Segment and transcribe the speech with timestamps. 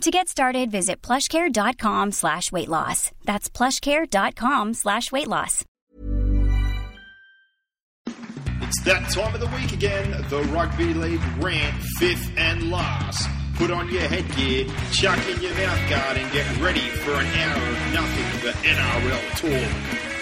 [0.00, 3.10] To get started, visit plushcare.com slash weight loss.
[3.24, 5.64] That's plushcare.com slash weight loss.
[8.06, 10.10] It's that time of the week again.
[10.28, 13.28] The Rugby League rant, fifth and last.
[13.56, 17.68] Put on your headgear, chuck in your mouth guard, and get ready for an hour
[17.70, 20.13] of nothing but NRL talk.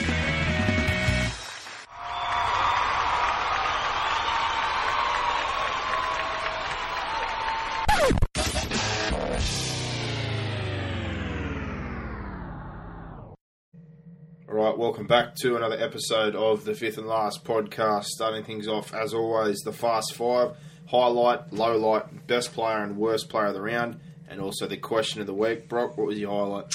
[14.52, 18.04] All right, welcome back to another episode of the fifth and last podcast.
[18.04, 20.58] Starting things off, as always, the Fast Five
[20.90, 25.22] highlight, low light, best player, and worst player of the round, and also the question
[25.22, 25.70] of the week.
[25.70, 26.66] Brock, what was your highlight?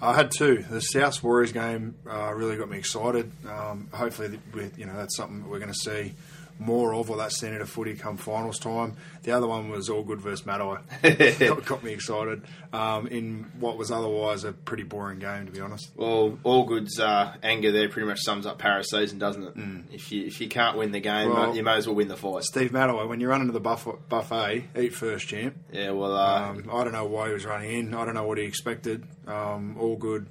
[0.00, 0.64] I had two.
[0.70, 3.32] The South Warriors game uh, really got me excited.
[3.44, 6.14] Um, hopefully, with, you know that's something we're going to see
[6.58, 8.96] more of, or that of footy come finals time.
[9.22, 10.78] The other one was Allgood versus Matai.
[11.46, 15.60] got, got me excited um, in what was otherwise a pretty boring game, to be
[15.60, 15.90] honest.
[15.96, 19.54] Well, Allgood's uh, anger there pretty much sums up Parra's season, doesn't it?
[19.94, 22.16] If you if you can't win the game, Well- you may as well win the
[22.16, 22.44] fight.
[22.44, 25.56] Steve Matai, when you run into the buff- buffet, eat first, champ.
[25.72, 27.94] Yeah, well, uh, Um, I don't know why he was running in.
[27.94, 29.04] I don't know what he expected.
[29.26, 30.26] Um, Allgood,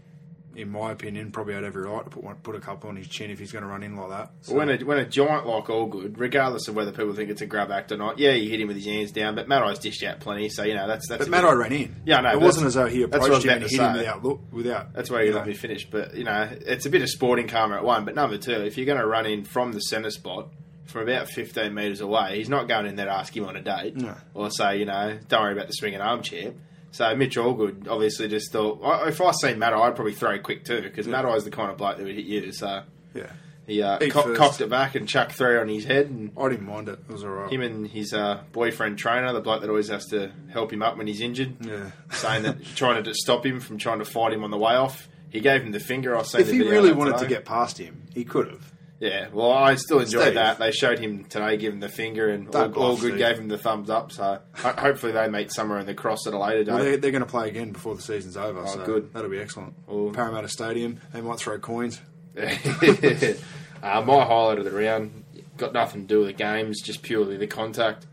[0.55, 1.31] in my opinion.
[1.31, 3.51] Probably had every right to put one, put a couple on his chin if he's
[3.51, 4.31] going to run in like that.
[4.41, 7.45] So- when a when a giant like Allgood, regardless of whether people think it's a
[7.45, 10.03] grab act or not, yeah, you hit him with his hands down, but Matai's dished
[10.03, 11.25] out plenty, so you know that's that's.
[11.27, 11.95] but Matai ran in.
[12.05, 13.79] Yeah, know, It wasn't as though he that's what I was approached him and hit
[13.81, 14.41] him without look.
[14.51, 15.37] Without That's where you know.
[15.37, 15.85] let me finish.
[15.89, 18.05] But you know, it's a bit of sporting karma at one.
[18.05, 20.49] But number two, if you're going to run in from the centre spot
[20.85, 23.61] from about 15 metres away, he's not going in there to ask him on a
[23.61, 24.15] date No.
[24.33, 26.53] or say, you know, don't worry about the swinging armchair.
[26.95, 28.79] So Mitch Allgood obviously just thought,
[29.09, 31.75] if I seen Matai, I'd probably throw quick too because matt is the kind of
[31.75, 32.53] bloke that would hit you.
[32.53, 32.83] So
[33.13, 33.31] Yeah,
[33.67, 36.31] he uh, co- cocked it back and chucked three on his head and.
[36.37, 36.99] I didn't mind it.
[37.09, 37.51] It was alright.
[37.51, 40.95] Him and his uh, boyfriend trainer, the bloke that always has to help him up
[40.97, 41.91] when he's injured, Yeah.
[42.11, 45.09] saying that trying to stop him from trying to fight him on the way off.
[45.31, 46.15] He gave him the finger.
[46.15, 47.23] I seen if he really wanted today.
[47.23, 48.71] to get past him, he could have.
[48.99, 50.33] Yeah, well, I still enjoyed Steve.
[50.35, 50.57] that.
[50.57, 53.17] They showed him today, giving the finger, and all, Don't Allgood Steve.
[53.17, 54.11] gave him the thumbs up.
[54.13, 57.01] So hopefully they meet somewhere in the cross at a later Well, they're, date.
[57.01, 58.59] they're going to play again before the season's over.
[58.61, 59.13] Oh, so good.
[59.13, 59.73] That'll be excellent.
[59.85, 61.01] Well- Parramatta Stadium.
[61.13, 61.99] They might throw coins.
[62.37, 65.23] uh, my highlight of the round
[65.57, 68.05] got nothing to do with the games, just purely the contact.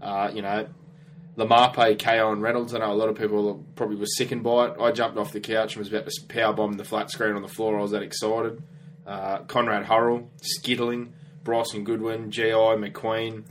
[0.00, 0.68] Uh, you know,
[1.36, 2.74] Lamape, KO, and Reynolds.
[2.74, 4.74] I know a lot of people probably were sickened by it.
[4.80, 7.42] I jumped off the couch and was about to power bomb the flat screen on
[7.42, 7.78] the floor.
[7.78, 8.62] I was that excited.
[9.08, 11.08] Uh, Conrad Hurrell, skittling,
[11.42, 13.44] Bryson Goodwin, GI, McQueen,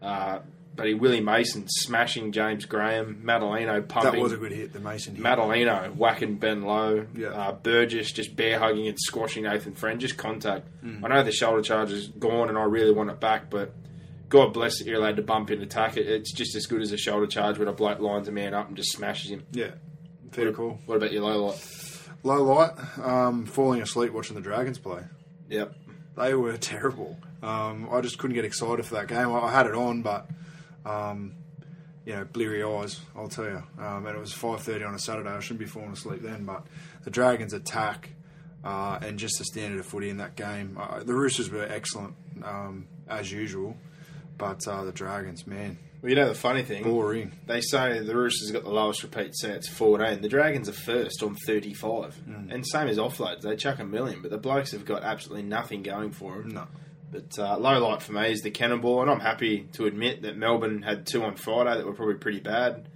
[0.00, 0.38] uh,
[0.76, 4.12] buddy Willie Mason smashing James Graham, Madalino pumping.
[4.12, 5.24] That was a good hit, the Mason hit.
[5.24, 7.28] Madalino whacking Ben Lowe, Yeah.
[7.30, 10.68] uh, Burgess just bear hugging and squashing Nathan Friend, just contact.
[10.84, 11.04] Mm.
[11.04, 13.72] I know the shoulder charge is gone and I really want it back, but
[14.28, 15.96] God bless that you're allowed to bump in attack.
[15.96, 18.54] It, it's just as good as a shoulder charge when a bloke lines a man
[18.54, 19.44] up and just smashes him.
[19.50, 19.72] yeah.
[20.30, 20.78] Very cool.
[20.86, 21.58] What about your low light?
[22.22, 22.72] Low light,
[23.02, 25.02] um, falling asleep watching the Dragons play.
[25.48, 25.74] Yep.
[26.16, 27.18] They were terrible.
[27.42, 29.30] Um, I just couldn't get excited for that game.
[29.32, 30.28] I, I had it on, but
[30.84, 31.34] um,
[32.04, 33.00] you know, bleary eyes.
[33.16, 33.62] I'll tell you.
[33.78, 35.30] Um, and it was five thirty on a Saturday.
[35.30, 36.44] I shouldn't be falling asleep then.
[36.44, 36.66] But
[37.04, 38.10] the Dragons attack
[38.64, 40.76] uh, and just the standard of footy in that game.
[40.78, 42.14] Uh, the Roosters were excellent
[42.44, 43.76] um, as usual,
[44.38, 46.82] but uh, the Dragons, man, Well, you know the funny thing?
[46.82, 47.32] boring.
[47.46, 50.22] They say the Roosters got the lowest repeat sets, 14.
[50.22, 52.14] The Dragons are first on 35.
[52.28, 52.52] Mm.
[52.52, 53.42] And same as offloads.
[53.42, 56.48] They chuck a million, but the blokes have got absolutely nothing going for them.
[56.48, 56.66] No.
[57.12, 60.36] But uh, low light for me is the cannonball, and I'm happy to admit that
[60.36, 62.88] Melbourne had two on Friday that were probably pretty bad.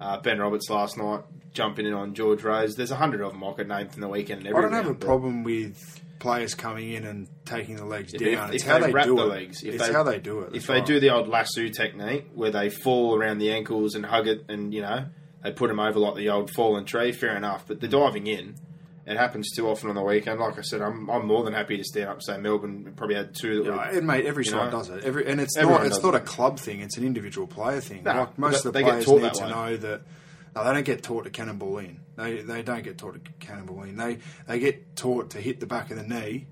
[0.00, 1.22] Uh, ben Roberts last night
[1.54, 2.74] jumping in on George Rose.
[2.74, 4.46] There's a hundred of them I could name from the weekend.
[4.46, 8.48] I don't have a problem with players coming in and taking the legs If, down.
[8.48, 9.26] if it's how they, wrap do the it.
[9.26, 10.54] legs, if it's they, how they do it.
[10.54, 10.86] If they right.
[10.86, 14.72] do the old lasso technique where they fall around the ankles and hug it, and
[14.72, 15.06] you know
[15.42, 17.64] they put them over like the old fallen tree, fair enough.
[17.66, 17.90] But the mm.
[17.90, 18.54] diving in,
[19.04, 20.38] it happens too often on the weekend.
[20.38, 22.14] Like I said, I'm, I'm more than happy to stand up.
[22.14, 24.90] and Say Melbourne probably had two that Yeah, were and mate, every side know, does
[24.90, 25.04] it.
[25.04, 26.80] Every and it's everyone not it's not a club thing.
[26.80, 28.04] It's an individual player thing.
[28.04, 30.02] No, like most of the players need to know that.
[30.54, 32.00] No, they don't get taught to cannonball in.
[32.16, 33.96] They they don't get taught to cannonball in.
[33.96, 36.46] They they get taught to hit the back of the knee,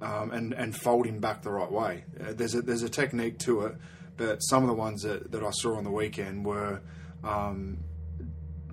[0.00, 2.04] um, and and fold him back the right way.
[2.20, 3.76] Uh, there's a there's a technique to it,
[4.16, 6.80] but some of the ones that, that I saw on the weekend were
[7.22, 7.78] um,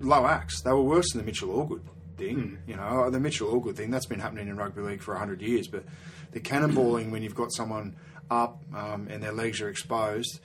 [0.00, 0.62] low axe.
[0.62, 1.82] They were worse than the Mitchell Allgood.
[2.16, 2.58] thing.
[2.66, 5.68] You know, the Mitchell Allgood thing that's been happening in rugby league for hundred years.
[5.68, 5.84] But
[6.32, 7.96] the cannonballing when you've got someone
[8.30, 10.40] up um, and their legs are exposed,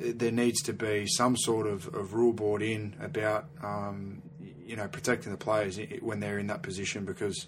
[0.00, 4.22] there needs to be some sort of, of rule board in about um,
[4.64, 7.46] you know protecting the players when they're in that position because.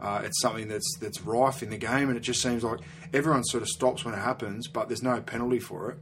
[0.00, 2.80] Uh, it's something that's that's rife in the game, and it just seems like
[3.12, 5.98] everyone sort of stops when it happens, but there's no penalty for it,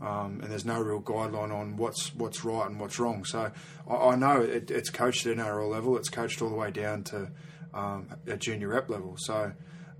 [0.00, 3.22] um, and there's no real guideline on what's what's right and what's wrong.
[3.26, 3.50] So
[3.90, 6.70] I, I know it, it's coached at an NRL level, it's coached all the way
[6.70, 7.28] down to
[7.74, 9.16] um, at junior rep level.
[9.18, 9.52] So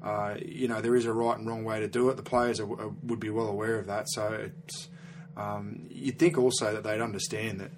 [0.02, 2.16] uh, you know there is a right and wrong way to do it.
[2.16, 4.08] The players are, are, would be well aware of that.
[4.08, 4.88] So it's
[5.36, 7.70] um, you'd think also that they'd understand that.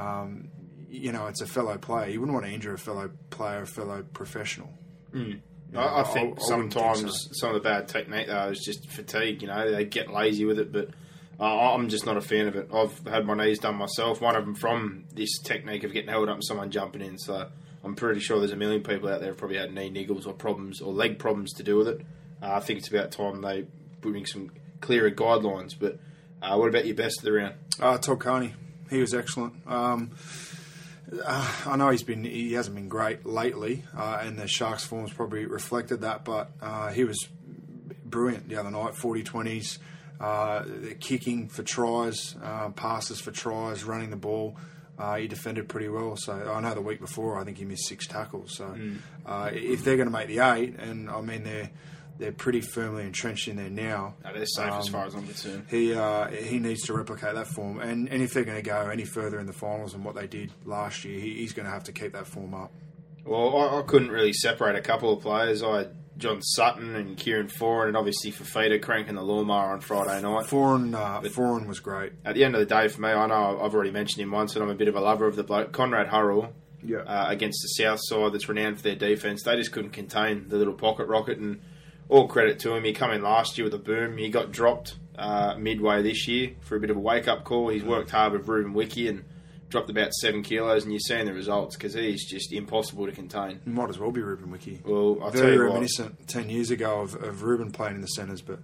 [0.00, 0.48] Um,
[0.88, 2.08] you know, it's a fellow player.
[2.08, 4.72] You wouldn't want to injure a fellow player, a fellow professional.
[5.14, 7.30] I, I think I- I wouldn't think sometimes so.
[7.32, 9.42] some of the bad technique though is just fatigue.
[9.42, 10.88] You know, they get lazy with it, but
[11.38, 12.70] uh, I'm just not a fan of it.
[12.74, 14.20] I've had my knees done myself.
[14.20, 17.18] One of them from this technique of getting held up and someone jumping in.
[17.18, 17.48] So
[17.84, 20.32] I'm pretty sure there's a million people out there who've probably had knee niggles or
[20.34, 22.00] problems or leg problems to do with it.
[22.42, 23.66] Uh, I think it's about time they
[24.00, 25.74] bring some clearer guidelines.
[25.78, 25.98] But
[26.42, 27.54] uh, what about your best of the round?
[27.78, 28.54] Uh, Todd Carney,
[28.90, 29.54] he was excellent.
[29.66, 30.12] Um,
[31.24, 35.12] uh, I know he's been he hasn't been great lately, uh, and the Sharks' form's
[35.12, 36.24] probably reflected that.
[36.24, 37.28] But uh, he was
[38.04, 38.94] brilliant the other night.
[38.94, 39.78] 40-20s,
[40.20, 40.64] uh,
[41.00, 44.56] kicking for tries, uh, passes for tries, running the ball.
[44.98, 46.14] Uh, he defended pretty well.
[46.16, 48.54] So I know the week before, I think he missed six tackles.
[48.54, 48.76] So
[49.24, 51.70] uh, if they're going to make the eight, and I mean they're
[52.20, 54.14] they're pretty firmly entrenched in there now.
[54.22, 55.64] No, they're safe as Um, far as I'm concerned.
[55.68, 58.88] He uh, he needs to replicate that form, and, and if they're going to go
[58.88, 61.72] any further in the finals than what they did last year, he, he's going to
[61.72, 62.70] have to keep that form up.
[63.24, 65.62] Well, I, I couldn't really separate a couple of players.
[65.62, 70.20] I had John Sutton and Kieran Foran, and obviously Fifita cranking the lawnmower on Friday
[70.22, 70.46] night.
[70.46, 72.12] Foran, uh, Foran was great.
[72.24, 74.54] At the end of the day, for me, I know I've already mentioned him once,
[74.54, 75.72] and I'm a bit of a lover of the bloke.
[75.72, 76.52] Conrad Hurrell
[76.84, 76.98] Yeah.
[76.98, 79.42] uh, against the South side that's renowned for their defence.
[79.44, 81.60] They just couldn't contain the little pocket rocket, and
[82.10, 82.84] all credit to him.
[82.84, 84.18] He come in last year with a boom.
[84.18, 87.68] He got dropped uh, midway this year for a bit of a wake up call.
[87.68, 89.24] He's worked hard with Ruben Wiki and
[89.68, 93.60] dropped about seven kilos, and you're seeing the results because he's just impossible to contain.
[93.64, 94.80] Might as well be Ruben Wiki.
[94.84, 95.68] Well, tell Very you what.
[95.68, 98.58] reminiscent ten years ago of, of Ruben playing in the centres, but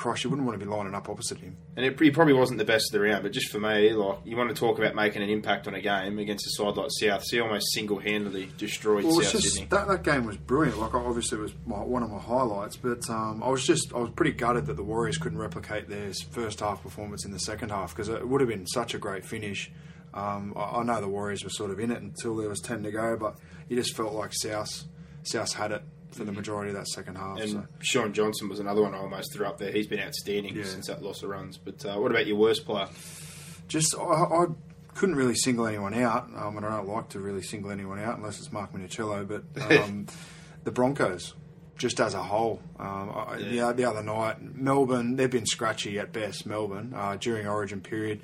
[0.00, 1.56] Cross, you wouldn't want to be lining up opposite him.
[1.76, 4.18] And it, he probably wasn't the best of the round, but just for me, like
[4.24, 6.88] you want to talk about making an impact on a game against a side like
[6.90, 9.68] South, he almost single-handedly destroyed Well, South just Sydney.
[9.70, 10.78] that, that game was brilliant.
[10.78, 13.98] Like obviously it was my, one of my highlights, but um, I was just I
[13.98, 17.68] was pretty gutted that the Warriors couldn't replicate their first half performance in the second
[17.70, 19.70] half because it would have been such a great finish.
[20.14, 22.82] Um, I, I know the Warriors were sort of in it until there was ten
[22.84, 23.36] to go, but
[23.68, 24.84] you just felt like South
[25.22, 27.38] South had it for the majority of that second half.
[27.40, 27.66] And so.
[27.80, 29.70] Sean Johnson was another one I almost threw up there.
[29.72, 30.64] He's been outstanding Yeah.
[30.64, 31.56] since that loss of runs.
[31.58, 32.88] But uh, what about your worst player?
[33.68, 34.46] just I, I
[34.94, 38.16] couldn't really single anyone out, um, and I don't like to really single anyone out
[38.18, 39.26] unless it's Mark Minichiello.
[39.28, 40.06] But um,
[40.64, 41.34] the Broncos,
[41.78, 43.68] just as a whole, um, I, Yeah.
[43.68, 46.44] the, the other night, Melbourne they've been scratchy at best.
[46.46, 48.20] Melbourne uh, during Origin period,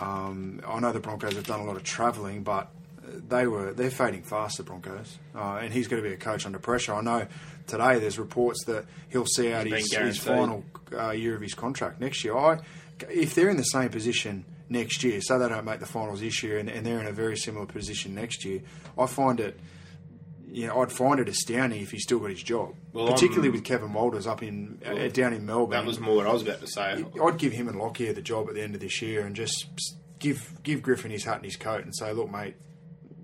[0.00, 2.68] um, I know the Broncos have done a lot of travelling, but
[3.04, 4.56] they were they're fading fast.
[4.58, 6.94] The Broncos, uh, and he's going to be a coach under pressure.
[6.94, 7.26] I know
[7.66, 12.00] today there's reports that he'll see out his, his final uh, year of his contract
[12.00, 12.36] next year.
[12.36, 12.58] I,
[13.10, 16.42] if they're in the same position next year, so they don't make the finals this
[16.42, 18.60] year, and, and they're in a very similar position next year,
[18.98, 19.58] I find it.
[20.48, 23.52] You know, I'd find it astounding if he's still got his job, Well, particularly I'm-
[23.54, 25.70] with Kevin Walters up in uh, down in Melbourne.
[25.78, 27.02] That was more what I was about to say.
[27.22, 29.66] I'd give him and Lockyer the job at the end of this year, and just
[30.18, 32.54] give give Griffin his hat and his coat, and say, "Look, mate,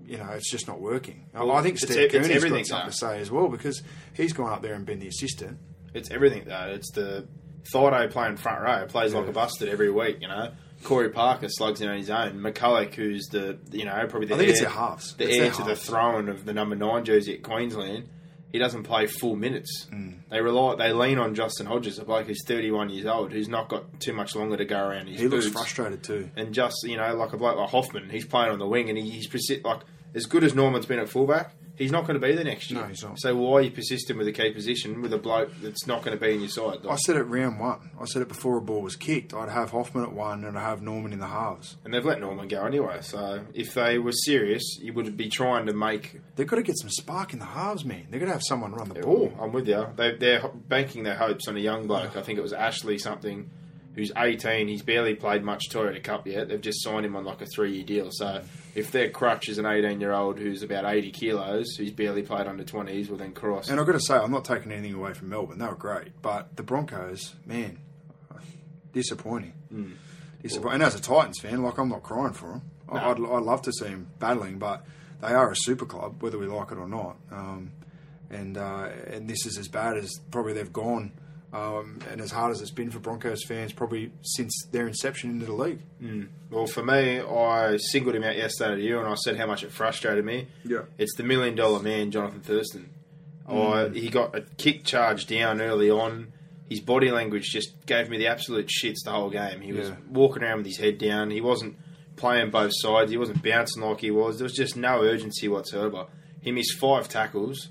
[0.09, 2.67] you know it's just not working." Well, I think Steve e- it's Kearney's everything, got
[2.67, 2.91] something though.
[2.91, 3.81] to say as well because
[4.13, 5.57] he's gone up there and been the assistant.
[5.93, 6.71] It's everything though.
[6.73, 7.27] It's the
[7.73, 10.17] Thordo playing front row, plays like a busted every week.
[10.21, 10.51] You know,
[10.83, 12.39] Corey Parker slugs in on his own.
[12.39, 15.15] McCullough, who's the you know probably the I think heir, it's their halves.
[15.15, 18.09] the It's heir to the throne of the number nine jersey at Queensland.
[18.51, 19.85] He doesn't play full minutes.
[19.93, 20.21] Mm.
[20.31, 23.69] They rely, they lean on Justin Hodges, a bloke who's 31 years old, who's not
[23.69, 26.31] got too much longer to go around his He looks frustrated too.
[26.35, 28.97] And just you know, like a bloke like Hoffman, he's playing on the wing, and
[28.97, 29.29] he, he's
[29.63, 29.81] like
[30.15, 31.53] as good as Norman's been at fullback.
[31.75, 32.81] He's not going to be there next year.
[32.81, 33.17] No, he's not.
[33.21, 36.17] So why are you persisting with a key position with a bloke that's not going
[36.17, 36.79] to be in your side?
[36.89, 37.91] I said it round one.
[37.97, 39.33] I said it before a ball was kicked.
[39.33, 41.77] I'd have Hoffman at one, and I'd have Norman in the halves.
[41.85, 42.97] And they've let Norman go anyway.
[42.99, 46.19] So if they were serious, you would be trying to make.
[46.35, 48.07] They've got to get some spark in the halves, man.
[48.09, 49.33] They've got to have someone run the Oh, ball.
[49.39, 49.87] I'm with you.
[49.95, 52.17] They, they're banking their hopes on a young bloke.
[52.17, 53.49] I think it was Ashley something,
[53.99, 54.67] who's 18.
[54.67, 56.47] He's barely played much Toyota Cup yet.
[56.47, 58.09] They've just signed him on like a three-year deal.
[58.11, 58.41] So
[58.75, 63.09] if their crutch is an 18-year-old who's about 80 kilos, who's barely played under 20s,
[63.09, 63.69] well then cross.
[63.69, 65.59] And I've got to say, I'm not taking anything away from Melbourne.
[65.59, 67.77] They were great, but the Broncos, man,
[68.93, 69.53] disappointing.
[70.41, 70.73] Disappointing.
[70.75, 72.61] And as a Titans fan, like I'm not crying for them.
[72.91, 74.83] I'd, I'd love to see them battling, but
[75.21, 77.17] they are a super club, whether we like it or not.
[77.31, 77.71] Um,
[78.31, 81.11] and uh, and this is as bad as probably they've gone,
[81.53, 85.45] um, and as hard as it's been for Broncos fans probably since their inception into
[85.47, 85.79] the league.
[86.51, 89.63] Well, for me, I singled him out yesterday to you, and I said how much
[89.63, 90.47] it frustrated me.
[90.63, 90.83] Yeah.
[90.97, 92.89] It's the million dollar man, Jonathan Thurston.
[93.47, 96.33] I, he got a kick charge down early on.
[96.69, 99.61] His body language just gave me the absolute shits the whole game.
[99.61, 99.95] He was Yeah.
[100.07, 101.31] walking around with his head down.
[101.31, 101.75] He wasn't
[102.15, 103.09] playing both sides.
[103.09, 104.37] He wasn't bouncing like he was.
[104.37, 106.05] There was just no urgency whatsoever.
[106.41, 107.69] He missed five tackles.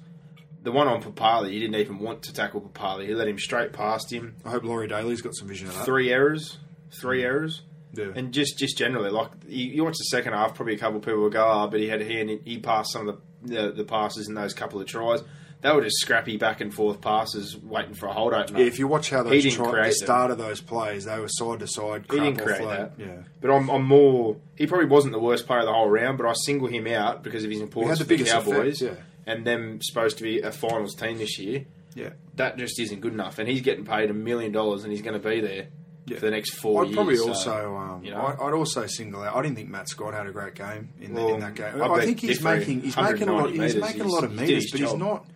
[0.69, 3.07] The one on Papali, he didn't even want to tackle Papali.
[3.07, 4.37] He let him straight past him.
[4.45, 5.87] I hope Laurie Daley's got some vision of that.
[5.87, 6.59] Three errors.
[7.01, 7.25] Three mm.
[7.25, 7.63] errors.
[7.95, 8.09] Yeah.
[8.15, 11.05] And just just generally, like you, you watch the second half, probably a couple of
[11.07, 13.73] people will go, "Oh, but he had he and he passed some of the, the
[13.73, 15.23] the passes in those couple of tries."
[15.63, 18.61] They were just scrappy back and forth passes, waiting for a hold opener.
[18.61, 19.93] Yeah, if you watch how those tri- the them.
[19.93, 22.05] start of those plays, they were side to side.
[22.11, 22.93] he didn't create that.
[22.99, 24.37] Yeah, But I'm, I'm more.
[24.55, 27.25] He probably wasn't the worst player of the whole round, but I single him out
[27.25, 30.41] because of his importance the for the biggest Cowboys effect, and them supposed to be
[30.41, 31.65] a finals team this year.
[31.95, 32.11] yeah.
[32.35, 35.21] That just isn't good enough, and he's getting paid a million dollars, and he's going
[35.21, 35.67] to be there
[36.07, 36.19] Yeah.
[36.19, 36.95] for the next 4 I'd years.
[36.97, 38.21] probably so, also, um, you know.
[38.41, 39.35] I'd also single out.
[39.37, 41.83] I didn't think Matt Scott had a great game in, the, in that game.
[41.83, 43.51] I I, think he's making he's making a lot.
[43.51, 45.27] 190 He's making a lot of he's- he did meters, but he's not.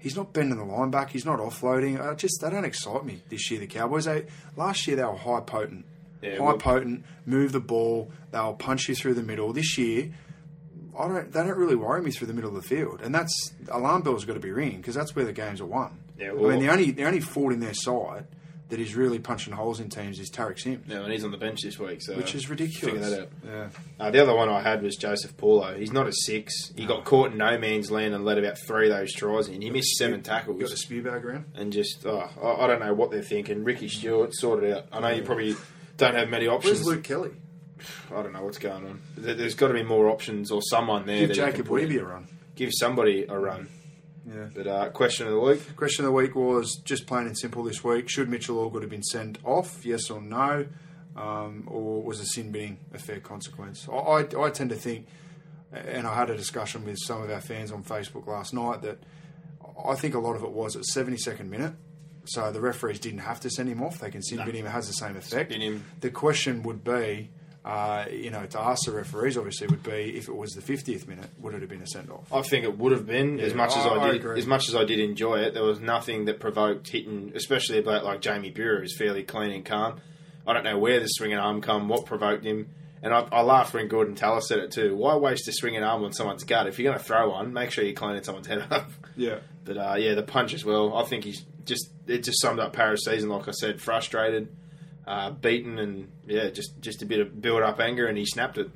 [0.00, 1.10] He's not bending the line back.
[1.10, 2.00] He's not offloading.
[2.00, 3.58] I just they don't excite me this year.
[3.60, 4.04] The Cowboys.
[4.04, 4.26] They
[4.56, 5.86] last year they were high potent,
[6.22, 7.04] Yeah, high well- potent.
[7.26, 8.10] Move the ball.
[8.30, 9.52] They'll punch you through the middle.
[9.52, 10.10] This year,
[10.98, 11.32] I don't.
[11.32, 14.24] They don't really worry me through the middle of the field, and that's alarm bells
[14.24, 15.98] got to be ringing because that's where the games are won.
[16.18, 18.26] Yeah, I mean the only the only fault in their side
[18.70, 21.38] that is really punching holes in teams is Tariq Sims, Yeah, and he's on the
[21.38, 22.92] bench this week, so which is ridiculous.
[22.92, 23.28] Figure that out.
[23.46, 23.68] Yeah.
[23.98, 25.74] Uh, the other one I had was Joseph Paulo.
[25.74, 26.52] He's not a six.
[26.76, 29.62] He got caught in no man's land and let about three of those tries in.
[29.62, 30.60] He missed seven tackles.
[30.60, 31.46] Got tackles spew bag around.
[31.54, 33.64] and just oh, I, I don't know what they're thinking.
[33.64, 34.86] Ricky Stuart sorted out.
[34.92, 35.56] I know you probably
[35.96, 36.84] don't have many options.
[36.84, 37.30] Where's Luke Kelly?
[38.10, 39.00] I don't know what's going on.
[39.16, 41.18] There- There's got to be more options or someone there.
[41.20, 41.66] Give that you can Jacob.
[41.68, 42.28] Weeby a run.
[42.54, 43.68] Give somebody a run.
[44.26, 44.46] Yeah.
[44.54, 45.76] But uh, question of the week.
[45.76, 48.10] Question of the week was just plain and simple this week.
[48.10, 49.86] Should Mitchell Allgood have been sent off?
[49.86, 50.66] Yes or no?
[51.16, 53.88] Um, or was the sin binning a fair consequence?
[53.90, 55.06] I, I, I tend to think,
[55.72, 58.98] and I had a discussion with some of our fans on Facebook last night, that
[59.84, 61.72] I think a lot of it was at 72nd minute.
[62.26, 63.98] So the referees didn't have to send him off.
[63.98, 64.66] They can sin bin him.
[64.66, 65.50] It has the same effect.
[66.00, 67.30] The question would be,
[67.68, 71.06] uh, you know, to ask the referees, obviously, would be if it was the 50th
[71.06, 72.32] minute, would it have been a send off?
[72.32, 74.24] I think it would have been as Yeah, much as I- I, I did.
[74.38, 78.04] As much as I did enjoy it, there was nothing that provoked hitting, especially about
[78.04, 80.00] like Jamie Buhrer, who's fairly clean and calm.
[80.46, 82.70] I don't know where the swinging arm come, what provoked him,
[83.02, 84.96] and I, I laughed when Gordon Tallis said it too.
[84.96, 86.66] Why waste a swinging arm on someone's gut?
[86.66, 88.90] If you're going to throw one, make sure you're cleaning someone's head up.
[89.16, 89.40] Yeah.
[89.64, 90.96] But uh, yeah, the punch as well.
[90.96, 93.28] I think he's just it just summed up Parra's season.
[93.28, 94.48] Like I said, frustrated,
[95.08, 98.58] uh, beaten, and yeah, just just a bit of build up anger, and he snapped
[98.58, 98.70] it.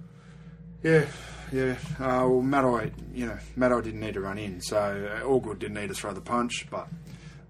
[0.83, 1.05] Yeah,
[1.53, 1.77] yeah.
[2.01, 5.75] Uh, well, Matai, you know, Matai didn't need to run in, so uh, Allgood didn't
[5.75, 6.89] need to throw the punch, but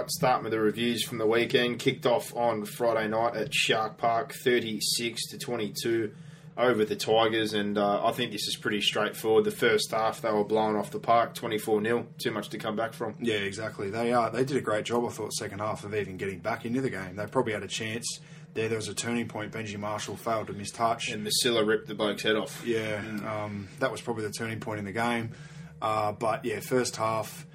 [0.00, 1.78] Right, starting with the reviews from the weekend.
[1.78, 6.14] Kicked off on Friday night at Shark Park, 36 to 22
[6.56, 9.44] over the Tigers, and uh, I think this is pretty straightforward.
[9.44, 12.06] The first half, they were blown off the park, 24 0.
[12.16, 13.14] Too much to come back from.
[13.20, 13.90] Yeah, exactly.
[13.90, 14.30] They are.
[14.30, 15.04] They did a great job.
[15.04, 17.16] I thought second half of even getting back into the game.
[17.16, 18.20] They probably had a chance.
[18.54, 19.52] There, there was a turning point.
[19.52, 21.10] Benji Marshall failed to miss touch.
[21.10, 22.62] And Masilla ripped the bloke's head off.
[22.64, 25.32] Yeah, um, that was probably the turning point in the game.
[25.82, 27.46] Uh, but yeah, first half,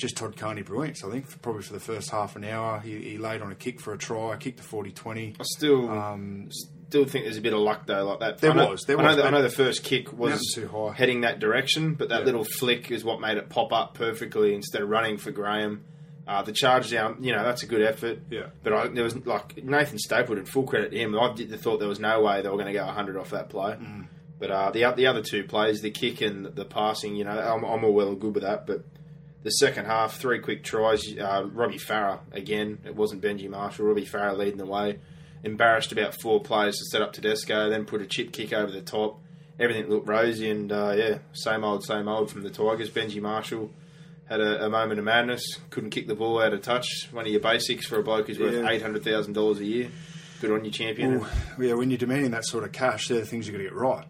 [0.00, 1.04] just Todd Carney brilliance.
[1.04, 3.80] I think probably for the first half an hour, he, he laid on a kick
[3.80, 5.36] for a try, kicked the 40-20.
[5.38, 6.48] I still Um,
[6.88, 8.38] still think there's a bit of luck though, like that.
[8.38, 10.52] There I know, was, there I know, was, that- I know the first kick was
[10.54, 10.92] too high.
[10.94, 12.24] heading that direction, but that Yeah.
[12.26, 15.84] little flick is what made it pop up perfectly instead of running for Graham.
[16.26, 18.20] Uh, the charge down, you know, that's a good effort.
[18.30, 18.46] Yeah.
[18.62, 21.18] But I, there was like Nathan Stapleton, full credit to him.
[21.18, 23.48] I did, thought there was no way they were going to go 100 off that
[23.48, 23.72] play.
[23.72, 24.06] Mm.
[24.38, 27.62] But uh, the the other two plays, the kick and the passing, you know, I'm,
[27.64, 28.66] I'm all well and good with that.
[28.66, 28.84] But
[29.42, 31.02] the second half, three quick tries.
[31.16, 32.78] Uh, Robbie Farah again.
[32.84, 33.86] It wasn't Benji Marshall.
[33.86, 34.98] Robbie Farah leading the way.
[35.42, 37.70] Embarrassed about four players to set up Tedesco.
[37.70, 39.20] Then put a chip kick over the top.
[39.58, 42.90] Everything looked rosy, and uh, yeah, same old, same old from the Tigers.
[42.90, 43.70] Benji Marshall
[44.28, 45.42] had a, a moment of madness.
[45.70, 47.08] Couldn't kick the ball out of touch.
[47.10, 49.90] One of your basics for a bloke who's worth eight hundred thousand dollars a year.
[50.40, 51.20] Good on you, champion.
[51.20, 53.64] Well, yeah, when you're demanding that sort of cash, they're the things you've got to
[53.64, 54.06] get right.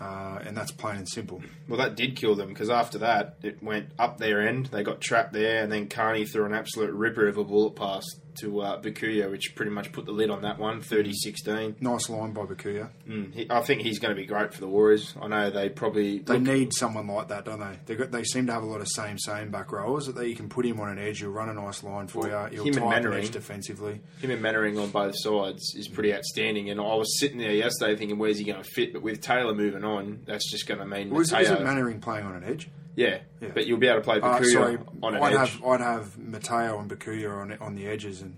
[0.00, 1.40] Uh, and that's plain and simple.
[1.68, 4.66] Well, that did kill them because after that, it went up their end.
[4.66, 8.04] They got trapped there, and then Carney threw an absolute ripper of a bullet pass
[8.36, 11.80] to uh, Bukuya, which pretty much put the lid on that one, 30-16.
[11.80, 12.88] Nice line by Bukuya.
[13.08, 15.14] Mm, he, I think he's going to be great for the Warriors.
[15.20, 17.78] I know they probably They need someone like that, don't they?
[17.86, 20.36] They got, they seem to have a lot of same same back rowers that you
[20.36, 21.20] can put him on an edge.
[21.20, 22.62] He'll run a nice line for Well, you.
[22.62, 24.00] He'll him tie up Mannering- edge defensively.
[24.20, 26.70] him and Mannering on both sides is pretty outstanding.
[26.70, 28.92] And I was sitting there yesterday thinking, where's he going to fit?
[28.92, 31.52] But with Taylor moving on, that's just going to mean Was, Mateo.
[31.52, 32.68] isn't Mannering playing on an edge?
[32.96, 33.48] Yeah, Yeah.
[33.54, 35.50] but you'll be able to play Uh, Bukuya sorry, on an I'd edge.
[35.50, 38.36] have I'd have Mateo and Bukuya on on the edges and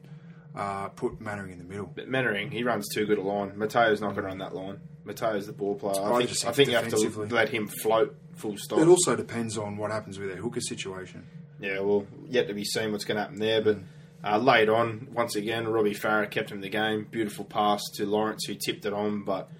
[0.54, 1.90] uh, put Mannering in the middle.
[1.94, 3.52] But Mannering, he runs too good a line.
[3.58, 4.80] Mateo's not going to run that line.
[5.04, 6.02] Mateo's the ball player.
[6.02, 8.78] I, I think, I think you have to let him float full stop.
[8.78, 11.26] It also depends on what happens with their hooker situation.
[11.60, 13.60] Yeah, well, yet to be seen what's going to happen there.
[13.62, 13.78] But
[14.24, 17.06] uh, late on, once again, Robbie Farah kept him in the game.
[17.10, 19.50] Beautiful pass to Lawrence, who tipped it on, but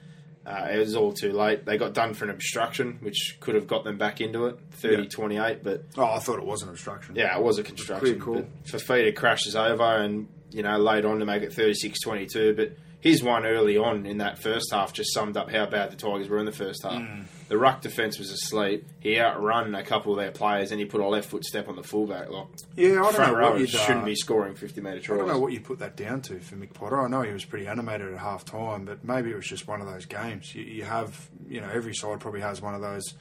[0.46, 1.64] uh, it was all too late.
[1.66, 5.08] They got done for an obstruction, which could have got them back into it, 30
[5.08, 5.62] 28.
[5.64, 7.16] But Oh, I thought it was an obstruction.
[7.16, 8.18] yeah, it was a construction.
[8.24, 12.54] But Fifita crashes over and, you know, laid on to make it 36 22.
[12.54, 15.96] But his one early on in that first half just summed up how bad the
[15.96, 16.94] Tigers were in the first half.
[17.02, 17.24] Mm.
[17.48, 18.86] The ruck defence was asleep.
[18.98, 21.76] He outrun a couple of their players and he put a left foot step on
[21.76, 22.28] the fullback.
[22.28, 25.16] Like, Yeah, I don't know what you'd, uh, shouldn't be scoring 50 metre tries.
[25.16, 27.00] I don't know what you put that down to for Mick Potter.
[27.00, 29.80] I know he was pretty animated at half time, but maybe it was just one
[29.80, 30.54] of those games.
[30.56, 33.14] You, you have, you know, every side probably has one of those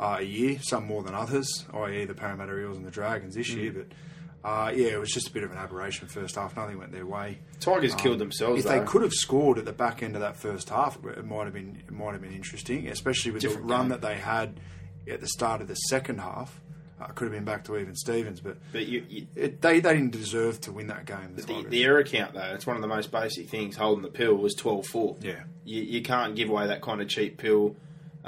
[0.00, 3.48] uh, a year, some more than others, i.e., the Parramatta Eels and the Dragons this
[3.50, 3.56] Mm.
[3.56, 3.72] year.
[3.72, 3.86] But
[4.48, 6.56] uh, yeah, it was just a bit of an aberration first half.
[6.56, 7.38] Nothing went their way.
[7.60, 10.68] Tigers killed themselves, If they could have scored at the back end of that first
[10.70, 13.82] half, it might have been it might have been interesting, especially with Different the run
[13.82, 13.88] game.
[13.90, 14.60] that they had
[15.10, 16.60] at the start of the second half.
[17.00, 19.94] Uh, could have been back to even Stevens, but But you, you, it, they they
[19.94, 21.36] didn't deserve to win that game.
[21.36, 24.10] The, the, the error count, though, it's one of the most basic things holding the
[24.10, 25.16] pill was 12 4.
[25.20, 25.44] Yeah.
[25.64, 27.76] You, you can't give away that kind of cheap pill.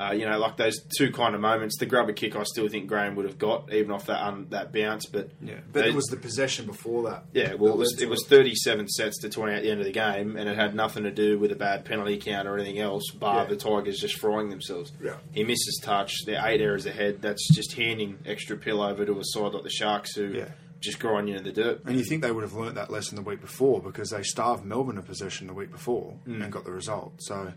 [0.00, 1.76] Uh, you know, like those two kind of moments.
[1.78, 4.72] The grubber kick, I still think Graham would have got, even off that un, that
[4.72, 5.04] bounce.
[5.04, 7.24] But Yeah, but they- it was the possession before that.
[7.34, 9.92] Yeah, well, it was, it was 37 sets to 20 at the end of the
[9.92, 13.10] game, and it had nothing to do with a bad penalty count or anything else,
[13.10, 13.50] bar Yeah.
[13.50, 14.90] the Tigers just frying themselves.
[15.04, 15.16] Yeah.
[15.32, 16.24] He misses touch.
[16.24, 17.20] They're eight errors ahead.
[17.20, 20.48] That's just handing extra pill over to a side like the Sharks who Yeah.
[20.80, 21.82] just grind you in the dirt.
[21.84, 24.64] And you think they would have learnt that lesson the week before because they starved
[24.64, 26.42] Melbourne of possession the week before Mm.
[26.44, 27.12] and got the result.
[27.18, 27.52] So,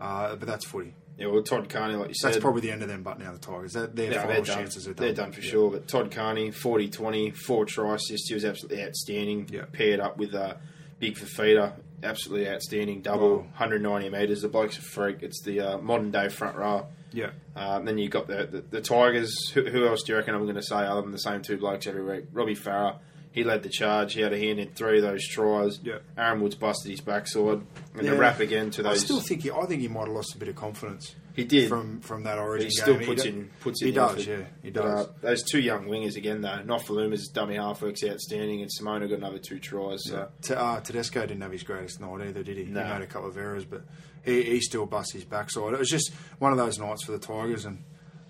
[0.00, 0.94] uh, but that's footy.
[1.18, 3.02] Yeah, well, Todd Carney, like you said, That's probably the end of them.
[3.02, 4.56] But now the Tigers, their, their Yeah, final they're done.
[4.58, 5.04] chances are done.
[5.06, 5.50] They're done for Yeah.
[5.50, 5.70] sure.
[5.70, 8.28] But Todd Carney, 40 20, four try assists.
[8.28, 9.48] He was absolutely outstanding.
[9.52, 9.64] Yeah.
[9.72, 10.54] Paired up with uh,
[10.98, 13.02] Big Fifita, absolutely outstanding.
[13.02, 13.44] Double, Wow.
[13.58, 14.42] 190 metres.
[14.42, 15.22] The bloke's a freak.
[15.22, 16.86] It's the uh, modern day front row.
[17.14, 19.50] Yeah, Uh, then you got the, the, the Tigers.
[19.50, 21.58] Who, who else do you reckon I'm going to say other than the same two
[21.58, 22.24] blokes every week?
[22.32, 22.96] Robbie Farah.
[23.32, 24.12] He led the charge.
[24.14, 25.80] He had a hand in three of those tries.
[25.82, 25.98] Yeah.
[26.18, 27.62] Aaron Woods busted his backside.
[27.94, 28.10] And Yeah.
[28.12, 28.98] the wrap again to those.
[29.02, 31.14] I still think he, I think he might have lost a bit of confidence.
[31.34, 31.70] He did.
[31.70, 33.06] from from that But Origin he still game.
[33.06, 33.94] puts do- in puts He in.
[33.94, 34.28] does, effort.
[34.28, 35.06] yeah, he But, does.
[35.06, 36.58] uh, those two young wingers again though.
[36.66, 40.04] Nofoaluma's dummy half works outstanding, and Simona got another two tries.
[40.04, 42.64] So T- uh, Tedesco didn't have his greatest night either, did he?
[42.64, 42.84] No.
[42.84, 43.82] He made a couple of errors, but
[44.22, 45.72] he, he still busts his backside.
[45.72, 47.82] It was just one of those nights for the Tigers, and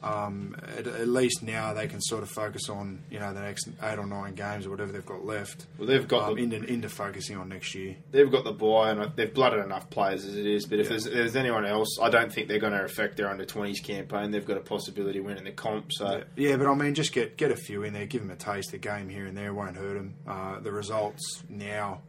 [0.02, 3.68] um, at, at least now they can sort of focus on you know the next
[3.82, 5.66] eight or nine games or whatever they've got left.
[5.78, 7.96] Well, they've got um, the- into, into focusing on next year.
[8.10, 10.66] they've got the buy, and they've blooded enough players as it is.
[10.66, 10.90] But if Yeah.
[10.90, 14.30] there's, there's anyone else, I don't think they're going to affect their under 20s campaign.
[14.30, 15.92] They've got a possibility of winning the comp.
[15.92, 16.50] So Yeah.
[16.50, 18.72] yeah, but I mean, just get get a few in there, give them a taste.
[18.72, 20.14] The game here and there won't hurt them.
[20.26, 22.02] Uh, the results now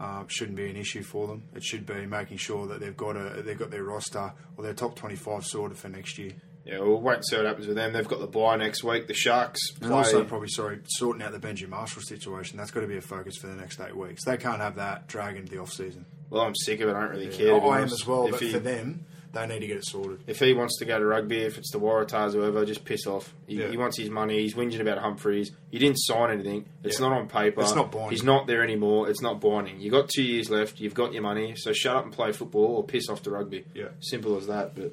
[0.00, 1.42] uh, shouldn't be an issue for them.
[1.54, 4.74] It should be making sure that they've got a they've got their roster or their
[4.74, 6.32] top twenty five sorted for next year.
[6.64, 7.92] Yeah, we'll wait and see what happens with them.
[7.92, 9.06] They've got the buy next week.
[9.06, 9.86] The Sharks play.
[9.88, 12.56] And also, probably sorry, sorting out the Benji Marshall situation.
[12.58, 14.24] That's got to be a focus for the next eight weeks.
[14.24, 16.06] They can't have that drag into the off season.
[16.30, 16.94] well, I'm sick of it.
[16.94, 17.52] I don't really care.
[17.54, 19.76] to be I am as well, If but he- for them, they need to get
[19.78, 20.22] it sorted.
[20.28, 23.34] If he wants to go to rugby, if it's the Waratahs, whoever, just piss off.
[23.48, 23.66] He, Yeah.
[23.68, 24.40] he wants his money.
[24.40, 25.50] He's whinging about Humphreys.
[25.72, 26.66] You didn't sign anything.
[26.84, 27.08] It's Yeah.
[27.08, 27.60] not on paper.
[27.60, 28.10] It's not binding.
[28.12, 29.10] He's not there anymore.
[29.10, 29.80] It's not binding.
[29.80, 30.78] You got two years left.
[30.78, 31.54] You've got your money.
[31.56, 33.64] So shut up and play football, or piss off to rugby.
[33.74, 33.88] Yeah.
[34.00, 34.76] Simple as that.
[34.76, 34.92] But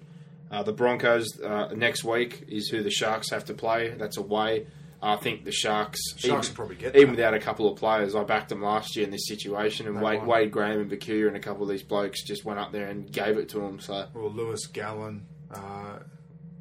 [0.51, 3.89] uh, the Broncos uh, next week is who the Sharks have to play.
[3.89, 4.67] That's away.
[5.03, 8.13] I think the Sharks, Sharks even, probably get even without a couple of players.
[8.13, 10.23] I backed them last year in this situation, and Wade.
[10.23, 13.11] Wade Graham and Bukuya and a couple of these blokes just went up there and
[13.11, 13.79] gave it to them.
[13.79, 15.99] So Or Lewis Gallen, uh,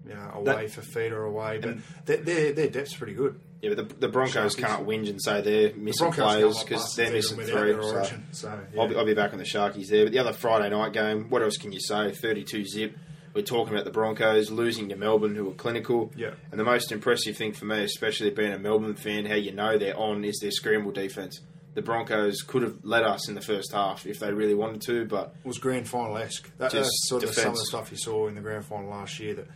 [0.06, 1.76] you know, That- away for feeder away, but
[2.06, 3.38] their, their their depth's pretty good.
[3.60, 7.12] Yeah, but the, the Broncos can't whinge and say they're missing Broncos players because they're
[7.12, 7.72] missing three.
[7.72, 8.10] their So.
[8.32, 8.80] So, yeah.
[8.80, 10.06] I'll, be, I'll be back on the Sharkies there.
[10.06, 12.10] But the other Friday night game, what else can you say?
[12.10, 12.96] 32 zip.
[13.32, 16.12] We're talking about the Broncos losing to Melbourne, who were clinical.
[16.16, 16.32] Yeah.
[16.50, 19.78] And the most impressive thing for me, especially being a Melbourne fan, how you know
[19.78, 21.40] they're on, is their scramble defence.
[21.74, 25.04] The Broncos could have led us in the first half if they really wanted to,
[25.04, 26.50] but was grand final esque.
[26.58, 29.20] That, that's sort of some of the stuff you saw in the grand final last
[29.20, 29.46] year that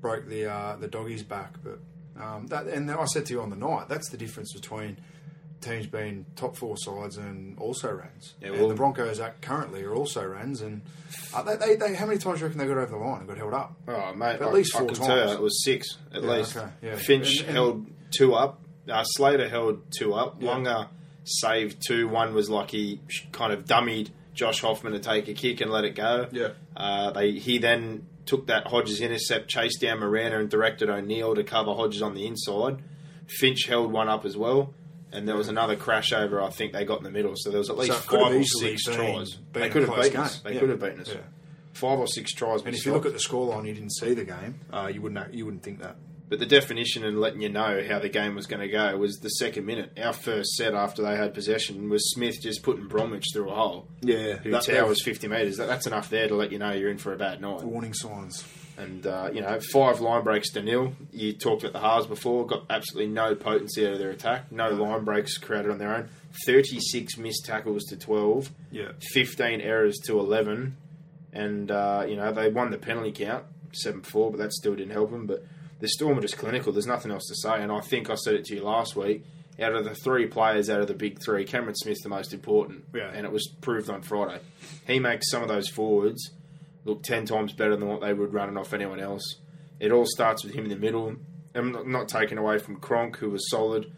[0.00, 1.54] broke the uh, the doggies back.
[1.62, 1.78] But
[2.20, 4.96] um, that, and I said to you on the night, that's the difference between
[5.60, 8.34] teams being top four sides and also runs.
[8.40, 10.82] Yeah, and the Broncos are currently are also runs, and
[11.34, 13.18] uh, they, they, they how many times do you reckon they got over the line
[13.20, 13.74] and got held up?
[13.88, 15.32] Oh, mate, At I, least I four can tell you times.
[15.32, 16.56] it was six at Yeah, least.
[16.56, 16.96] okay, yeah.
[16.96, 18.60] Finch And- and- held two up.
[18.88, 20.36] Uh, Slater held two up.
[20.40, 20.48] Yeah.
[20.56, 20.88] Waqa
[21.24, 22.08] saved two.
[22.08, 25.84] One was like he kind of dummied Josh Hoffman to take a kick and let
[25.84, 26.26] it go.
[26.32, 26.48] Yeah.
[26.76, 31.44] Uh, they he then took that Hodges intercept, chased down Morena, and directed O'Neill to
[31.44, 32.78] cover Hodges on the inside.
[33.28, 34.72] Finch held one up as well.
[35.12, 36.40] And there was another crash over.
[36.40, 38.28] I think they got in the middle, so there was at least it could have
[38.28, 39.32] five or easily six been- tries.
[39.34, 40.34] been They a could have close beaten us.
[40.38, 40.42] game.
[40.44, 40.60] They Yeah.
[40.60, 41.08] could have beaten us.
[41.08, 41.20] Yeah.
[41.72, 42.62] Five or six tries.
[42.62, 45.34] And if you look at the scoreline, you didn't see the game, uh, you wouldn't
[45.34, 45.96] you wouldn't think that.
[46.28, 49.16] But the definition and letting you know how the game was going to go was
[49.18, 49.90] the second minute.
[50.00, 53.88] Our first set after they had possession was Smith just putting Bromwich through a hole.
[54.00, 55.56] Yeah, Who that- towers 50 metres.
[55.56, 57.62] That, that's enough there to let you know you're in for a bad night.
[57.64, 58.44] Warning signs.
[58.80, 60.94] And, uh, you know, five line breaks to nil.
[61.12, 62.46] You talked about the halves before.
[62.46, 64.50] Got absolutely no potency out of their attack.
[64.50, 66.08] No line breaks created on their own.
[66.46, 68.50] 36 missed tackles to 12.
[68.70, 68.92] Yeah.
[69.12, 70.76] 15 errors to 11.
[71.32, 74.92] And, uh, you know, they won the penalty count, 7 4, but that still didn't
[74.92, 75.26] help them.
[75.26, 75.44] But
[75.80, 76.72] the Storm are just clinical.
[76.72, 77.62] There's nothing else to say.
[77.62, 79.24] And I think I said it to you last week.
[79.60, 82.84] Out of the three players out of the big three, Cameron Smith's the most important.
[82.94, 83.10] Yeah.
[83.12, 84.40] And it was proved on Friday.
[84.86, 86.30] He makes some of those forwards
[86.84, 89.36] look 10 times better than what they would running off anyone else.
[89.78, 91.16] It all starts with him in the middle.
[91.54, 93.92] I'm not, taking away from Cronk, who was solid.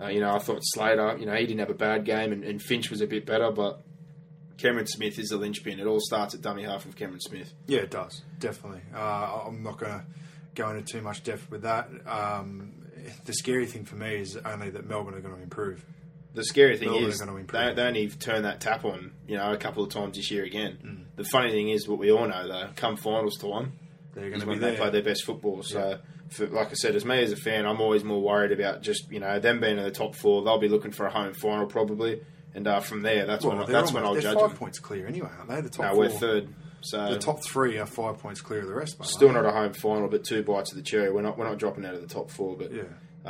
[0.00, 2.44] Uh, you know, I thought Slater, you know, he didn't have a bad game, and,
[2.44, 3.82] and Finch was a bit better, but
[4.58, 5.78] Cameron Smith is the linchpin.
[5.78, 7.52] It all starts at dummy half of Cameron Smith.
[7.66, 8.82] Yeah, it does definitely.
[8.94, 10.04] Uh, I'm not going to
[10.54, 11.88] go into too much depth with that.
[12.06, 12.86] Um,
[13.24, 15.84] the scary thing for me is only that Melbourne are going to improve.
[16.34, 19.56] The scary thing Melbourne is they, they only turned that tap on, you know, a
[19.56, 20.78] couple of times this year again.
[20.84, 21.04] Mm.
[21.16, 23.72] The funny thing is, what we all know though, come finals time,
[24.14, 24.72] They're going to be there.
[24.72, 25.62] they play their best football.
[25.62, 25.98] So,
[26.30, 29.10] for, like I said, as me as a fan, I'm always more worried about just
[29.10, 30.42] you know them being in the top four.
[30.44, 32.20] They'll be looking for a home final probably,
[32.54, 34.58] and uh, from there, that's well, when that's when I'll judge five them.
[34.58, 35.60] points clear anyway, aren't they?
[35.60, 35.98] The top No, four.
[36.00, 39.02] we're third, so The top three are five points clear of the rest.
[39.04, 41.10] still aren't a home final, but two bites of the cherry.
[41.10, 42.82] We're not we're not dropping out of the top four, but Yeah.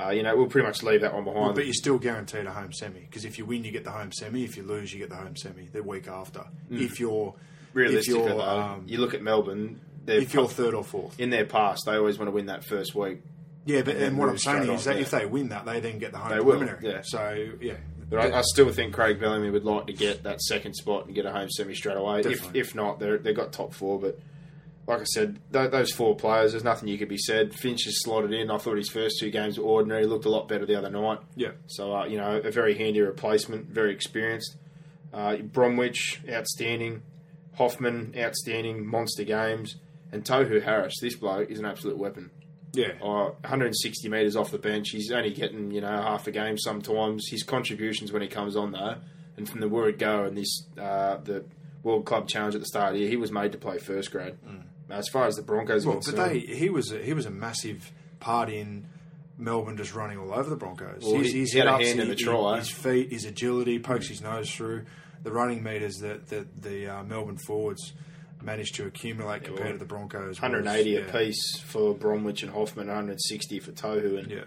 [0.07, 1.41] uh, you know we'll pretty much leave that one behind.
[1.45, 3.93] Well, but you're still guaranteed a home semi because if you win, you get the
[3.93, 4.43] home semi.
[4.45, 6.45] If you lose, you get the home semi the week after.
[6.71, 7.35] If you're
[7.77, 9.81] Realistically, though, um, you look at Melbourne.
[10.05, 11.19] they're if you're third or fourth.
[11.21, 13.23] in their past, they always want to win that first week.
[13.65, 15.81] Yeah, but and then and what I'm saying is that if they win that, they
[15.81, 17.01] then get the home They will, yeah.
[17.03, 17.75] So yeah,
[18.09, 21.15] But I, I still think Craig Bellamy would like to get that second spot and
[21.15, 22.21] get a home semi straight away.
[22.21, 22.61] If, Definitely.
[22.61, 23.99] if not, they're, they've got top four.
[23.99, 24.21] But
[24.87, 27.53] like I said, th- those four players, there's nothing you could be said.
[27.53, 28.53] Finch is slotted in.
[28.53, 30.03] I thought his first two games were ordinary.
[30.03, 31.19] He Looked a lot better the other night.
[31.35, 31.51] yeah.
[31.67, 34.55] So, uh, you know, a very handy replacement, very experienced.
[35.13, 37.03] Uh, Bromwich, outstanding.
[37.57, 39.77] Hoffman, outstanding, monster games.
[40.13, 42.31] And Tohu Harris, this bloke is an absolute weapon.
[42.73, 42.93] Yeah.
[43.03, 44.91] Uh, 160 metres off the bench.
[44.91, 47.29] He's only getting, you know, half a game sometimes.
[47.29, 48.97] His contributions when he comes on, though,
[49.37, 51.45] and from the word go and this, uh, the
[51.83, 54.11] World Club Challenge at the start of the year, he was made to play first
[54.13, 54.35] grade.
[54.91, 55.87] As far as the Broncos Mm.
[55.87, 57.91] Well, but concerned, they he was a, he was a massive
[58.21, 58.87] part in
[59.39, 61.03] Melbourne just running all over the Broncos.
[61.03, 62.59] Well, he- he had a hand in the try.
[62.59, 64.85] His feet, his agility, pokes his nose through
[65.27, 67.93] the running meters that that the uh, Melbourne forwards
[68.43, 70.29] managed to accumulate compared well, to the Broncos.
[70.29, 71.01] was- 180 yeah.
[71.01, 74.45] apiece for Bromwich and Hoffman, 160 for Tohu, and Yeah.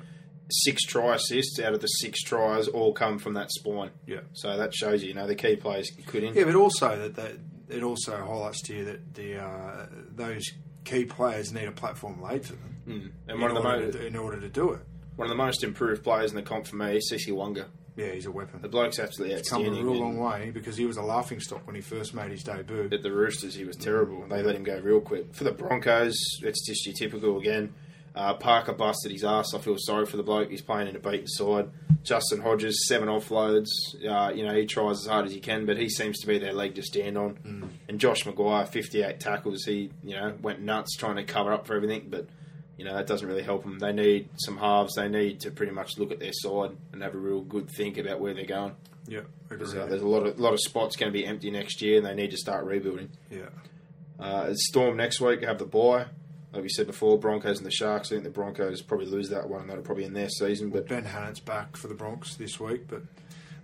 [0.50, 3.92] six try assists out of the six tries all come from that spine.
[4.08, 4.22] Yeah.
[4.34, 6.24] So that shows you, you know, the key players could.
[6.24, 7.34] Yeah, but also that, that
[7.76, 10.44] it also highlights to you that the uh, those
[10.86, 13.98] key players need a platform laid for them And in, one of the order most
[13.98, 14.80] to, in order to do it.
[15.18, 17.65] one of the most improved players in the comp for me is Sisa Waqa.
[18.00, 18.62] Yeah, he's a weapon.
[18.62, 21.68] The bloke's absolutely He's come a real long way because he was a laughing stock
[21.68, 22.88] when he first made his debut.
[22.92, 24.26] At the Roosters, he was terrible.
[24.28, 25.36] They let him go real quick.
[25.36, 27.74] For the Broncos, it's just your typical again.
[28.16, 29.54] Uh, Parker busted his ass.
[29.54, 30.50] I feel sorry for the bloke.
[30.50, 31.70] He's playing in a beaten side.
[32.04, 33.68] Justin Hodges, seven offloads.
[33.96, 36.38] Uh, you know, he tries as hard as he can, but he seems to be
[36.40, 37.36] their leg to stand on.
[37.46, 37.70] Mm.
[37.90, 39.66] And Josh McGuire, 58 tackles.
[39.66, 42.28] He, you know, went nuts trying to cover up for everything, but,
[42.80, 43.78] you know, that doesn't really help them.
[43.78, 44.96] They need some halves.
[44.96, 47.98] They need to pretty much look at their side and have a real good think
[48.00, 48.76] about where they're going.
[49.08, 51.82] yeah, There's, uh, there's a lot of lot of spots going to be empty next
[51.82, 53.10] year, and they need to start rebuilding.
[53.30, 53.50] yeah.
[54.20, 56.06] Uh, Storm next week have the bye.
[56.52, 58.12] Like we said before, Broncos and the Sharks.
[58.12, 59.62] I think the Broncos probably lose that one.
[59.62, 60.72] And that'll probably end their season.
[60.72, 63.04] But Ben Hannant's back for the Bronx this week, but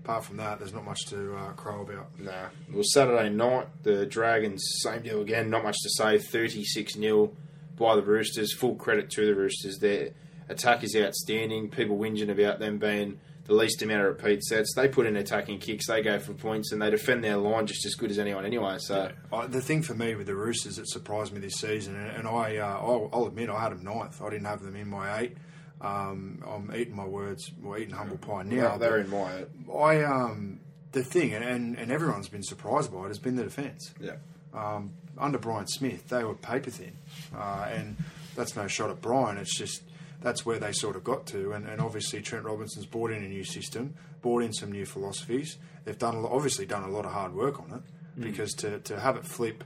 [0.04, 2.18] apart from that, there's not much to uh, crow about.
[2.20, 2.50] nah.
[2.72, 3.68] Was Saturday night.
[3.84, 5.50] The Dragons, same deal again.
[5.50, 6.20] Not much to say.
[6.20, 7.32] 36 0
[7.78, 8.54] by the Roosters.
[8.54, 9.78] Full credit to the Roosters.
[9.80, 10.10] Their
[10.50, 11.70] attack is outstanding.
[11.70, 14.74] People whinging about them being the least amount of repeat sets.
[14.76, 15.88] They put in attacking kicks.
[15.88, 18.78] They go for points, and they defend their line just as good as anyone anyway.
[18.80, 19.12] So.
[19.32, 22.28] I, the thing for me with the Roosters that surprised me this season, and, and
[22.28, 24.22] I, uh, I'll, I'll admit I had them ninth.
[24.22, 25.38] I didn't have them in my eight.
[25.82, 28.56] Um, I'm eating my words, well, eating humble pie now.
[28.56, 29.46] Yeah, they're in my.
[29.78, 30.62] I um,
[30.94, 33.94] the thing, and, and, and everyone's been surprised by it, has been the defence.
[34.00, 34.16] Yeah.
[34.56, 36.94] Um, under Brian Smith, they were paper thin,
[37.36, 37.96] uh, and
[38.36, 39.38] that's no shot at Brian.
[39.38, 39.84] It's just
[40.22, 43.28] that's where they sort of got to, and, and obviously Trent Robinson's brought in a
[43.28, 45.58] new system, brought in some new philosophies.
[45.84, 48.80] They've done a lot, obviously done a lot of hard work on it because to,
[48.80, 49.64] to have it flip,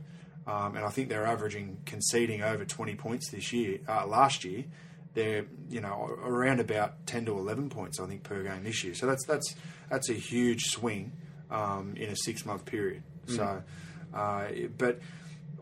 [0.47, 3.79] um, and I think they're averaging conceding over twenty points this year.
[3.87, 4.65] Uh, last year,
[5.13, 8.95] they're you know around about ten to eleven points I think per game this year.
[8.95, 9.55] So that's that's
[9.89, 11.11] that's a huge swing
[11.51, 13.03] um, in a six month period.
[13.27, 13.61] So,
[14.13, 14.99] uh, but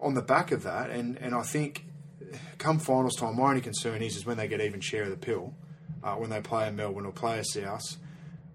[0.02, 1.86] on the back of that, and and I think
[2.58, 5.18] come finals time, my only concern is is when they get even share of the
[5.18, 5.54] pill,
[6.04, 7.98] uh, when they play a Melbourne or play a South,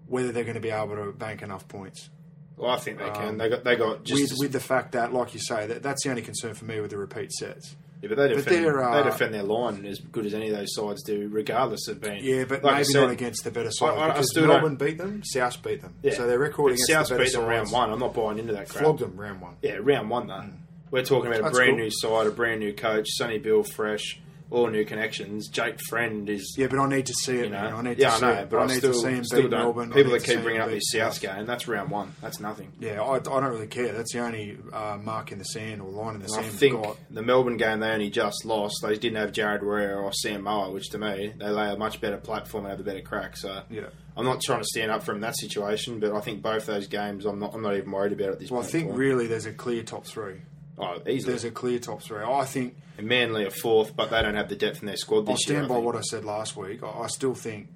[0.07, 2.09] whether they're going to be able to bank enough points.
[2.55, 3.37] Well, I think they can.
[3.37, 3.63] They got.
[3.63, 4.33] They got just.
[4.33, 6.79] with, with the fact that, like you say, that that's the only concern for me
[6.79, 7.75] with the repeat sets.
[8.03, 10.49] Yeah, but they But defend, they're, uh, they defend their line as good as any
[10.49, 12.21] of those sides do, regardless of being.
[12.21, 14.45] Yeah, but like I maybe said, not against the better side I- I because still
[14.47, 15.93] Melbourne beat them, South beat them.
[16.03, 16.13] Yeah.
[16.15, 17.91] So they're recording against South the better beat them round one.
[17.93, 18.83] I'm not buying into that crap.
[18.83, 19.55] flogged them round one.
[19.61, 20.43] Yeah, round one though.
[20.91, 21.79] We're talking about a brand cool.
[21.79, 24.19] new side, a brand new coach, Sonny Bill, fresh,
[24.53, 25.47] all new connections.
[25.49, 26.55] Jake Friend is.
[26.57, 27.45] Yeah, but I need to see it.
[27.45, 27.73] You know, man.
[27.73, 28.49] I need yeah, to I see know, it.
[28.49, 29.49] but I I need still, to see him still beat.
[29.51, 29.91] Melbourne.
[29.91, 32.13] People that keep bringing up this South game, that's round one.
[32.21, 32.71] That's nothing.
[32.79, 33.91] Yeah, I, I don't really care.
[33.91, 36.49] That's the only uh, mark in the sand or line in the And sand I
[36.49, 36.97] think got.
[37.11, 38.75] the Melbourne game they only just lost.
[38.83, 41.99] They didn't have Jared Warrior or Sam Moa, which to me they lay a much
[41.99, 43.35] better platform and have a better crack.
[43.37, 43.87] So Yeah.
[44.15, 47.25] I'm not trying to stand up from that situation, but I think both those games
[47.25, 48.71] I'm not I'm not even worried about at this Well, I point.
[48.71, 48.99] think in time.
[48.99, 50.41] really there's a clear top three.
[50.77, 51.33] Oh, easily.
[51.33, 52.23] There's a clear top three.
[52.23, 55.27] I think And Manly are fourth, but they don't have the depth in their squad
[55.27, 55.57] this year.
[55.59, 55.85] stand I by think.
[55.85, 56.81] what I said last week.
[56.83, 57.67] I, I still think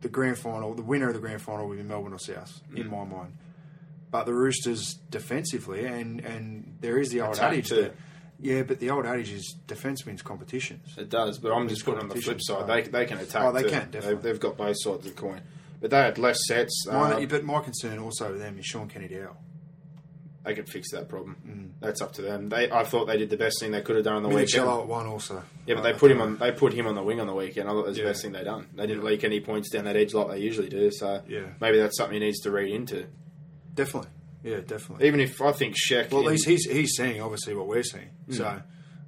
[0.00, 2.78] the grand final, the winner of the grand final, will be Melbourne or South, Mm.
[2.78, 3.36] in my mind.
[4.10, 7.82] But the Roosters defensively, and and there is the old Attack adage too.
[7.82, 7.94] that,
[8.38, 10.94] yeah, but the old adage is defence wins competitions.
[10.96, 12.68] It does, but I'm just putting on the flip side.
[12.68, 13.42] They, they can attack.
[13.42, 13.70] Oh, they too.
[13.70, 14.14] can, definitely.
[14.14, 15.40] They've, they've got both sides of the coin.
[15.80, 16.86] But they had less sets.
[16.86, 19.34] My, uh, but my concern also with them is Shaun Kenny-Dowall.
[20.44, 21.36] They could fix that problem.
[21.46, 21.70] Mm.
[21.80, 22.48] That's up to them.
[22.50, 24.68] They, I thought they did the best thing they could have done on the weekend.
[24.68, 25.42] At one also.
[25.66, 26.36] Yeah, but they Uh, put him on.
[26.38, 27.68] They put him on the wing on the weekend.
[27.68, 28.04] I thought that was Yeah.
[28.04, 28.66] the best thing they done.
[28.74, 30.90] They didn't leak any points down that edge like they usually do.
[30.90, 31.46] So Yeah.
[31.60, 33.06] maybe that's something he needs to read into.
[33.74, 34.10] Definitely.
[34.42, 35.06] Yeah, definitely.
[35.06, 36.10] Even if I think Sheck.
[36.10, 38.10] Well, at least he's he's seeing obviously what we're seeing.
[38.26, 38.32] Hmm.
[38.34, 38.62] So,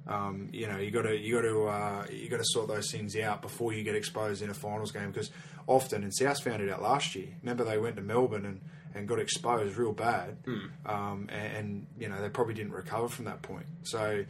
[0.07, 2.91] um, you know, you got to you got to uh, you got to sort those
[2.91, 5.29] things out before you get exposed in a finals game because
[5.67, 7.27] often and South found it out last year.
[7.43, 8.61] Remember they went to Melbourne and,
[8.95, 10.57] and got exposed real bad, Hmm.
[10.85, 13.65] um, and, and you know they probably didn't recover from that point.
[13.83, 14.23] So.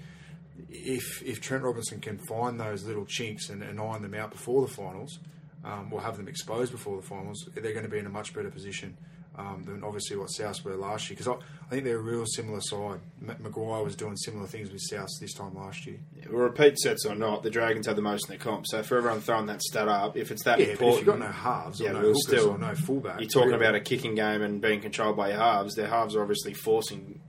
[0.69, 4.65] If if Trent Robinson can find those little chinks and, and iron them out before
[4.65, 5.19] the finals,
[5.63, 8.33] um, or have them exposed before the finals, they're going to be in a much
[8.33, 8.97] better position
[9.37, 11.17] um, than obviously what South were last year.
[11.17, 12.99] Because I, I think they're a real similar side.
[13.21, 15.97] M- Maguire was doing similar things with South this time last year.
[16.29, 18.65] well, repeat sets or not, the Dragons have the most in the comp.
[18.67, 21.25] So for everyone throwing that stat up, if it's that Yeah, important, if you've got
[21.27, 23.75] no halves or Yeah, no well, hookers still, or no fullback, You're talking really, about
[23.75, 25.75] a kicking game and being controlled by your halves.
[25.75, 27.19] Their halves are obviously forcing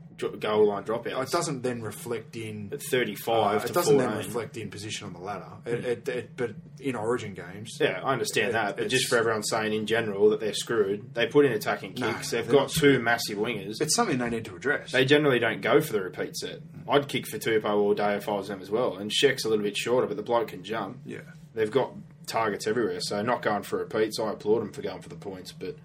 [0.40, 1.22] goal line dropouts.
[1.22, 2.70] It doesn't then reflect in.
[2.72, 3.98] At 35 uh, it doesn't 14.
[3.98, 5.46] then reflect in position on the ladder.
[5.66, 6.50] It, it, it, but
[6.80, 10.40] in Origin games, Yeah, I understand that, but just for everyone saying in general that
[10.40, 12.30] they're screwed, they put in attacking No, kicks.
[12.30, 13.80] They've got two massive wingers.
[13.80, 14.92] it's something they need to address.
[14.92, 16.60] They generally don't go for the repeat set.
[16.88, 18.96] I'd kick for Tupou all day if I was them as well.
[18.96, 20.98] And Sheck's a little bit shorter, but the bloke can jump.
[21.04, 21.18] yeah,
[21.54, 21.92] They've got
[22.26, 24.18] targets everywhere, so not going for repeats.
[24.20, 25.76] I applaud them for going for the points, but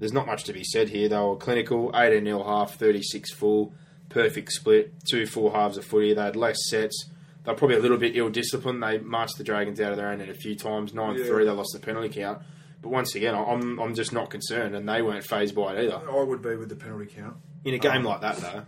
[0.00, 1.08] there's not much to be said here.
[1.08, 3.72] They were clinical, 18 0 half, 36 full,
[4.08, 6.12] perfect split, two full halves of footy.
[6.14, 7.08] They had less sets.
[7.44, 8.82] They're probably a little bit ill disciplined.
[8.82, 10.92] They marched the Dragons out of their own end a few times.
[10.92, 12.42] 9 3, they lost the penalty count.
[12.82, 16.00] But once again, I'm I'm just not concerned, and they weren't phased by it either.
[16.10, 17.36] I would be with the penalty count.
[17.64, 18.64] In a game like that, though,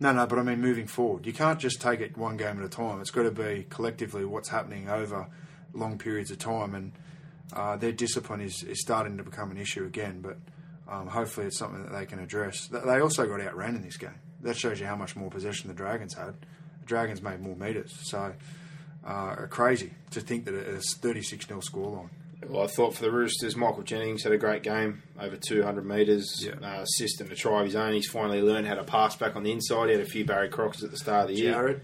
[0.00, 1.26] No, no, but I mean moving forward.
[1.26, 3.00] You can't just take it one game at a time.
[3.00, 5.28] It's got to be collectively what's happening over
[5.72, 6.92] long periods of time, and
[7.52, 10.20] uh, their discipline is, is starting to become an issue again.
[10.22, 10.38] But
[10.92, 12.68] um, hopefully, it's something that they can address.
[12.68, 14.14] They also got outran in this game.
[14.42, 16.34] That shows you how much more possession the Dragons had.
[16.80, 18.34] The Dragons made more meters, so
[19.06, 22.08] uh, crazy to think that it's 36 0 scoreline.
[22.48, 26.44] well, I thought for the Roosters, Michael Jennings had a great game, over 200 metres,
[26.44, 26.54] Yeah.
[26.62, 27.92] uh, assist and a try of his own.
[27.94, 29.86] He's finally learned how to pass back on the inside.
[29.90, 31.52] He had a few Barry Crocs at the start of the year.
[31.52, 31.80] Jared,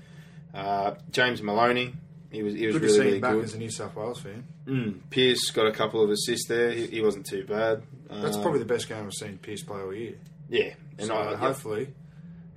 [0.55, 1.95] Uh, James Maloney,
[2.31, 3.45] he was he was good to really see really him back good.
[3.45, 4.45] as a New South Wales fan.
[4.67, 6.71] Mm, Pierce got a couple of assists there.
[6.73, 7.83] He, he wasn't too bad.
[8.11, 10.15] That's Um, probably the best game I've seen Pierce play all year.
[10.49, 10.75] yeah.
[10.99, 11.89] And so I, hopefully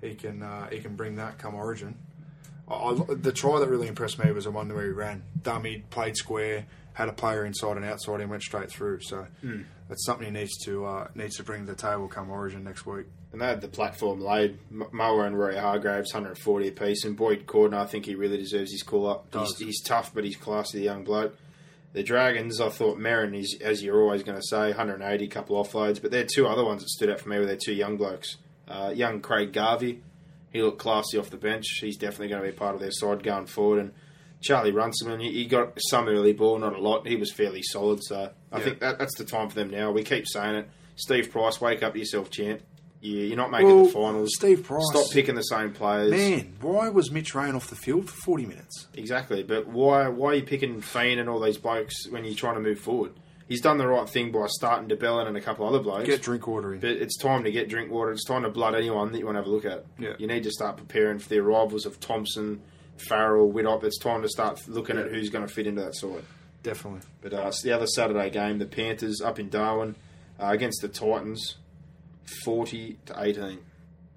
[0.02, 1.96] he can uh, he can bring that come Origin.
[2.68, 5.84] I, I, the try that really impressed me was the one where he ran, dummy,
[5.90, 9.02] played square, had a player inside and outside, and went straight through.
[9.02, 9.62] So Hmm.
[9.90, 12.86] that's something he needs to uh, needs to bring to the table come Origin next
[12.86, 13.06] week.
[13.32, 14.58] And they had the platform laid.
[14.72, 17.06] M- Moa and Waerea-Hargreaves, 140 apiece.
[17.06, 19.28] And Boyd Cordner, I think he really deserves his call up.
[19.34, 21.36] He's, he's tough, but he's classy, the young bloke.
[21.94, 26.02] The Dragons, I thought Merrin is, as you're always going to say, 180, couple offloads.
[26.02, 27.98] But there are two other ones that stood out for me with their two young
[27.98, 28.38] blokes.
[28.67, 30.02] Uh, young Craig Garvey,
[30.52, 31.65] he looked classy off the bench.
[31.82, 33.80] He's definitely going to be part of their side going forward.
[33.80, 33.91] And
[34.41, 37.06] Charlie Runciman, he, he got some early ball, not a lot.
[37.08, 38.02] He was fairly solid.
[38.04, 38.63] So I Yeah.
[38.63, 39.91] think that, that's the time for them now.
[39.91, 40.70] We keep saying it.
[40.96, 42.62] Steve Price, wake up yourself, champ.
[43.02, 44.30] You, you're not making Well, the finals.
[44.36, 44.84] Steve Price.
[44.92, 46.12] Stop picking the same players.
[46.12, 48.88] Man, why was Mitch Rein off the field for 40 minutes?
[48.94, 52.56] Exactly, but why why are you picking Fiend and all these blokes when you're trying
[52.56, 53.14] to move forward?
[53.48, 56.06] He's done the right thing by starting de Belin and a couple other blokes.
[56.06, 56.80] Get Drinkwater in.
[56.80, 58.12] but it's time to get Drinkwater.
[58.14, 59.84] It's time to blood anyone that you want to have a look at.
[60.00, 60.14] Yeah.
[60.18, 62.62] You need to start preparing for the arrivals of Thompson,
[62.96, 63.84] Farrell, Widdop.
[63.84, 66.24] It's time to start looking at who's going to fit into that side.
[66.64, 67.02] Definitely.
[67.22, 69.96] But uh, the other Saturday game, the Panthers up in Darwin
[70.40, 71.58] uh, against the Titans,
[72.44, 73.60] forty to eighteen,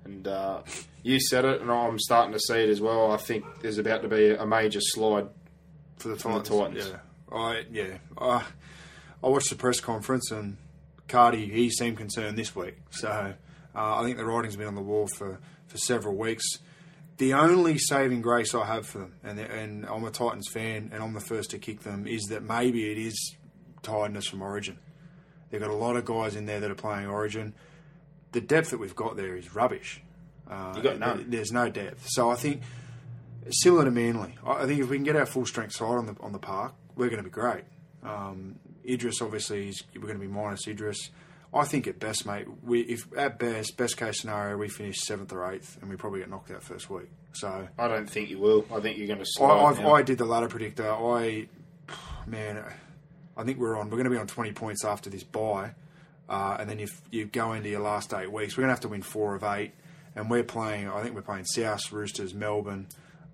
[0.05, 0.63] and uh,
[1.03, 3.13] you said it, and I'm starting to see it as well.
[3.13, 5.29] I think there's about to be a major slide.
[5.97, 6.89] For the From the Titans.
[6.89, 7.01] Titans.
[7.31, 7.37] Yeah.
[7.37, 7.99] I, yeah.
[8.19, 8.45] I,
[9.23, 10.57] I watched the press conference and
[11.09, 12.77] Cardi, he seemed concerned this week.
[12.91, 13.35] So uh,
[13.75, 16.45] I think the writing's been on the wall for, for several weeks.
[17.19, 21.01] The only saving grace I have for them, and, and I'm a Titans fan, and
[21.01, 23.37] I'm the first to kick them, is that maybe it is
[23.83, 24.79] tiredness from Origin.
[25.51, 27.55] They've got a lot of guys in there that are playing Origin.
[28.35, 30.03] The depth that we've got there is rubbish.
[30.51, 31.27] Uh, You got none.
[31.29, 32.07] There's no depth.
[32.11, 32.63] So I think
[33.51, 36.17] similar to Manly, I think if we can get our full strength side on the
[36.21, 37.65] on the park, we're going to be great.
[38.03, 41.11] Um, Idris, obviously, is, we're going to be minus Idris.
[41.55, 45.33] I think at best, mate, we if at best, best case scenario, we finish seventh
[45.33, 47.09] or eighth, and we probably get knocked out first week.
[47.33, 48.67] So I don't think you will.
[48.75, 49.93] I think you're going to I.
[49.93, 50.91] I did the ladder predictor.
[50.93, 51.47] I,
[52.27, 52.63] man,
[53.37, 53.87] I think we're on.
[53.87, 55.75] We're going to be on twenty points after this bye,
[56.29, 58.81] uh, and then if you go into your last eight weeks, we're going to have
[58.81, 59.73] to win four of eight,
[60.15, 60.89] and we're playing.
[60.89, 62.87] I think we're playing South Roosters, Melbourne,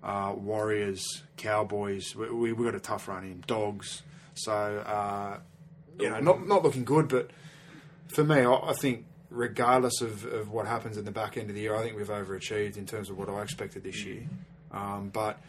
[0.03, 2.15] uh, Warriors, Cowboys.
[2.15, 3.43] We, we we've got a tough run in.
[3.47, 4.03] Dogs.
[4.33, 5.39] So uh,
[5.99, 7.31] you know, not not looking good, but
[8.07, 11.55] for me, I, I think regardless of, of what happens in the back end of
[11.55, 14.23] the year, I think we've overachieved in terms of what I expected this year.
[14.71, 15.39] Um, but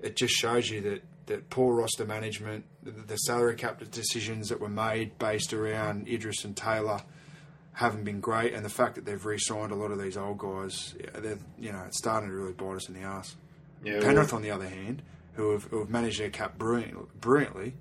[0.00, 4.60] it just shows you that, that poor roster management, the, the salary cap decisions that
[4.60, 7.00] were made based around Idris and Taylor
[7.72, 10.94] haven't been great, and the fact that they've re-signed a lot of these old guys,
[11.14, 13.36] they're you know it's starting to really bite us in the ass.
[13.82, 15.02] Yeah, Penrith, well- on the other hand,
[15.34, 17.74] who have, who have managed their cap brilliant, brilliantly,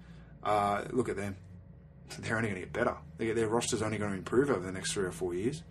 [0.44, 1.36] uh, look at them.
[2.20, 2.96] They're only going to get better.
[3.18, 5.64] Their, their roster's only going to improve over the next three or four years.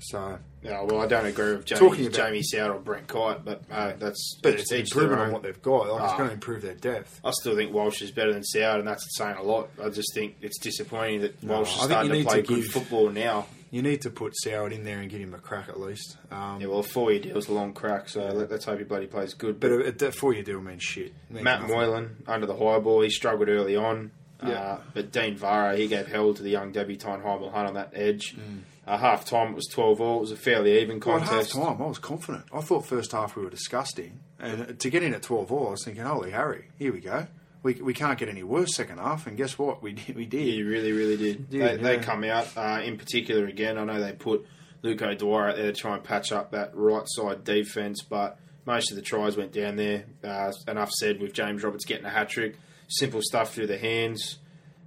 [0.00, 3.44] So, Yeah, well, I don't agree with Jamie, Talking about- Jamie Soward or Brent Kite,
[3.44, 5.88] but uh, that's but it's an each their improvement on what they've got.
[5.88, 6.16] Like, it's Ah.
[6.16, 7.20] going to improve their depth.
[7.24, 9.70] I still think Walsh is better than Soward, and that's saying a lot.
[9.82, 12.62] I just think it's disappointing that Walsh is starting you to need play to good
[12.62, 13.46] give- football now.
[13.70, 16.16] You need to put Soward in there and give him a crack at least.
[16.30, 19.06] Um, Yeah, well, a four-year deal's a long crack, so let, let's hope he bloody
[19.06, 19.60] plays good.
[19.60, 21.12] but a, a four-year deal means shit.
[21.28, 21.76] Means Matt nothing.
[21.76, 24.10] Moylan under the high ball, he struggled early on.
[24.42, 24.48] Yeah.
[24.52, 27.90] Uh, but Dean Whare, he gave hell to the young debutant Heimel Hunt on that
[27.92, 28.36] edge.
[28.36, 28.60] Mm.
[28.88, 30.16] Uh, half time it was 12 all.
[30.18, 31.52] It was a fairly even Well, at contest.
[31.54, 32.44] half time, I was confident.
[32.52, 35.70] I thought first half we were disgusting, and to get in at twelve all, I
[35.72, 37.26] was thinking, "Holy Harry, here we go.
[37.62, 39.82] We, we can't get any worse second half." And guess what?
[39.82, 40.16] We did.
[40.16, 40.40] We did.
[40.46, 41.50] Yeah, you really, really did.
[41.50, 44.46] Did, they, they come out, uh, in particular, again, I know they put
[44.82, 48.90] Luke O'Dwyer out there to try and patch up that right side defence, but most
[48.90, 50.04] of the tries went down there.
[50.24, 52.56] Uh, enough said with James Roberts getting a hat trick.
[52.86, 54.38] Simple stuff through the hands.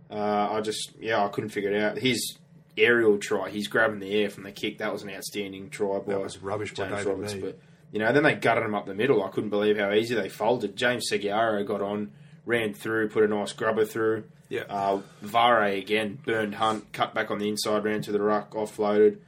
[0.10, 1.98] Uh, I just, yeah, I couldn't figure it out.
[1.98, 2.38] His
[2.78, 4.80] aerial try, he's grabbing the air from the kick.
[4.80, 7.34] That was an outstanding try by That was rubbish by James David Roberts.
[7.34, 7.60] But,
[7.92, 9.24] you know, then they gutted him up the middle.
[9.24, 10.76] I couldn't believe how easy they folded.
[10.76, 12.12] James Segeyaro got on,
[12.46, 14.26] ran through, put a nice grubber through.
[14.50, 14.64] Yeah.
[14.70, 19.20] Uh, Vare again burned Hunt, cut back on the inside, ran to the ruck, offloaded.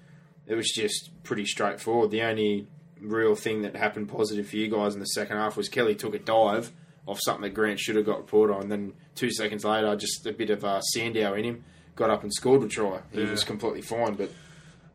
[0.47, 2.11] It was just pretty straightforward.
[2.11, 2.67] The only
[2.99, 6.13] real thing that happened positive for you guys in the second half was Kelly took
[6.13, 6.72] a dive
[7.05, 8.70] off something that Grant should have got reported on.
[8.70, 11.63] Then two seconds later, just a bit of uh, Sandow in him,
[11.95, 12.99] got up and scored a try.
[13.11, 13.31] He Yeah.
[13.31, 14.31] was completely fine, but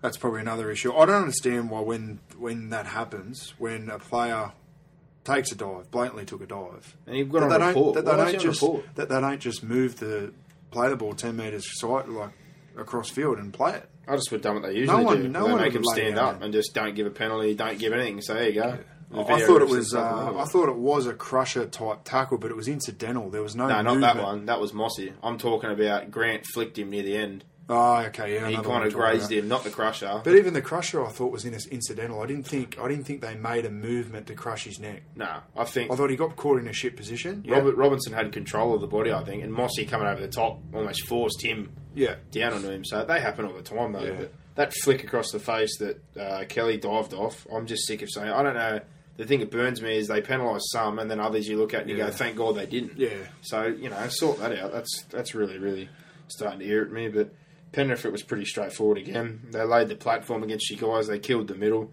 [0.00, 0.92] That's probably another issue.
[0.94, 4.52] I don't understand why when when that happens, when a player
[5.24, 7.94] takes a dive, blatantly took a dive, and you've got that on they report.
[7.96, 8.84] don't, that Why they was don't just report?
[8.94, 10.32] that they don't just move the
[10.70, 12.30] play the ball ten meters side like
[12.76, 13.88] across field and play it.
[14.06, 15.28] I just would have done what they usually one- do.
[15.28, 16.44] no they one make would him stand up there.
[16.44, 18.20] and just don't give a penalty, don't give anything.
[18.22, 18.70] So there you go.
[18.70, 22.50] The I thought it was uh, I thought it was a crusher type tackle, but
[22.50, 23.30] it was incidental.
[23.30, 24.46] There was no No, not that one.
[24.46, 25.12] That was Mossy.
[25.22, 27.44] I'm talking about Grant flicked him near the end.
[27.70, 28.48] Oh, okay, yeah.
[28.48, 30.22] He kind of grazed him, not the crusher.
[30.24, 32.22] But even the crusher, I thought was in incidental.
[32.22, 35.02] I didn't think I didn't think they made a movement to crush his neck.
[35.14, 37.42] no, I think I thought he got caught in a shit position.
[37.46, 40.28] Yeah, Robert Robinson had control of the body, I think, and Mossy coming over the
[40.28, 42.16] top almost forced him yeah.
[42.30, 42.84] down onto him.
[42.84, 44.02] So they happen all the time, though.
[44.02, 44.14] Yeah.
[44.18, 48.08] But that flick across the face that uh, Kelly dived off, I'm just sick of
[48.10, 48.30] saying.
[48.30, 48.80] I don't know.
[49.18, 51.82] The thing that burns me is they penalise some, and then others you look at
[51.82, 52.06] and you Yeah.
[52.06, 53.10] go, "Thank God they didn't." Yeah.
[53.42, 54.72] So you know, sort that out.
[54.72, 55.88] That's that's really really
[56.28, 57.08] starting to irritate me.
[57.08, 57.34] But
[57.72, 59.40] Penrith it was pretty straightforward again.
[59.50, 61.08] They laid the platform against you guys.
[61.08, 61.92] They killed the middle.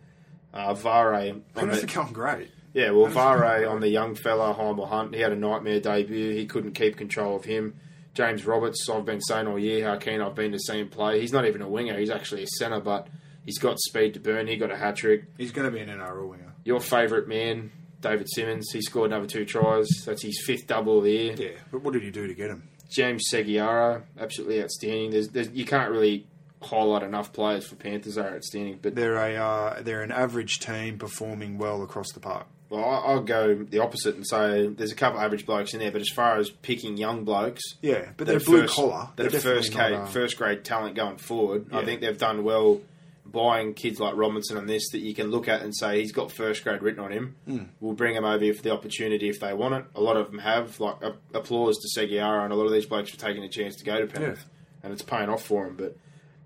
[0.53, 2.49] Uh, Vare Penrith are going great.
[2.73, 6.31] yeah, well, Vare on the young fella, Heimel Hunt, he had a nightmare debut.
[6.33, 7.73] He couldn't keep control of him.
[8.13, 11.19] James Roberts, I've been saying all year how keen I've been to see him play.
[11.19, 13.07] He's not even a winger, he's actually a centre, but
[13.43, 14.47] he's got speed to burn.
[14.47, 15.25] He got a hat trick.
[15.37, 16.53] He's going to be an NRL winger.
[16.65, 19.87] Your favourite man, David Simmons, he scored another two tries.
[20.05, 21.35] That's his fifth double of the year.
[21.37, 22.67] Yeah, but what did he do to get him?
[22.89, 25.11] James Segeyaro, absolutely outstanding.
[25.11, 26.27] There's, there's, you can't really
[26.61, 30.59] highlight enough players for Panthers that are outstanding, but They're a uh, they're an average
[30.59, 32.47] team performing well across the park.
[32.69, 35.79] Well, I- I'll go the opposite and say there's a couple of average blokes in
[35.79, 39.09] there, but as far as picking young blokes, Yeah, but they're blue first- collar.
[39.17, 42.17] that They're are first, grade, not, uh, first grade talent going forward, I think they've
[42.17, 42.81] done well
[43.25, 46.31] buying kids like Robinson and this that you can look at and say he's got
[46.31, 47.35] first grade written on him.
[47.45, 47.63] Hmm.
[47.79, 49.85] We'll bring him over here for the opportunity if they want it.
[49.95, 50.79] A lot of them have.
[50.79, 53.75] Like a, applause to Segeyaro and a lot of these blokes for taking a chance
[53.77, 54.45] to go to Penrith,
[54.83, 55.75] and it's paying off for them.
[55.75, 55.97] But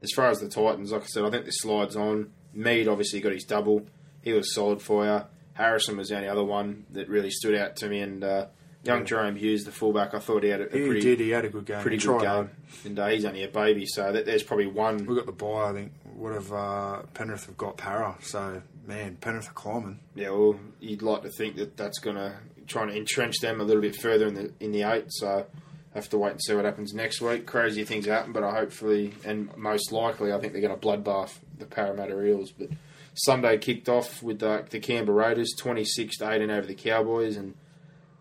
[0.02, 2.32] as far as the Titans, like I said, I think this slides on.
[2.54, 3.86] Mead obviously got his double.
[4.22, 5.22] He was solid for you.
[5.54, 8.46] Harrison was the only other one that really stood out to me, and uh,
[8.84, 11.20] young Jerome Hughes, the fullback, I thought he had a, a He pretty did.
[11.20, 11.82] He had a good game.
[11.82, 12.30] pretty He good game.
[12.30, 12.50] hard.
[12.86, 15.06] And uh, he's only a baby, so that, there's probably one.
[15.06, 15.70] We got the buy.
[15.70, 15.92] I think.
[16.20, 18.18] What have uh, Penrith have got Parra?
[18.22, 20.00] So man, Penrith are climbing.
[20.16, 22.36] Yeah, well, you'd like to think that that's going to
[22.68, 25.06] try and entrench them a little bit further in the in the eight.
[25.08, 25.46] So
[25.94, 27.46] have to wait and see what happens next week.
[27.46, 31.38] Crazy things happen, but I hopefully and most likely, I think they're going to bloodbath
[31.58, 32.52] the Parramatta Eels.
[32.52, 32.70] But
[33.14, 37.38] Sunday kicked off with uh, the Canberra Raiders, twenty six to eighteen over the Cowboys,
[37.38, 37.54] and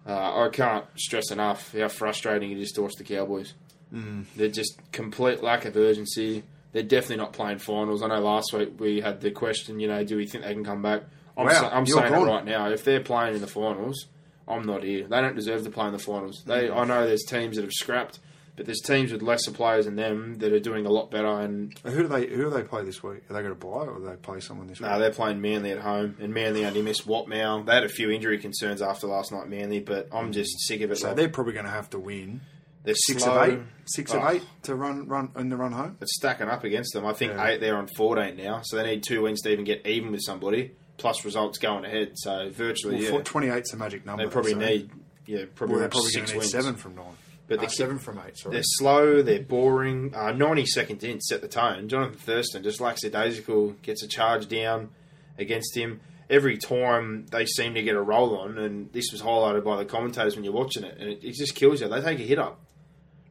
[0.06, 3.54] uh, I can't stress enough how frustrating it is to watch the Cowboys.
[3.92, 4.26] Mm.
[4.36, 6.44] They're just complete lack of urgency.
[6.72, 8.02] They're definitely not playing finals.
[8.02, 10.64] I know last week we had the question, you know, do we think they can
[10.64, 11.02] come back?
[11.36, 12.28] I'm, Wow, sa- I'm saying gone.
[12.28, 12.68] it right now.
[12.68, 14.06] If they're playing in the finals,
[14.46, 15.06] I'm not here.
[15.06, 16.42] They don't deserve to play in the finals.
[16.46, 16.76] They, mm.
[16.76, 18.18] I know there's teams that have scrapped,
[18.56, 21.28] but there's teams with lesser players than them that are doing a lot better.
[21.28, 23.22] And Who do they Who do they play this week?
[23.30, 24.90] Are they going to buy or do they play someone this week?
[24.90, 27.64] no, they're playing Manly at home, and Manly only missed Watmough.
[27.66, 30.34] They had a few injury concerns after last night, Manly, but I'm mm.
[30.34, 30.98] just sick of it.
[30.98, 32.40] so Like, they're probably going to have to win
[32.84, 33.38] they're six slow.
[33.40, 34.18] of eight, six Oh.
[34.20, 35.96] of eight to run run in the run home.
[36.00, 37.04] It's stacking up against them.
[37.06, 37.46] I think Yeah.
[37.48, 40.22] eight they're on 14 now, so they need two wins to even get even with
[40.24, 42.12] somebody, plus results going ahead.
[42.14, 44.24] So virtually, Well, yeah, Twenty eight's a magic number.
[44.24, 44.90] they probably so- need
[45.26, 46.50] yeah probably, Well, probably six to need wins.
[46.52, 47.16] seven from nine.
[47.46, 48.36] But But the- uh, seven from eight.
[48.38, 48.52] Sorry.
[48.54, 50.12] They're slow, they're boring.
[50.14, 51.88] Uh, 90 seconds in, set the tone.
[51.88, 54.90] Jonathan Thurston, just like Daisical, gets a charge down
[55.38, 56.00] against him.
[56.28, 59.86] Every time they seem to get a roll on, and this was highlighted by the
[59.86, 61.88] commentators when you're watching it, and it, it just kills you.
[61.88, 62.60] They take a hit up.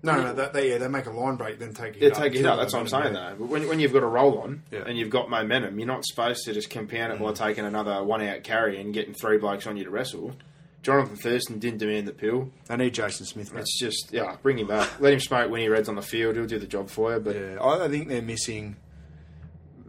[0.04, 2.00] No, no, no, they, yeah, they make a line break, then take it.
[2.00, 2.60] They hit take a hit up.
[2.60, 3.36] That's what I'm saying, though.
[3.40, 4.80] But when, when you've got a roll on Yeah.
[4.82, 4.90] Mm.
[4.90, 8.22] and you've got momentum, you're not supposed to just compound it by taking another one
[8.22, 10.34] out carry and getting three blokes on you to wrestle.
[10.84, 12.50] Jonathan Thurston didn't demand the pill.
[12.68, 13.52] They need Jason Smith.
[13.54, 13.62] Mate.
[13.62, 15.02] It's just, yeah, bring him back.
[15.02, 16.36] Let him smoke when he reds on the field.
[16.36, 17.20] He'll do the job for you.
[17.20, 18.78] But Yeah, I, I think they're missing.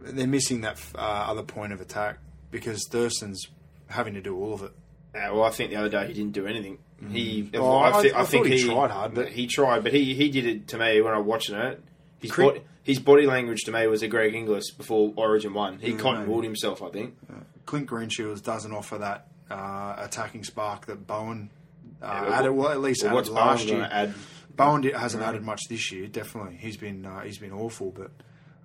[0.00, 2.18] They're missing that uh, other point of attack
[2.50, 3.46] because Thurston's
[3.88, 4.72] having to do all of it.
[5.14, 6.78] Uh, well, I think the other day he didn't do anything.
[7.10, 10.28] He, Oh, I- thi- I thought he tried hard, but- he tried, but he, he
[10.30, 11.82] did it to me when I was watching it.
[12.20, 15.78] His, body, his body language to me was a Greg Inglis before Origin one.
[15.78, 16.32] He Mm, cotton maybe.
[16.32, 17.16] wooled himself, I think.
[17.66, 21.50] Clint Greenshields doesn't offer that uh, attacking spark that Bowen
[22.02, 22.50] uh, Yeah, added.
[22.52, 23.88] Well, at least Well, added what's last Bowen year.
[23.90, 24.14] add?
[24.56, 26.06] Bowen hasn't added much this year.
[26.08, 27.92] Definitely, he's been uh, he's been awful.
[27.92, 28.10] But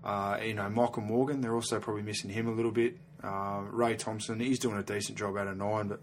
[0.04, 2.98] uh, you know, Michael Morgan, they're also probably missing him a little bit.
[3.24, 6.02] Uh, Ray Thompson, he's doing a decent job out of nine, but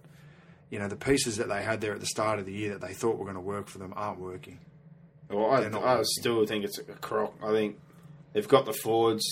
[0.70, 2.80] you know, the pieces that they had there at the start of the year that
[2.80, 4.58] they thought were going to work for them aren't working.
[5.28, 5.58] Well, I,
[5.98, 7.34] I still think it's a crock.
[7.42, 7.78] I think
[8.32, 9.24] they've got the forwards.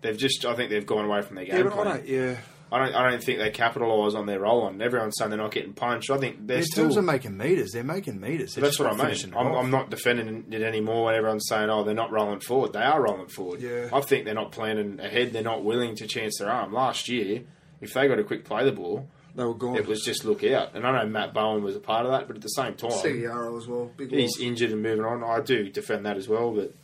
[0.00, 0.44] They've just.
[0.44, 1.86] I think they've gone away from their game Yeah, I plan.
[1.86, 2.06] don't.
[2.06, 2.36] Yeah,
[2.70, 2.94] I don't.
[2.94, 4.80] I don't think they capitalise on their roll on.
[4.82, 6.10] Everyone's saying they're not getting punched.
[6.10, 6.84] I think they're in still.
[6.84, 8.54] terms of making meters, they're making meters.
[8.54, 9.34] They're that's what I mean.
[9.34, 9.64] I'm, off.
[9.64, 13.02] I'm not defending it anymore when everyone's saying, "Oh, they're not rolling forward." They are
[13.02, 13.62] rolling forward.
[13.62, 13.88] Yeah.
[13.92, 15.32] I think they're not planning ahead.
[15.32, 16.74] They're not willing to chance their arm.
[16.74, 17.42] Last year,
[17.80, 19.76] if they got a quick play the ball, They were gone.
[19.76, 20.74] it was just look out.
[20.74, 22.90] And I know Matt Bowen was a part of that, but at the same time,
[22.90, 23.90] Segeyaro as well.
[23.96, 24.40] Big he's loss.
[24.40, 25.22] injured and moving on.
[25.22, 26.74] I do defend that as well, but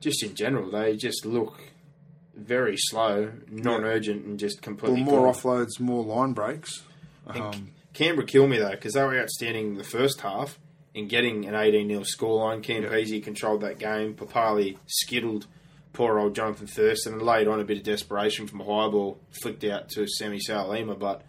[0.00, 1.58] just in general, they just look
[2.34, 5.34] very slow, non-urgent, and just Well, completely more gone.
[5.34, 6.82] offloads, more line breaks.
[7.26, 10.58] Um, Canberra kill me though because they were outstanding in the first half
[10.94, 12.62] in getting an 18 0 scoreline.
[12.62, 12.88] Cam Yeah.
[12.90, 14.14] Peasy controlled that game.
[14.14, 15.46] Papali skittled
[15.92, 19.18] poor old Jonathan Thurston and laid on a bit of desperation from a high ball,
[19.42, 20.98] flicked out to Sammy Salima.
[20.98, 21.22] But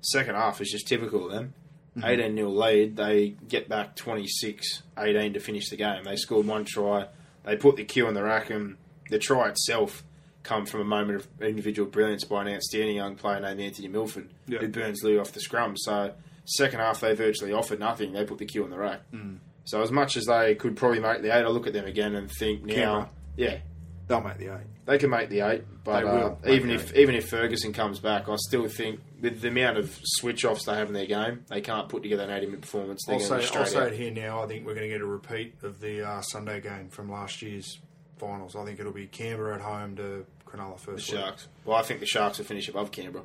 [0.00, 1.54] second half is just typical of them.
[1.96, 2.08] Mm-hmm.
[2.08, 6.04] 18 0 lead, they get back 26 18 to finish the game.
[6.04, 7.06] They scored one try,
[7.44, 8.76] they put the cue on the rack, and
[9.10, 10.04] the try itself
[10.44, 14.28] come from a moment of individual brilliance by an outstanding young player named Anthony Milford,
[14.46, 14.58] Yeah.
[14.60, 15.76] who burns Lee off the scrum.
[15.76, 16.12] So,
[16.44, 18.12] second half, they virtually offered nothing.
[18.12, 19.00] They put the cue on the rack.
[19.12, 19.38] Mm.
[19.64, 22.14] So, as much as they could probably make the eight, I look at them again
[22.14, 23.10] and think now, Canberra.
[23.36, 23.58] yeah,
[24.06, 24.66] they'll make the eight.
[24.86, 27.00] they can make the eight, but uh, even if eight.
[27.00, 30.74] even if Ferguson comes back, I still think with the amount of switch offs they
[30.74, 33.04] have in their game, they can't put together an eighty minute performance.
[33.06, 34.42] They're I'll say, I'll say it here now.
[34.42, 37.42] I think we're going to get a repeat of the uh, Sunday game from last
[37.42, 37.78] year's
[38.18, 38.54] finals.
[38.56, 41.10] I think it'll be Canberra at home to Cronulla The first.
[41.12, 41.20] week.
[41.20, 41.48] Sharks.
[41.64, 43.24] Well, I think the Sharks will finish above Canberra.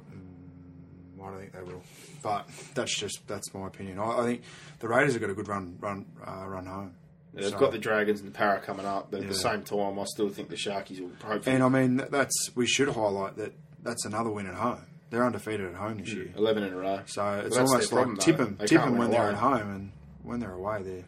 [1.22, 1.82] I don't think they will,
[2.22, 3.98] but that's just that's my opinion.
[4.00, 4.42] I, I think
[4.80, 6.96] the Raiders have got a good run run uh, run home.
[7.34, 9.98] They've So- got the Dragons and the Parra coming up, but at the same time,
[9.98, 13.54] I still think the Sharkies will hopefully and I mean that's we should highlight that
[13.82, 14.86] that's another win at home.
[15.14, 16.18] They're undefeated at home this hmm.
[16.18, 17.02] year, eleven in a row.
[17.06, 18.44] so But it's that's almost their problem, like tip though.
[18.46, 19.34] them, They tip can't them win when they're away.
[19.34, 19.92] at home, and
[20.24, 21.04] when they're away, they're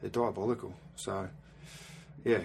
[0.00, 0.74] they're diabolical.
[0.96, 1.28] So
[2.24, 2.40] yeah,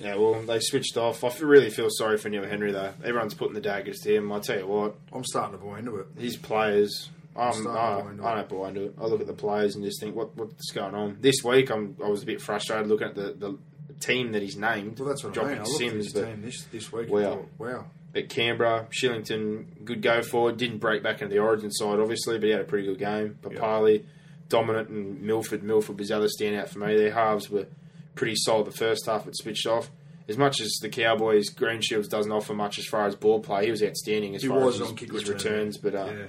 [0.00, 1.22] Yeah, well, they switched off.
[1.22, 2.94] I really feel sorry for Neil Henry though.
[3.04, 4.32] Everyone's putting the daggers to him.
[4.32, 6.06] I tell you what, I'm starting to buy into it.
[6.18, 7.10] his players.
[7.36, 8.94] I'm, starting to I, buy into I don't buy into it.
[8.98, 11.18] I look at the players and just think, what what's going on?
[11.20, 13.58] This week, I'm I was a bit frustrated looking at the, the
[14.00, 14.98] team that he's named.
[14.98, 15.60] Well, that's what I dropping mean.
[15.60, 17.08] I looked at Sims, his but, team this this week.
[17.10, 17.20] Wow.
[17.22, 17.84] thought, wow.
[18.12, 20.56] but Canberra, Shillington, good go forward.
[20.56, 23.38] Didn't break back into the Origin side, obviously, but he had a pretty good game.
[23.42, 24.04] Papali,
[24.48, 25.62] dominant, and Milford.
[25.62, 26.96] Milford was the other standout for me.
[26.96, 27.66] Their halves were
[28.14, 29.90] pretty solid the first half, but switched off.
[30.28, 33.70] As much as the Cowboys, Greenshields doesn't offer much as far as ball play, he
[33.70, 35.34] was outstanding as He far was as his, his return.
[35.34, 35.78] returns.
[35.78, 36.26] But uh, Yeah.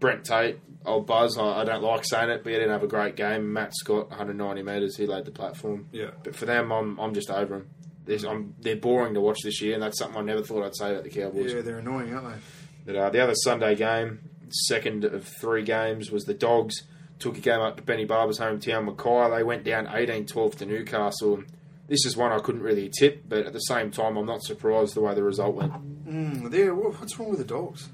[0.00, 2.88] Brent Tate, old Buzz, I, I don't like saying it, but he didn't have a
[2.88, 3.52] great game.
[3.52, 5.88] Matt Scott, 190 metres, he laid the platform.
[5.92, 6.10] Yeah.
[6.22, 7.70] But for them, I'm, I'm just over them.
[8.04, 10.76] There's, I'm, they're boring to watch this year, and that's something I never thought I'd
[10.76, 11.52] say about the Cowboys.
[11.52, 12.40] Yeah, they're annoying, aren't they?
[12.86, 16.84] But uh, the other Sunday game, second of three games, was the Dogs.
[17.18, 19.36] Took a game up to Benny Barba's hometown, Mackay.
[19.36, 21.42] They went down 18 12 to Newcastle.
[21.88, 24.94] This is one I couldn't really tip, but at the same time, I'm not surprised
[24.94, 25.72] the way the result went.
[26.06, 27.88] Mm, there, what's wrong with the dogs?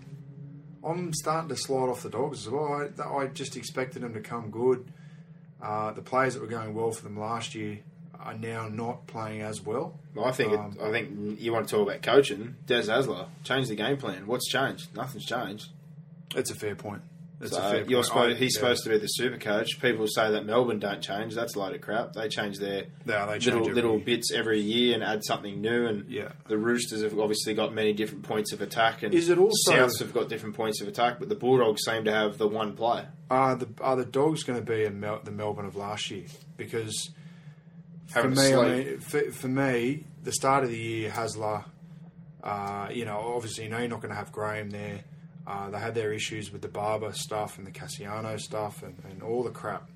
[0.85, 2.89] I'm starting to slide off the dogs as well.
[2.99, 4.87] I, I just expected them to come good.
[5.61, 7.79] Uh, the players that were going well for them last year
[8.19, 9.99] are now not playing as well.
[10.21, 12.57] I think Um, it, I think you want to talk about coaching.
[12.67, 14.27] Des Hasler changed the game plan.
[14.27, 14.95] What's changed?
[14.95, 15.69] Nothing's changed.
[16.35, 17.03] It's a fair point.
[17.43, 18.61] It's So you're supposed, I- he's yeah.
[18.61, 19.81] supposed to be the super coach.
[19.81, 21.35] People say that Melbourne don't change.
[21.35, 22.13] That's a load of crap.
[22.13, 25.87] They change their Yeah, they change little little bits every year and add something new.
[25.87, 26.33] And Yeah.
[26.47, 29.03] the Roosters have obviously got many different points of attack.
[29.03, 32.05] And Is it also- Souths have got different points of attack, but the Bulldogs seem
[32.05, 33.07] to have the one play.
[33.29, 36.25] Are the are the dogs going to be Mel, the Melbourne of last year?
[36.57, 37.11] Because
[38.07, 41.65] for me, I mean, for, for me, the start of the year, Hasler,
[42.45, 45.01] uh, you know, obviously, you know, you're not going to have Graham there.
[45.47, 49.23] Uh, they had their issues with the Barba stuff and the Kasiano stuff and, and
[49.23, 49.89] all the crap.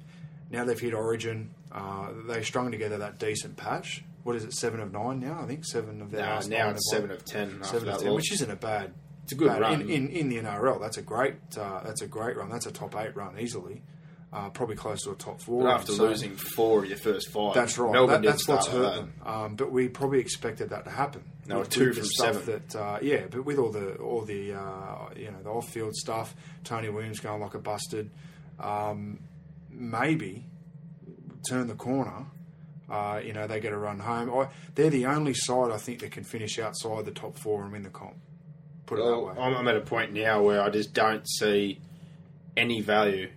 [0.50, 1.50] Now they've hit Origin.
[1.72, 4.04] Uh, they strung together that decent patch.
[4.24, 5.40] What is it, seven of nine now?
[5.40, 7.62] I think seven of their Now, last now it's seven of ten.
[7.62, 8.92] Seven of ten, which isn't a bad.
[9.24, 9.82] It's a good bad- run.
[9.82, 10.80] in, in in the NRL.
[10.80, 11.34] That's a great.
[11.56, 12.48] Uh, that's a great run.
[12.50, 13.82] That's a top eight run easily.
[14.32, 15.62] Uh, probably close to a top four.
[15.62, 17.92] But after So- losing four of your first five, that's right.
[17.92, 19.12] Melbourne That, that's what's hurt them.
[19.24, 21.22] Um, but we probably expected that to happen.
[21.54, 22.62] Were With- two with from stuff seven.
[22.70, 25.94] That uh, yeah, but with all the all the uh, you know the off field
[25.94, 26.34] stuff,
[26.64, 28.10] Tony Williams going like a busted.
[28.58, 29.20] Um,
[29.70, 30.44] maybe
[31.48, 32.26] turn the corner.
[32.90, 34.30] Uh, you know they get a run home.
[34.30, 37.72] I, they're the only side I think that can finish outside the top four and
[37.72, 38.16] win the comp.
[38.86, 39.34] Put it that way.
[39.38, 41.80] I'm, I'm at a point now where I just don't see
[42.56, 43.28] any value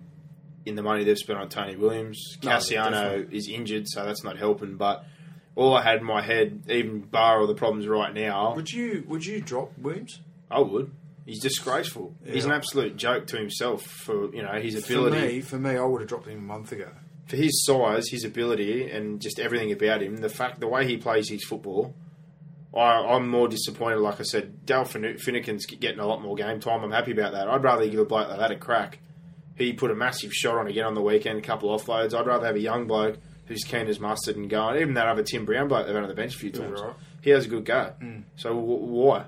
[0.66, 2.38] in the money they've spent on Tony Williams.
[2.44, 3.38] No, Kasiano definitely.
[3.38, 4.76] is injured, so that's not helping.
[4.78, 5.04] But
[5.60, 9.04] all I had in my head, even bar all the problems right now, Would you
[9.08, 10.22] would you drop Williams?
[10.50, 10.92] I would.
[11.26, 12.16] He's disgraceful.
[12.26, 15.20] He's an absolute joke to himself for you know his ability.
[15.20, 16.90] For me, for me, I would have dropped him a month ago.
[17.28, 20.98] for his size, his ability, and just everything about him, the fact, the way he
[20.98, 21.94] plays his football,
[22.76, 22.80] I,
[23.14, 24.00] I'm more disappointed.
[24.00, 26.84] Like I said, Dale Fin- Finucane's getting a lot more game time.
[26.84, 27.48] I'm happy about that.
[27.48, 28.98] I'd rather give a bloke like that a crack.
[29.56, 32.14] He put a massive shot on again on the weekend, a couple offloads.
[32.18, 33.18] I'd rather have a young bloke
[33.50, 34.80] who's keen as mustard and going.
[34.80, 36.80] Even that other Tim Brown bloke they've had on the bench a few times.
[36.80, 36.94] right.
[37.22, 37.92] He has a good go.
[38.02, 38.24] Mm.
[38.38, 39.26] So w- why?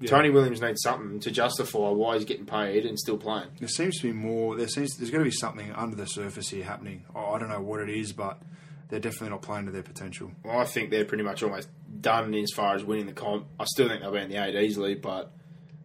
[0.00, 0.10] Yeah.
[0.10, 3.48] Tony Williams needs something to justify why he's getting paid and still playing.
[3.60, 4.56] There seems to be more.
[4.56, 7.04] There seems there's got to be something under the surface here happening.
[7.14, 8.40] Oh, I don't know what it is, but
[8.88, 10.30] they're definitely not playing to their potential.
[10.44, 11.68] Well, I think they're pretty much almost
[12.00, 13.46] done as far as winning the comp.
[13.60, 15.32] I still think they'll be in the eight easily, but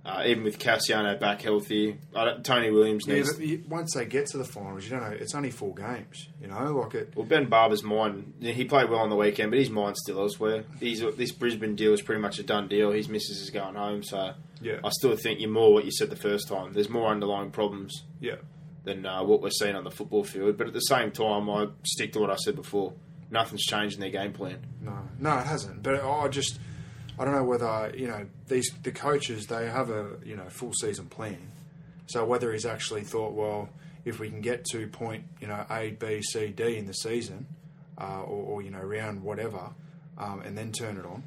[0.05, 1.97] uh, even with Kasiano back healthy,
[2.43, 3.33] Tony Williams Yeah, needs.
[3.33, 5.15] but you, once they get to the finals, you don't know.
[5.17, 6.27] It's only four games.
[6.41, 7.13] You know, like it.
[7.15, 8.33] well, Ben Barba's mind.
[8.41, 10.65] He played well on the weekend, but his mind's still elsewhere.
[10.79, 12.91] He's this Brisbane deal is pretty much a done deal.
[12.91, 14.79] His missus is going home, so Yeah.
[14.83, 16.73] I still think you're more what you said the first time.
[16.73, 18.35] There's more underlying problems Yeah.
[18.83, 20.57] than uh, what we're seeing on the football field.
[20.57, 22.91] But at the same time, I stick to what I said before.
[23.31, 24.59] Nothing's changed in their game plan.
[24.81, 25.81] No, no, it hasn't.
[25.81, 26.59] But I just,
[27.19, 30.73] I don't know whether you know these the coaches they have a you know full
[30.73, 31.51] season plan.
[32.07, 33.69] So whether he's actually thought, well,
[34.03, 37.45] if we can get to point you know A, B, C, D in the season,
[37.99, 39.69] uh, or, or you know round whatever,
[40.17, 41.23] um, and then turn it on.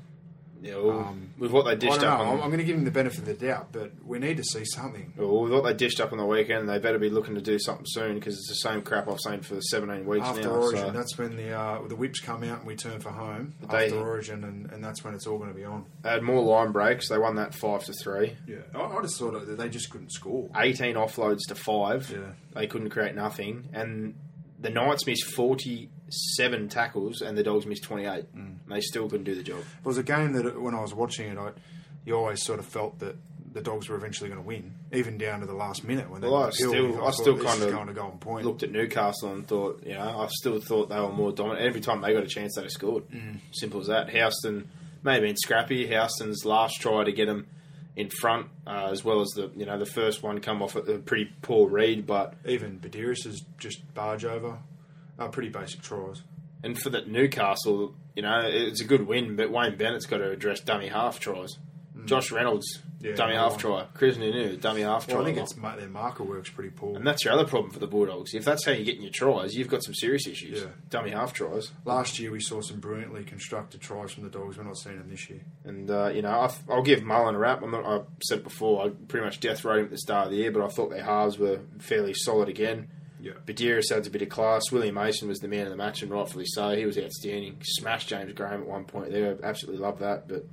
[0.62, 2.24] Yeah, well, Um, with what they I dished don't up know.
[2.32, 4.44] on I'm, going to give him the benefit of the doubt, but we need to
[4.44, 5.12] see something.
[5.16, 7.58] Well, with what they dished up on the weekend, they better be looking to do
[7.58, 10.50] something soon because it's the same crap I've seen for 17 weeks After now.
[10.50, 13.54] Origin, so that's when the uh, the whips come out and we turn for home.
[13.70, 15.84] they- after Origin, and, and that's when it's all going to be on.
[16.02, 17.08] they had more line breaks.
[17.08, 18.36] They won that five to three.
[18.46, 20.48] Yeah, I, I just thought that they just couldn't score.
[20.56, 22.10] 18 offloads to five.
[22.10, 22.32] Yeah.
[22.54, 24.14] They couldn't create nothing, and
[24.58, 25.26] the Knights missed
[26.10, 28.34] 47 tackles, and the Dogs missed 28.
[28.36, 28.56] Mm.
[28.68, 29.60] They still couldn't do the job.
[29.60, 31.50] It was a game that when I was watching it, I,
[32.04, 33.16] you always sort of felt that
[33.52, 36.28] the Dogs were eventually going to win, even down to the last minute when they
[36.28, 36.88] Well, I got the penalty.
[36.92, 38.44] still- I thought, still kind of going to go on point.
[38.46, 41.62] Looked at Newcastle and thought, you know, I still thought they were more dominant.
[41.64, 43.08] Every time they got a chance, they'd have scored.
[43.10, 43.38] Mm.
[43.52, 44.10] Simple as that.
[44.10, 44.68] Houston
[45.02, 45.86] may have been scrappy.
[45.86, 47.46] Houston's last try to get them
[47.96, 50.80] in front, uh, as well as the you know the first one come off a
[50.80, 54.58] a pretty poor read, but even Badiris is just barge over.
[55.18, 56.22] Uh, pretty basic tries.
[56.62, 60.30] and for that Newcastle, you know, it's a good win, but Wayne Bennett's got to
[60.30, 61.58] address dummy half tries.
[62.04, 63.04] Josh Reynolds, Mm.
[63.10, 63.60] Yeah, dummy half one.
[63.60, 63.86] try.
[63.92, 65.16] Chris Nunu, dummy half try.
[65.18, 66.96] Well, I think it's their marker works pretty poor.
[66.96, 68.32] and that's your other problem for the Bulldogs.
[68.32, 70.62] If that's how you're getting your tries, you've got some serious issues.
[70.62, 70.68] Yeah.
[70.88, 71.72] Dummy half tries.
[71.84, 74.56] Last year we saw some brilliantly constructed tries from the Dogs.
[74.56, 75.40] We're not seeing them this year.
[75.64, 77.62] And uh, you know, I, I'll give Mullen a wrap.
[77.62, 80.30] I'm not, I said before, I pretty much death rode him at the start of
[80.32, 82.88] the year, but I thought their halves were fairly solid again.
[83.26, 83.32] Yeah.
[83.44, 84.70] Badiris adds a bit of class.
[84.70, 86.76] William Mason was the man of the match, and rightfully so.
[86.76, 87.56] He was outstanding.
[87.62, 89.36] Smashed James Graham at one point there.
[89.42, 90.28] Absolutely love that.
[90.28, 90.44] But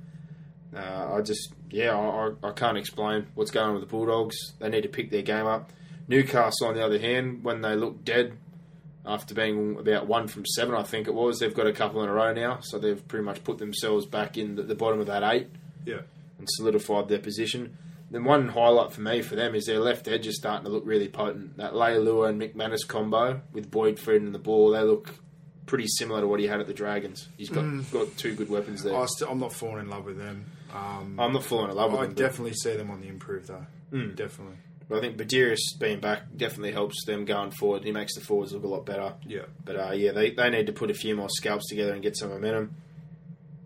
[0.76, 4.36] uh, I just, yeah, I, I, I can't explain what's going on with the Bulldogs.
[4.58, 5.70] They need to pick their game up.
[6.08, 8.36] Newcastle, on the other hand, when they look dead
[9.06, 12.08] after being about one from seven, I think it was, they've got a couple in
[12.08, 12.58] a row now.
[12.62, 15.48] So they've pretty much put themselves back in the, the bottom of that eight
[15.86, 16.00] Yeah.
[16.38, 17.78] and solidified their position.
[18.14, 20.84] Then one highlight for me for them is their left edge is starting to look
[20.86, 21.56] really potent.
[21.56, 25.10] That Leilua and McManus combo with Boyd feeding the ball, they look
[25.66, 27.28] pretty similar to what he had at the Dragons.
[27.36, 28.94] He's got got two good weapons there.
[28.94, 30.46] I I'm not falling in love with them.
[30.72, 33.08] Um, I'm not falling in love with I them, but- definitely see them on the
[33.08, 33.66] improve though.
[33.90, 34.58] Definitely.
[34.88, 37.82] but I think Badiris being back definitely helps them going forward.
[37.82, 39.14] He makes the forwards look a lot better.
[39.26, 39.46] Yeah.
[39.64, 42.16] But uh, yeah, they, they need to put a few more scalps together and get
[42.16, 42.76] some momentum.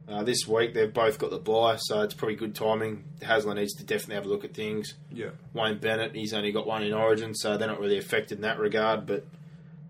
[0.08, 3.04] Uh, this week they've both got the buy, so it's probably good timing.
[3.20, 4.94] Hasler needs to definitely have a look at things.
[5.12, 5.30] Yeah.
[5.52, 8.58] Wayne Bennett, he's only got one in Origin, so they're not really affected in that
[8.58, 9.06] regard.
[9.06, 9.26] But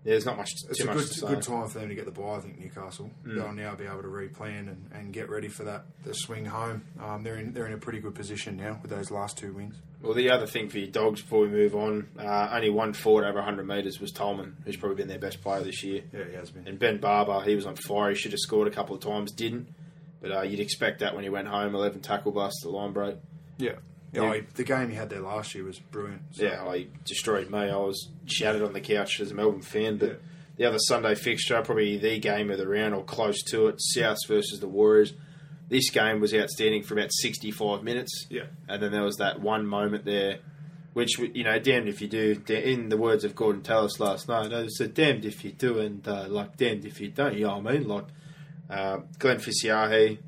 [0.03, 2.11] there's not much It's too a much good, good time for them to get the
[2.11, 2.35] buy.
[2.35, 5.85] I think Newcastle they'll now be able to replan and, and get ready for that
[6.03, 6.83] the swing home.
[7.01, 9.75] Um, they're in they're in a pretty good position now with those last two wins.
[10.01, 13.25] Well, the other thing for your dogs before we move on, uh, only one forward
[13.25, 16.03] over 100 metres was Tolman, who's probably been their best player this year.
[16.13, 16.65] Yeah, he has been.
[16.65, 18.11] And Ben Barba, he was on fire.
[18.11, 19.67] He should have scored a couple of times, didn't.
[20.21, 23.15] But uh, you'd expect that when he went home, 11 tackle busts, the line break.
[23.57, 23.73] Yeah.
[24.11, 24.33] Yeah, Yeah.
[24.35, 26.21] he- the game he had there last year was brilliant.
[26.31, 27.59] So, Yeah, I destroyed me.
[27.59, 29.97] I was shattered on the couch as a Melbourne fan.
[29.97, 30.15] But Yeah.
[30.57, 34.27] the other Sunday fixture, probably the game of the round or close to it, Souths
[34.27, 35.13] versus the Warriors.
[35.69, 38.25] This game was outstanding for about 65 minutes.
[38.29, 38.45] Yeah.
[38.67, 40.39] And then there was that one moment there,
[40.93, 42.41] which, you know, damned if you do.
[42.49, 46.05] In the words of Gordon Tallis last night, I said, damned if you do and,
[46.07, 47.35] uh, like, damned if you don't.
[47.37, 47.87] You know what I mean?
[47.87, 48.05] Like,
[48.69, 50.19] uh, Glen Fisiiahi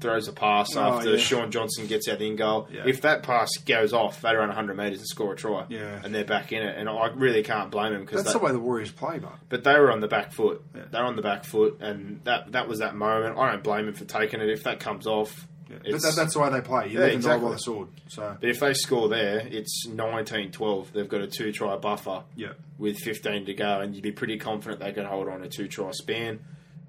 [0.00, 1.16] throws a pass Oh, after yeah.
[1.18, 2.68] Shaun Johnson gets out the in goal.
[2.72, 2.84] Yeah.
[2.86, 5.66] If that pass goes off, they run 100 metres and score a try.
[5.68, 6.00] Yeah.
[6.02, 6.78] And they're back in it.
[6.78, 9.62] And I really can't blame them because That's the way the Warriors play, but but
[9.64, 10.62] they were on the back foot.
[10.74, 10.82] Yeah.
[10.90, 13.36] They're on the back foot, and that that was that moment.
[13.36, 14.48] I don't blame him for taking it.
[14.48, 15.46] If that comes off.
[15.68, 16.88] But that, that's the way they play.
[16.88, 17.46] You Yeah, live and die exactly.
[17.46, 17.88] by the sword.
[18.08, 20.92] So But if they score there, it's 19-12.
[20.92, 24.80] They've got a two-try buffer yeah, with 15 to go, and you'd be pretty confident
[24.80, 26.40] they can hold on a two-try span.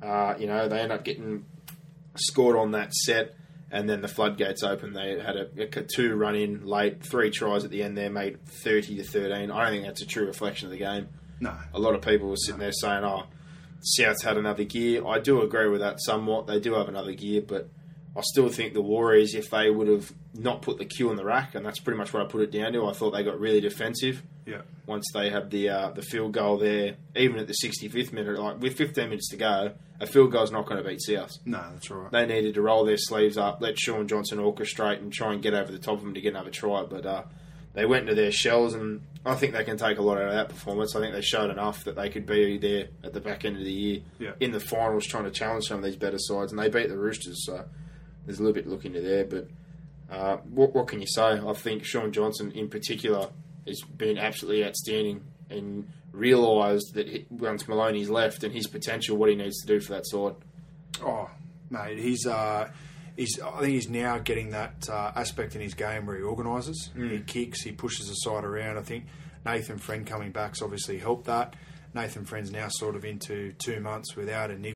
[0.01, 1.45] Uh, you know, they end up getting
[2.15, 3.35] scored on that set,
[3.71, 4.93] and then the floodgates open.
[4.93, 8.43] They had a, a two run in late, three tries at the end there, made
[8.45, 9.51] 30 to 13.
[9.51, 11.07] I don't think that's a true reflection of the game.
[11.39, 13.23] no, A lot of people were sitting there saying, oh,
[13.81, 15.05] South's had another gear.
[15.05, 16.47] I do agree with that somewhat.
[16.47, 17.69] They do have another gear, but
[18.15, 21.25] I still think the Warriors, if they would have not put the Q in the
[21.25, 23.39] rack, and that's pretty much what I put it down to, I thought they got
[23.39, 24.21] really defensive
[24.51, 28.37] yeah, once they have the uh, the field goal there, even at the 65th minute,
[28.39, 31.31] like with 15 minutes to go, a field goal's not going to beat South.
[31.45, 32.11] no, that's right.
[32.11, 35.53] They needed to roll their sleeves up, let Shaun Johnson orchestrate, and try and get
[35.53, 36.83] over the top of them to get another try.
[36.83, 37.23] But uh,
[37.73, 40.33] they went into their shells, and I think they can take a lot out of
[40.33, 40.95] that performance.
[40.95, 43.63] I think they showed enough that they could be there at the back end of
[43.63, 44.31] the year Yeah.
[44.39, 46.97] in the finals, trying to challenge some of these better sides, and they beat the
[46.97, 47.45] Roosters.
[47.45, 47.63] So
[48.25, 49.47] there's a little bit looking to look into there, but.
[50.11, 51.39] Uh, what, what can you say?
[51.39, 53.29] I think Shaun Johnson, in particular,
[53.67, 59.29] has been absolutely outstanding and realised that he, once Maloney's left and his potential, what
[59.29, 60.35] he needs to do for that side.
[61.03, 61.29] Oh,
[61.69, 62.69] mate, he's uh,
[63.15, 63.39] he's.
[63.39, 67.19] I think he's now getting that uh, aspect in his game where he organises, he
[67.19, 68.77] kicks, he pushes the side around.
[68.77, 69.05] I think
[69.45, 71.55] Nathan Friend coming back's obviously helped that.
[71.93, 74.75] Nathan Friend's now sort of into two months without a niggle.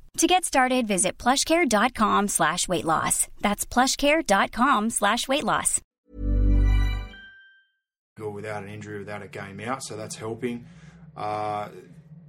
[0.17, 3.27] To get started, visit plushcare.com slash weight loss.
[3.41, 5.81] That's plushcare.com slash weight loss.
[8.19, 10.65] without an injury, without a game out, so that's helping.
[11.17, 11.69] Uh,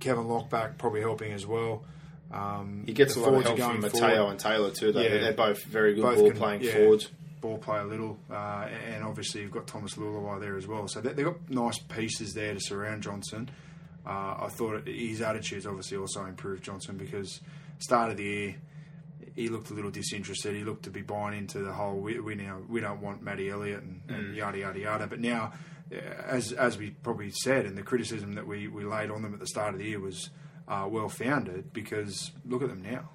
[0.00, 1.84] Kevin Lockback probably helping as well.
[2.32, 4.00] Um, He gets a lot of help going from forward.
[4.08, 4.92] Mateo and Taylor too.
[4.92, 5.00] Though.
[5.02, 5.18] Yeah.
[5.18, 7.10] They're both very good Both ball can- playing yeah, forwards.
[7.42, 10.86] Ball play a little, uh, and obviously you've got Thomas Leuluai there as well.
[10.88, 13.50] So they, they've got nice pieces there to surround Johnson.
[14.06, 17.40] Uh, I thought his attitude's obviously also improved Johnson because
[17.82, 18.54] start of the year
[19.34, 20.54] he looked a little disinterested.
[20.54, 23.48] He looked to be buying into the whole we, we now we don't want Matty
[23.48, 24.14] Elliott and, Mm.
[24.18, 25.06] and yada yada yada.
[25.06, 25.52] But now,
[25.90, 29.32] uh, as as we probably said, and the criticism that we, we laid on them
[29.32, 30.28] at the start of the year was
[30.68, 33.08] uh, well founded because look at them now,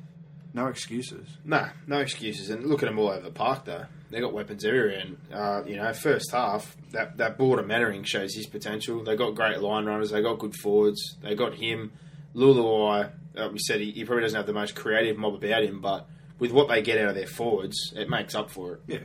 [0.55, 1.27] no excuses.
[1.45, 2.49] Nah, no excuses.
[2.49, 3.85] And look at them all over the park, though.
[4.09, 4.99] They got weapons everywhere.
[5.05, 9.03] And uh, you know, first half that that border mattering shows his potential.
[9.03, 10.09] They got great line runners.
[10.09, 11.17] They got good forwards.
[11.21, 11.91] They got him.
[12.35, 15.81] Leuluai, uh, we said he, he probably doesn't have the most creative mob about him,
[15.81, 16.07] but
[16.39, 18.81] with what they get out of their forwards, it makes up for it.
[18.87, 18.99] Yeah,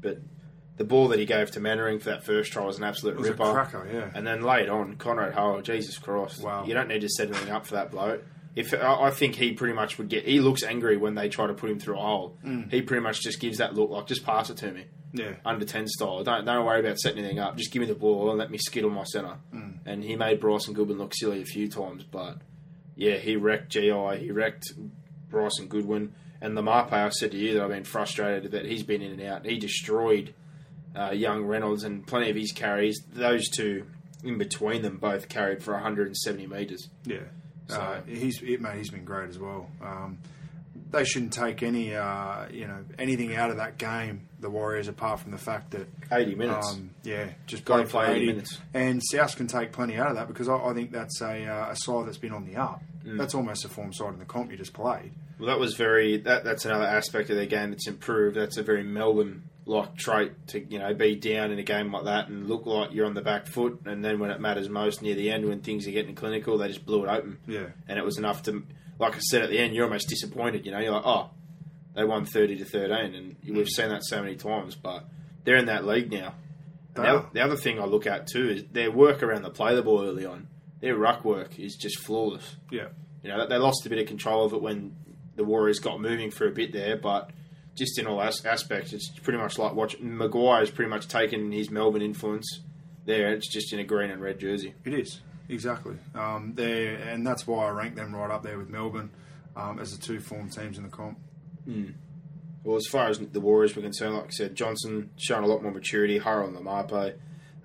[0.00, 0.18] But
[0.76, 3.18] the ball that he gave to Mannering for that first try was an absolute it
[3.18, 3.52] was a ripper.
[3.52, 4.10] cracker, yeah.
[4.14, 6.42] And then late on, Konrad Hurrell, Jesus Christ.
[6.42, 6.64] Wow.
[6.66, 8.24] You don't need to set anything up for that bloke.
[8.56, 11.54] If I think he pretty much would get, he looks angry when they try to
[11.54, 12.38] put him through a hole.
[12.44, 12.70] Mm.
[12.72, 15.34] He pretty much just gives that look like, just pass it to me, yeah.
[15.44, 16.24] under ten style.
[16.24, 17.56] Don't don't worry about setting anything up.
[17.56, 19.36] Just give me the ball and let me skittle my centre.
[19.54, 19.78] Mm.
[19.86, 22.38] And he made Bryson Goodwin look silly a few times, but
[22.98, 24.18] yeah, he wrecked GI.
[24.18, 24.72] He wrecked
[25.30, 26.92] Bryson Goodwin and the Marpe.
[26.92, 29.46] I said to you that I've been frustrated that he's been in and out.
[29.46, 30.34] He destroyed
[30.94, 33.00] uh, young Reynolds and plenty of his carries.
[33.12, 33.86] Those two
[34.24, 36.88] in between them both carried for 170 metres.
[37.06, 37.18] Yeah,
[37.68, 38.76] So- uh, he's it, mate.
[38.78, 39.70] He's been great as well.
[39.82, 40.18] Um,
[40.90, 44.27] they shouldn't take any, uh, you know, anything out of that game.
[44.40, 46.72] The Warriors, apart from the fact that 80 minutes.
[46.72, 48.58] Um, yeah, just Gotta play for 80 80 minutes.
[48.72, 51.70] And South can take plenty out of that because I, I think that's a, uh,
[51.70, 52.82] a side that's been on the up.
[53.04, 53.18] Mm.
[53.18, 55.12] That's almost a form side in the comp you just played.
[55.38, 56.18] Well, that was very.
[56.18, 58.36] That, that's another aspect of their game that's improved.
[58.36, 62.28] That's a very Melbourne-like trait to you know be down in a game like that
[62.28, 65.14] and look like you're on the back foot, and then when it matters most near
[65.14, 67.38] the end, when things are getting clinical, they just blew it open.
[67.46, 67.66] Yeah.
[67.86, 68.64] and it was enough to,
[68.98, 70.66] like I said at the end, you're almost disappointed.
[70.66, 71.30] You know, you're like, oh,
[71.98, 75.04] they won thirty to thirteen, and we've seen that so many times, but
[75.44, 76.34] they're in that league now.
[76.94, 79.82] The, the other thing I look at too is their work around the play the
[79.82, 80.48] ball early on.
[80.80, 82.56] Their ruck work is just flawless.
[82.70, 82.88] Yeah,
[83.22, 84.96] You know, they lost a bit of control of it when
[85.36, 87.30] the Warriors got moving for a bit there, but
[87.76, 91.70] just in all as- aspects, it's pretty much like watching Maguire's pretty much taken his
[91.70, 92.60] Melbourne influence
[93.04, 93.32] there.
[93.32, 94.74] It's just in a green and red jersey.
[94.84, 95.96] it is exactly.
[96.16, 99.10] Um, they and that's why I rank them right up there with Melbourne
[99.56, 101.18] um, as the two form teams in the comp.
[102.64, 105.62] Well, as far as the Warriors were concerned, like I said, Johnson shown a lot
[105.62, 106.18] more maturity.
[106.18, 107.14] Hurrell and Laumape,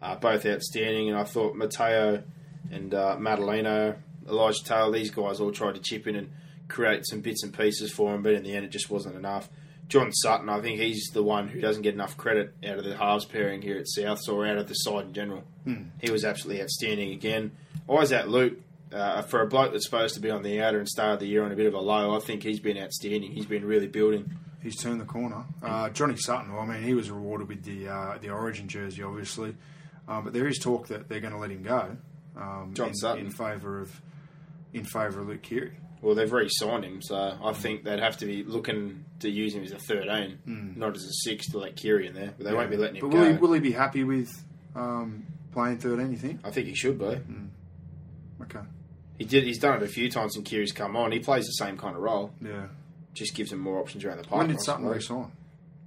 [0.02, 2.24] uh, both outstanding, and I thought Mateo
[2.72, 3.98] and uh, Matulino,
[4.28, 6.32] Elijah Taylor, these guys all tried to chip in and
[6.68, 9.50] create some bits and pieces for him, but in the end, it just wasn't enough.
[9.90, 12.96] John Sutton, I think he's the one who doesn't get enough credit out of the
[12.96, 15.44] halves pairing here at Souths or out of the side in general.
[16.02, 17.52] He was absolutely outstanding again.
[17.90, 18.54] Isaac Luke,
[18.94, 21.28] uh, for a bloke that's supposed to be on the outer and start of the
[21.28, 23.32] year on a bit of a low, I think he's been outstanding.
[23.32, 24.32] He's been really building.
[24.62, 25.44] He's turned the corner.
[25.62, 29.04] Uh, Johnny Sutton, well, I mean, he was rewarded with the uh, the Origin jersey,
[29.04, 29.56] obviously,
[30.08, 31.98] um, but there is talk that they're going to let him go.
[32.38, 33.26] Um, John in, Sutton.
[33.26, 34.02] in favour of
[34.74, 35.78] in favour of Luke Keary.
[36.02, 39.64] Well, they've re-signed him, so I think they'd have to be looking to use him
[39.64, 42.34] as a 13, not as a 6 to let Keary in there.
[42.38, 43.20] But they won't be letting him But go.
[43.22, 44.30] will he, will he be happy with
[44.76, 46.12] um, playing thirteen?
[46.12, 46.42] You think?
[46.44, 47.06] I think he should be.
[48.42, 48.60] Okay.
[49.18, 49.44] He did.
[49.44, 51.12] He's done it a few times when Keary's come on.
[51.12, 52.32] He plays the same kind of role.
[52.42, 52.68] Yeah.
[53.14, 54.40] Just gives him more options around the park.
[54.40, 54.96] When did Sutton suppose.
[55.10, 55.32] re-sign?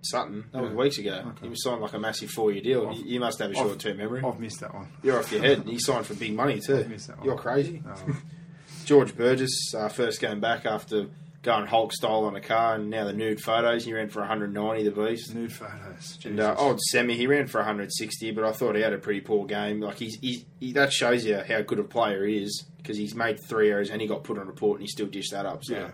[0.03, 0.45] Sutton.
[0.53, 1.25] That was weeks ago.
[1.31, 1.43] Okay.
[1.43, 2.93] He was signed like a massive four-year deal.
[2.95, 4.23] You, you must have a I've- short-term memory.
[4.25, 4.87] I've missed that one.
[5.03, 5.65] You're off your head.
[5.67, 6.77] He signed for big money too.
[6.79, 7.27] I've missed that one.
[7.27, 7.83] You're crazy.
[7.89, 8.17] Oh,
[8.85, 11.07] George Burgess uh, first came back after
[11.47, 13.85] going Hulk style on a car, and now the nude photos.
[13.87, 14.83] He ran for 190.
[14.85, 15.35] The beast.
[15.35, 16.19] nude photos.
[16.25, 19.21] And uh, old Semi, he ran for 160, but I thought he had a pretty
[19.23, 19.81] poor game.
[19.81, 23.15] Like he's, he's he, that shows you how good a player he is because he's
[23.15, 25.65] made three errors and he got put on report and he still dished that up.
[25.65, 25.91] So, Yeah.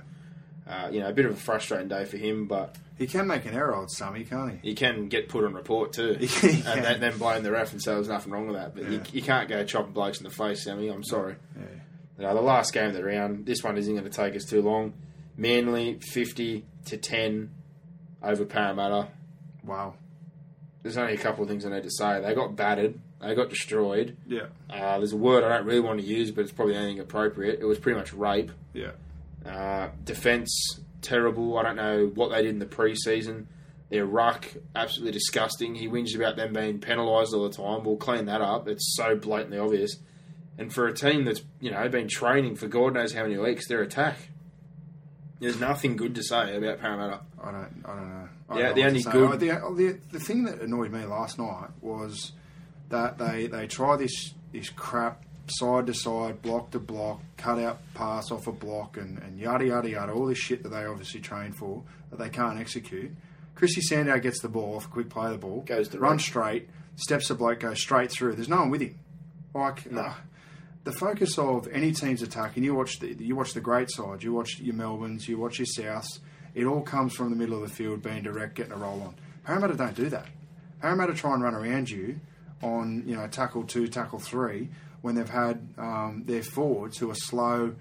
[0.66, 3.44] uh, you know, a bit of a frustrating day for him, but He can make
[3.46, 4.70] an error, old Sammy, can't he?
[4.70, 7.92] he can get put on report too, and then, then blame the ref and say
[7.94, 8.74] there's nothing wrong with that.
[8.74, 9.04] But you, Yeah.
[9.12, 10.88] you can't go chopping blokes in the face, Sammy.
[10.88, 11.36] I'm sorry.
[12.18, 12.28] Yeah.
[12.28, 14.62] Uh, the last game of the round, this one isn't going to take us too
[14.62, 14.92] long.
[15.36, 17.50] Manly 50 to 10
[18.22, 19.08] over Parramatta.
[19.64, 19.94] Wow.
[20.82, 22.20] There's only a couple of things I need to say.
[22.20, 23.00] They got battered.
[23.20, 24.16] They got destroyed.
[24.26, 24.46] Yeah.
[24.68, 27.60] Uh, there's a word I don't really want to use, but it's probably anything appropriate.
[27.60, 28.50] It was pretty much rape.
[28.72, 28.90] Yeah.
[29.46, 31.56] Uh, defense terrible.
[31.58, 33.46] I don't know what they did in the preseason.
[33.90, 35.74] Their ruck absolutely disgusting.
[35.74, 37.84] He whinged about them being penalised all the time.
[37.84, 38.66] We'll clean that up.
[38.66, 39.96] It's so blatantly obvious.
[40.58, 43.68] And for a team that's you know been training for God knows how many weeks,
[43.68, 44.16] their attack.
[45.42, 47.20] There's nothing good to say about Parramatta.
[47.42, 47.82] I don't.
[47.84, 48.28] I don't know.
[48.48, 50.60] I Yeah, don't the know what only good- Oh, The, oh, the the thing that
[50.60, 52.32] annoyed me last night was
[52.88, 57.80] that they they try this this crap side to side, block to block, cut out
[57.94, 60.12] pass off a block, and, and yada yada yada.
[60.12, 63.10] All this shit that they obviously train for that they can't execute.
[63.56, 66.02] Chrissy Sandow gets the ball off a quick play of the ball, Goes direct.
[66.02, 68.34] runs straight, steps the bloke, goes straight through.
[68.34, 68.98] There's no one with him.
[69.54, 70.00] Like No.
[70.02, 70.14] uh,
[70.84, 74.24] the focus of any team's attack, and you watch the you watch the great sides,
[74.24, 76.18] you watch your Melbournes, you watch your Souths.
[76.54, 79.14] It all comes from the middle of the field, being direct, getting a roll on.
[79.44, 80.26] Parramatta don't do that.
[80.80, 82.20] Parramatta try and run around you
[82.62, 84.68] on you know tackle two, tackle three
[85.02, 87.74] when they've had um, their forwards who are slow,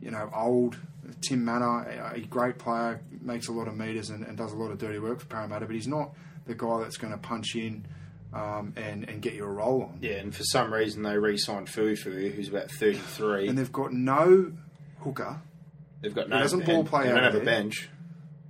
[0.00, 0.76] you know, old.
[1.20, 4.70] Tim Mannah, a great player, makes a lot of meters and, and does a lot
[4.70, 6.12] of dirty work for Parramatta, but he's not
[6.46, 7.84] the guy that's going to punch in
[8.32, 9.98] um, and and get you a roll on.
[10.00, 13.48] Yeah, and for some reason they re-signed Fufu, who's about 33.
[13.48, 14.52] and they've got no
[15.00, 15.40] hooker.
[16.00, 17.88] They've got He no doesn't ball play They don't out have a bench.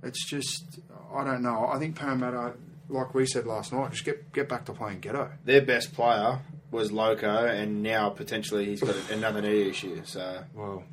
[0.01, 0.79] It's just
[1.13, 1.67] I don't know.
[1.67, 2.53] I think Parramatta,
[2.89, 5.29] like we said last night, just get get back to playing ghetto.
[5.45, 6.39] Their best player
[6.71, 10.01] was Loco, and now potentially he's got another knee issue.
[10.05, 10.83] So, Well,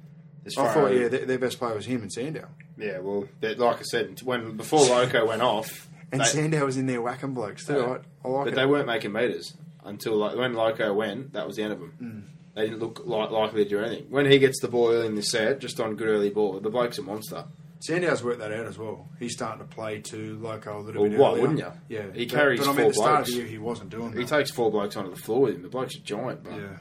[0.47, 2.99] I thought yeah, their, their best player was him and Sandow, yeah.
[2.99, 7.01] Well, like I said, when before Loco went off, and they- Sandow was in there
[7.03, 7.75] whacking blokes too.
[7.75, 7.99] Yeah.
[8.25, 8.55] I, I like but it.
[8.57, 9.55] they weren't making meters
[9.85, 11.33] until like when Loco went.
[11.33, 11.95] That was the end of them.
[12.03, 12.55] Mm.
[12.55, 14.07] They didn't look like likely to do anything.
[14.11, 16.69] When he gets the ball early in the set, just on good early ball, the
[16.71, 17.45] bloke's a monster.
[17.79, 19.09] Sandow's worked that out as well.
[19.19, 21.41] He's starting to play to Loco a little Well, bit why earlier.
[21.41, 21.73] wouldn't you?
[21.89, 23.31] Yeah, He but, carries But I mean, four at the start of blokes.
[23.31, 24.29] the year, he wasn't doing He that.
[24.29, 25.63] takes four blokes onto the floor with him.
[25.63, 26.77] The bloke's a giant, but yeah,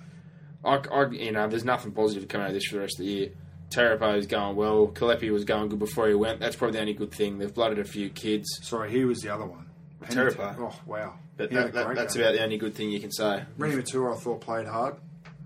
[0.66, 3.06] I, I, you know, there's nothing positive coming out of this for the rest of
[3.06, 3.30] the year.
[3.70, 4.88] Terepo's going well.
[4.88, 6.40] Kalepi was going good before he went.
[6.40, 7.38] That's probably the only good thing.
[7.38, 9.68] They've blooded a few kids, sorry, he was the other one.
[10.06, 10.56] Terepo.
[10.58, 12.24] Oh wow, but that, that, that's game.
[12.24, 13.44] about the only good thing you can say.
[13.58, 14.96] Reni Maitua, I thought played hard,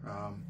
[0.08, 0.44] um,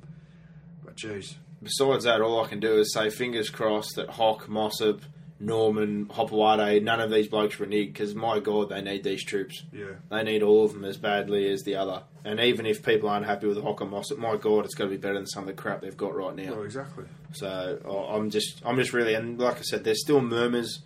[0.83, 5.01] but geez, Besides that, all I can do is say fingers crossed that Hock, Mossop,
[5.45, 9.63] Norman, Hopoate, none of these blokes renege because my God, they need these troops.
[9.73, 9.85] yeah.
[10.09, 12.03] They need all of them as badly as the other.
[12.23, 14.89] And even if people aren't happy with Hock and Mossop, my God, it's got to
[14.89, 16.51] be better than some of the crap they've got right now.
[16.53, 17.05] Well, exactly.
[17.33, 20.79] So I- I'm just, I'm just really, and like I said, there's still murmurs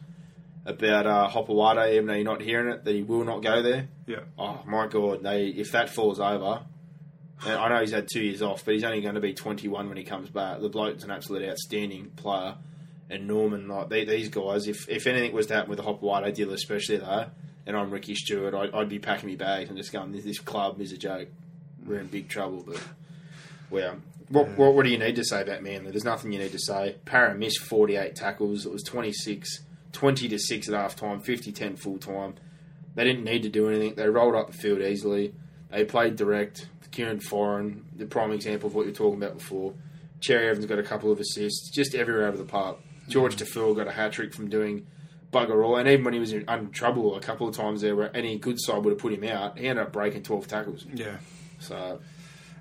[0.66, 3.88] about uh, Hopoate, even though you're not hearing it, that he will not go there.
[4.06, 4.22] Yeah.
[4.38, 6.62] Oh my God, they if that falls over,
[7.46, 9.88] and I know he's had two years off, but he's only going to be 21
[9.88, 10.60] when he comes back.
[10.60, 12.56] The bloke's an absolute outstanding player,
[13.10, 16.34] and Norman, like they, these guys, if if anything was to happen with the White
[16.36, 17.26] deal, especially though,
[17.66, 20.40] and I'm Ricky Stuart, I'd, I'd be packing my bags and just going, this, this
[20.40, 21.30] club is a joke.
[21.86, 22.82] We're in big trouble, but.
[23.70, 23.98] Well,
[24.30, 24.56] what, Yeah.
[24.56, 25.92] what, what do you need to say about Manly?
[25.92, 26.96] There's nothing you need to say.
[27.06, 28.66] Parra missed 48 tackles.
[28.66, 32.36] It was 26, 20 to 6 at half time, 50 10 full time.
[32.96, 33.96] They didn't need to do anything.
[33.96, 35.34] They rolled up the field easily.
[35.70, 36.68] They played direct.
[36.92, 39.74] Kieran Foran, the prime example of what you're talking about before.
[40.20, 42.78] Cherry Evans got a couple of assists, just everywhere out of the park.
[43.12, 44.88] Jorge Taufua got a hat trick from doing
[45.32, 45.76] bugger all.
[45.78, 48.58] And even when he was in, trouble a couple of times there, where any good
[48.60, 50.86] side would have put him out, he ended up breaking 12 tackles.
[50.94, 51.18] Yeah,
[51.60, 52.00] So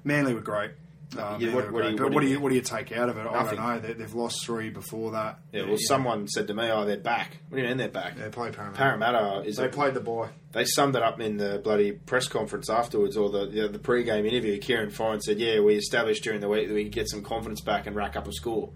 [0.05, 0.73] Manly were great.
[1.17, 2.61] Um, Yeah, what- what do you- but what what do you- you what do you
[2.63, 3.27] take out of it?
[3.29, 3.79] I don't know.
[3.79, 5.39] They, they've lost three before that.
[5.53, 7.77] yeah, well, You know, someone said to me, "Oh, they're back." What do you mean
[7.77, 8.17] they're back?
[8.19, 8.77] they played Parramatta.
[8.77, 10.31] Parramatta is They a, played the boy.
[10.53, 14.27] they summed it up in the bloody press conference afterwards, or the the, the pre-game
[14.27, 14.59] interview.
[14.59, 17.61] Kieran Fine said, "Yeah, we established during the week that we could get some confidence
[17.61, 18.71] back and rack up a score."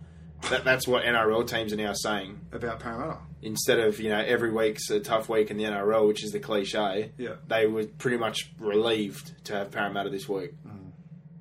[0.49, 2.41] That, that's what NRL teams are now saying.
[2.53, 3.19] about Parramatta.
[3.43, 6.41] Instead of you know every week's a tough week in the NRL, which is the
[6.41, 7.35] cliche, Yeah.
[7.47, 10.53] they were pretty much relieved to have Parramatta this week.
[10.67, 10.91] Mm.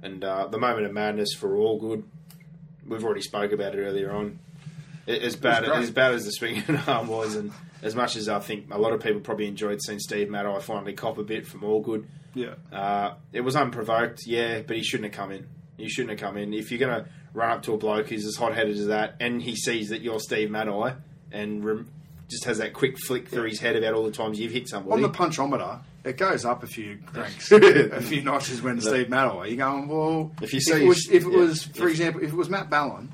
[0.04, 2.04] And uh, the moment of madness for Allgood.
[2.88, 4.40] We've already spoke about it earlier on.
[5.06, 8.40] It- As bad as bad as the swinging arm was, and as much as I
[8.40, 11.62] think a lot of people probably enjoyed seeing Steve Matai finally cop a bit from
[11.62, 12.06] Allgood.
[12.34, 12.56] Yeah.
[12.72, 15.48] Uh, it was unprovoked, yeah, but he shouldn't have come in.
[15.78, 16.54] He shouldn't have come in.
[16.54, 19.16] If you're going to run up to a bloke who's as hot headed as that,
[19.20, 20.96] and he sees that you're Steve Matai,
[21.32, 21.90] and rem-
[22.30, 24.94] just has that quick flick through his head about all the times you've hit somebody.
[24.94, 29.48] On the punchometer, it goes up a few cranks, a few notches when Steve Matai.
[29.48, 31.38] You're going, well, If you if see- it was, if it yeah.
[31.38, 33.10] was, for If- example, if it was Matt Ballin,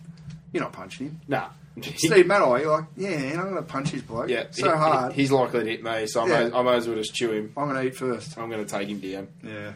[0.51, 1.21] you're not punching him.
[1.27, 1.47] nah.
[1.81, 4.29] Steve Matai, you're like, yeah, man, I'm going to punch his bloke.
[4.29, 5.11] yeah, so he- hard.
[5.13, 6.47] He's likely to hit me, so I, Yeah.
[6.49, 7.51] may, I may as well just chew him.
[7.57, 8.37] I'm going to eat first.
[8.37, 9.27] I'm going to take him down.
[9.43, 9.73] Yeah.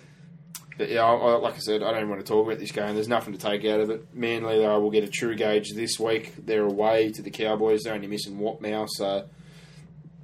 [0.80, 2.96] But yeah, I, like I said, I don't want to talk about this game.
[2.96, 4.16] There's nothing to take out of it.
[4.16, 6.34] Manly, though, will get a true gauge this week.
[6.38, 7.84] They're away to the Cowboys.
[7.84, 9.28] They're only missing Watt now, so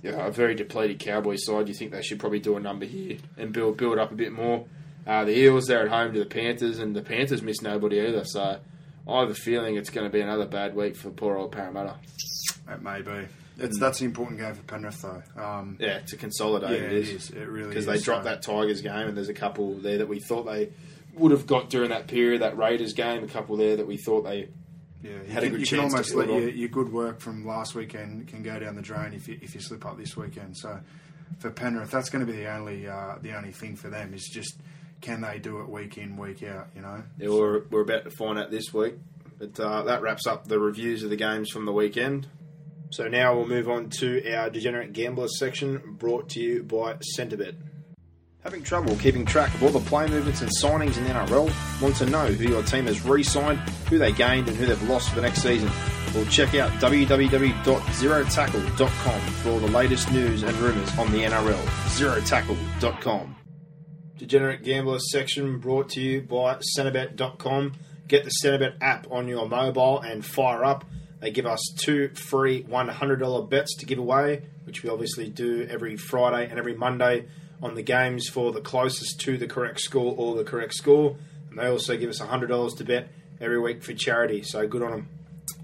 [0.02, 1.68] yeah, a very depleted Cowboys side.
[1.68, 4.32] You think they should probably do a number here and build build up a bit
[4.32, 4.66] more.
[5.06, 8.24] Uh, the Eels, they're at home to the Panthers, and the Panthers miss nobody either.
[8.24, 8.60] So
[9.10, 11.96] I have a feeling it's going to be another bad week for poor old Parramatta.
[12.72, 13.28] It may be.
[13.58, 15.24] It's, That's an important game for Penrith, though.
[15.42, 17.10] Um, Yeah, to consolidate yeah, it it is.
[17.10, 17.30] is.
[17.32, 17.94] It really because is.
[18.00, 20.72] they dropped So- that Tigers game, and there's a couple there that we thought they
[21.14, 22.42] would have got during that period.
[22.42, 24.50] That Raiders game, a couple there that we thought they.
[25.02, 26.92] Yeah, you had a good you can chance to almost build let your, your good
[26.92, 29.98] work from last weekend can go down the drain if you, if you slip up
[30.00, 30.58] this weekend.
[30.58, 30.80] So
[31.38, 34.24] for Penrith, that's going to be the only uh, the only thing for them is
[34.34, 34.58] just
[35.02, 36.68] can they do it week in week out?
[36.76, 37.04] You know.
[37.20, 38.96] Yeah, we're, we're about to find out this week.
[39.38, 42.28] But uh, that wraps up the reviews of the games from the weekend.
[42.96, 47.58] So now we'll move on to our Degenerate Gamblers section, brought to you by Centrebet.
[48.42, 51.82] Having trouble keeping track of all the play movements and signings in the NRL?
[51.82, 55.10] Want to know who your team has re-signed, who they gained, and who they've lost
[55.10, 55.70] for the next season?
[56.14, 61.66] Well, check out www.zerotackle.com for all the latest news and rumours on the NRL.
[61.98, 63.36] Zerotackle.com.
[64.16, 67.74] Degenerate Gamblers section brought to you by Centrebet.com.
[68.08, 70.86] Get the Centrebet app on your mobile and fire up.
[71.26, 75.98] They give us two free $100 bets to give away, which we obviously do every
[75.98, 77.26] Friday and every Monday
[77.64, 81.18] on the games for the closest to the correct score or the correct score.
[81.50, 83.08] And they also give us $100 to bet
[83.42, 85.10] every week for charity, so good on them.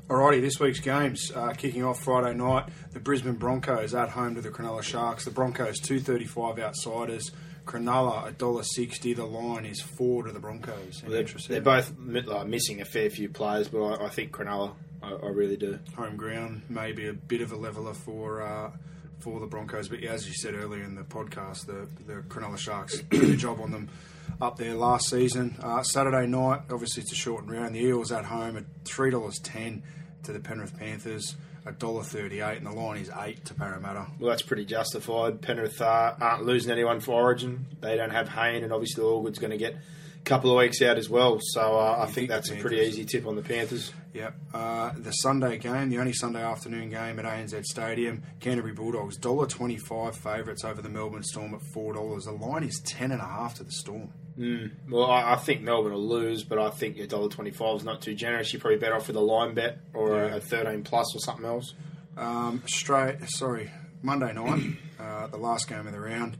[0.09, 2.67] Alrighty, this week's games uh, kicking off Friday night.
[2.93, 5.25] The Brisbane Broncos at home to the Cronulla Sharks.
[5.25, 7.29] The Broncos two thirty five outsiders.
[7.65, 9.13] Cronulla a dollar sixty.
[9.13, 11.03] The line is four to the Broncos.
[11.05, 14.73] Any They're, they're both like, missing a fair few players, but I, I think Cronulla,
[15.01, 15.79] I, I really do.
[15.95, 18.71] home ground, maybe a bit of a leveler for uh,
[19.19, 19.87] for the Broncos.
[19.89, 23.35] But yeah, as you said earlier in the podcast, the the Cronulla Sharks did a
[23.35, 23.89] job on them
[24.41, 25.55] up there last season.
[25.61, 27.75] Uh, Saturday night, obviously it's a shortened round.
[27.75, 29.83] The Eels at home at three dollars ten
[30.23, 31.35] to the Penrith Panthers.
[31.63, 34.07] A dollar thirty-eight, and the line is eight to Parramatta.
[34.19, 35.43] Well, that's pretty justified.
[35.43, 37.67] Penrith uh, aren't losing anyone for Origin.
[37.81, 39.79] They don't have Hayne, and obviously Allgood's going to get a
[40.23, 41.39] couple of weeks out as well.
[41.41, 43.91] So uh, I think that's a pretty easy tip on the Panthers.
[44.13, 44.35] Yep.
[44.53, 49.47] Uh, the Sunday game, the only Sunday afternoon game at ANZ Stadium, Canterbury Bulldogs, dollar
[49.47, 52.25] twenty-five favourites over the Melbourne Storm at four dollars.
[52.25, 54.09] The line is ten and a half to the Storm.
[54.89, 57.83] Well, I, I think Melbourne will lose, but I think your dollar twenty five is
[57.83, 58.51] not too generous.
[58.51, 60.35] You're probably better off with a line bet or a, Yeah.
[60.35, 61.73] a thirteen plus or something else.
[62.17, 64.61] Um, straight, sorry, Monday night,
[64.99, 66.37] uh, the last game of the round.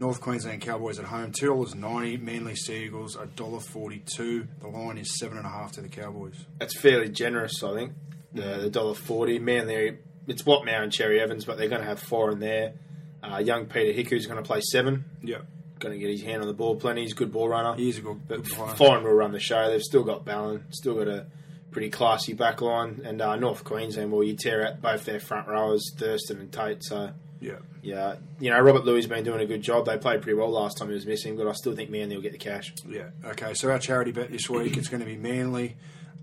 [0.00, 2.16] North Queensland Cowboys at home, two dollars ninety.
[2.16, 4.46] Manly Seagulls, a dollar forty-two.
[4.60, 6.36] The line is seven and a half to the Cowboys.
[6.58, 7.92] That's fairly generous, I think.
[8.32, 9.38] The the dollar forty.
[9.38, 12.74] Manly, it's Watmough and Cherry Evans, but they're going to have four in there.
[13.22, 15.04] Uh, young Peter Hiku's going to play seven.
[15.24, 15.44] Yep,
[15.80, 17.02] Going to get his hand on the ball plenty.
[17.02, 17.74] He's a good ball runner.
[17.74, 18.74] he's a good, But good player.
[18.76, 19.68] Fine will run the show.
[19.68, 21.26] They've still got Ballin, still got a
[21.72, 23.00] pretty classy back line.
[23.04, 26.84] And uh, North Queensland, well, you tear out both their front rowers, Thurston and Tate.
[26.84, 27.10] So,
[27.40, 29.86] Yeah, yeah, you know, Robert Lui has been doing a good job.
[29.86, 32.22] They played pretty well last time he was missing, but I still think Manly will
[32.22, 32.72] get the cash.
[32.88, 33.10] yeah.
[33.24, 35.76] Okay, so our charity bet this week it's going to be Manly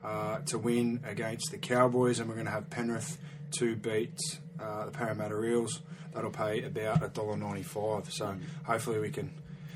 [0.03, 3.17] uh, to win against the Cowboys, and we're going to have Penrith
[3.59, 4.19] to beat
[4.61, 5.81] uh, the Parramatta Eels.
[6.13, 8.11] That'll pay about a dollar ninety-five.
[8.11, 9.31] So hopefully we can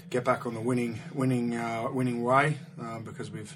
[0.10, 3.56] get back on the winning winning uh, winning way um, because we've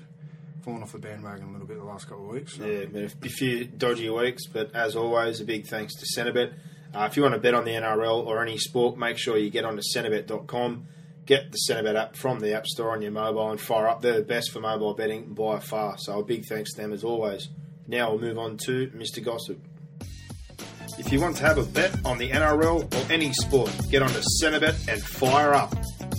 [0.64, 2.58] fallen off the bandwagon a little bit the last couple of weeks.
[2.58, 2.66] So.
[2.66, 6.54] Yeah, a few dodgy weeks, but as always, a big thanks to Centrebet.
[6.94, 9.50] Uh, if you want to bet on the NRL or any sport, make sure you
[9.50, 10.88] get onto centrebet.com.
[11.26, 14.02] Get the Centrebet app from the App Store on your mobile and fire up.
[14.02, 15.96] They're the best for mobile betting by far.
[15.98, 17.48] So a big thanks to them as always.
[17.88, 19.24] Now we'll move on to Mr.
[19.24, 19.58] Gossip.
[21.00, 24.20] If you want to have a bet on the NRL or any sport, get onto
[24.42, 25.72] Centrebet and fire up.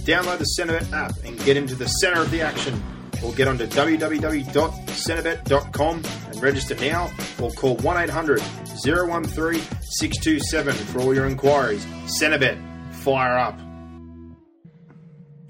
[0.05, 2.83] Download the Centrebet app and get into the centre of the action.
[3.22, 7.11] Or get onto www.centrebet.com and register now
[7.41, 8.43] or call 1 800
[8.83, 11.85] 013 627 for all your inquiries.
[12.07, 12.59] Centrebet,
[12.93, 13.59] fire up.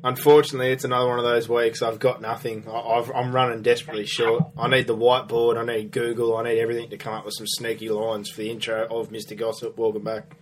[0.03, 1.81] Unfortunately, it's another one of those weeks.
[1.81, 2.69] I've got nothing.
[2.69, 4.45] I've, I'm running desperately short.
[4.59, 5.57] I need the whiteboard.
[5.57, 6.37] I need Google.
[6.37, 9.35] I need everything to come up with some sneaky lines for the intro of Mr.
[9.35, 9.79] Gossip.
[9.79, 10.37] Welcome back.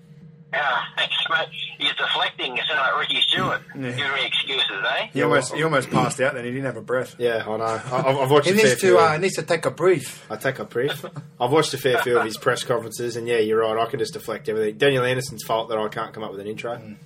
[0.54, 1.48] Ah, thanks, mate.
[1.78, 2.56] He's deflecting.
[2.56, 3.62] You sound like Ricky Stuart.
[3.72, 5.08] Giving me excuses, eh?
[5.12, 6.34] He almost he almost passed out.
[6.34, 7.16] Then he didn't have a breath.
[7.18, 7.64] Yeah, I know.
[7.64, 8.90] I, I've- I've watched He a fair needs few.
[8.96, 10.26] to uh, needs to take a brief.
[10.30, 11.04] I take a brief.
[11.40, 13.78] I've watched a fair few of his press conferences, and yeah, you're right.
[13.78, 14.76] I can just deflect everything.
[14.78, 16.80] Daniel Anderson's fault that I can't come up with an intro.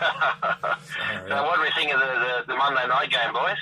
[0.00, 3.56] So what do we think of the, the, the Monday night game, boys?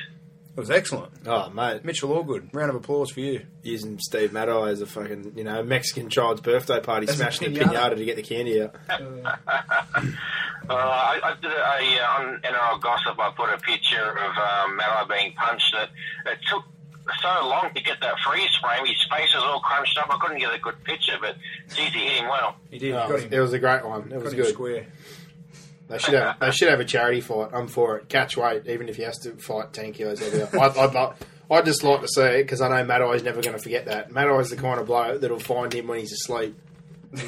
[0.57, 1.13] It was excellent.
[1.27, 2.49] Oh, mate, Mitchell Allgood.
[2.55, 3.43] Round of applause for you.
[3.63, 7.59] using Steve Matai as a fucking you know Mexican child's birthday party, As smashing a
[7.61, 7.75] pinata.
[7.75, 8.75] pinata to get the candy out.
[10.69, 14.77] Uh, I, I did a, uh, on NRL Gossip, I put a picture of um,
[14.77, 15.73] Mallow being punched.
[15.73, 15.91] That
[16.33, 16.65] it took
[17.23, 18.85] so long to get that freeze frame.
[18.85, 20.09] His face was all crunched up.
[20.13, 21.37] I couldn't get a good picture, but
[21.73, 22.57] geez, he hit him well.
[22.69, 22.95] He did.
[22.95, 24.11] Oh, got him, it was a great one.
[24.11, 24.55] It was got him good.
[24.55, 24.87] square.
[25.89, 27.51] They should have they should have a charity fight.
[27.53, 28.09] I'm for it.
[28.09, 30.49] Catch weight, even if he has to fight ten kilos heavier.
[30.53, 31.15] I'd, I'd,
[31.51, 34.11] I'd just like to see it because I know Matai's never going to forget that.
[34.11, 36.57] Matai's the kind of bloke that'll find him when he's asleep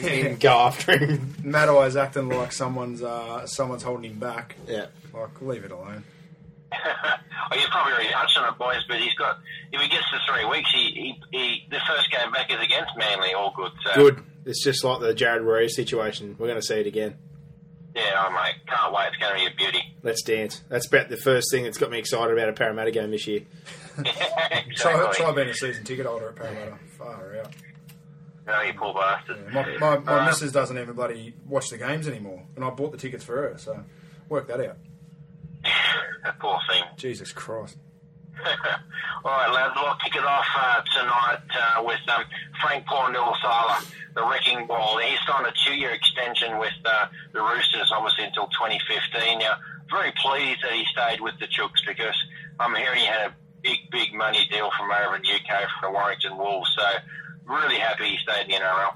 [0.03, 1.35] and go after him.
[1.43, 4.57] Matai's acting like someone's uh, someone's holding him back.
[4.67, 4.87] Yeah.
[5.15, 6.05] Like leave it alone.
[6.75, 9.39] oh, you've probably already touched on it, boys, but he's got,
[9.73, 12.91] if he gets to three weeks, he, he, he the first game back is against
[12.99, 13.73] Manly, all good.
[13.85, 14.25] So, Good.
[14.45, 16.37] It's just like the Jared Rory situation.
[16.39, 17.17] We're going to see it again.
[17.99, 19.09] Yeah, oh, mate, can't wait.
[19.09, 19.97] It's going to be a beauty.
[20.03, 20.63] Let's dance.
[20.69, 23.41] That's about the first thing that's got me excited about a Parramatta game this year.
[23.99, 24.75] exactly.
[24.77, 26.75] Try, try being a season ticket holder at Parramatta.
[26.97, 27.53] Far out.
[28.47, 29.39] No, you poor bastard.
[29.53, 32.71] Yeah, my my, my Uh, missus doesn't even bloody watch the games anymore, and I
[32.71, 33.59] bought the tickets for her.
[33.59, 33.85] So
[34.29, 34.77] work that out.
[36.25, 36.83] That poor thing.
[36.97, 37.77] Jesus Christ.
[39.25, 42.25] All right, lads, we'll kick it off uh, tonight uh, with um,
[42.61, 43.85] Frank-Paul Nu'uausala,
[44.19, 44.99] the wrecking ball.
[44.99, 49.39] He signed a two-year extension with uh, the Roosters, obviously until 2015.
[49.39, 49.55] Now,
[49.91, 52.17] very pleased that he stayed with the Chooks because
[52.59, 55.93] I'm hearing he had a big, big money deal from over in the UK from
[55.93, 56.69] the Warrington Wolves.
[56.77, 56.85] So,
[57.47, 58.95] really happy he stayed in the NRL.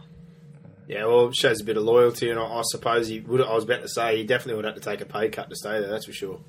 [0.88, 3.40] Yeah, well, it shows a bit of loyalty, and I, I suppose he would.
[3.40, 5.56] I was about to say he definitely would have to take a pay cut to
[5.56, 5.88] stay there.
[5.88, 6.40] That's for sure.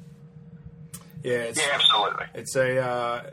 [1.23, 2.25] Yeah, it's, Yeah, absolutely.
[2.33, 2.79] it's a.
[2.79, 3.23] Uh,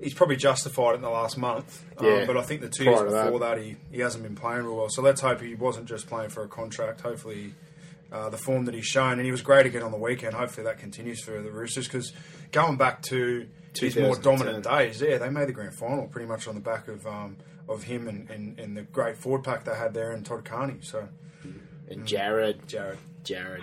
[0.00, 2.96] he's probably justified it in the last month, um, but I think the two Prior
[2.96, 3.24] years to that.
[3.26, 4.88] before that, he, he hasn't been playing real well.
[4.88, 7.00] So let's hope he wasn't just playing for a contract.
[7.00, 7.54] Hopefully,
[8.12, 10.34] uh, the form that he's shown, and he was great again on the weekend.
[10.34, 12.12] Hopefully, that continues for the Roosters because
[12.52, 16.46] going back to his more dominant days, yeah, they made the grand final pretty much
[16.46, 17.36] on the back of um,
[17.68, 20.78] of him and, and, and the great forward pack they had there in Todd Carney.
[20.82, 21.08] So
[21.88, 23.62] And Jared, Jared, Jared.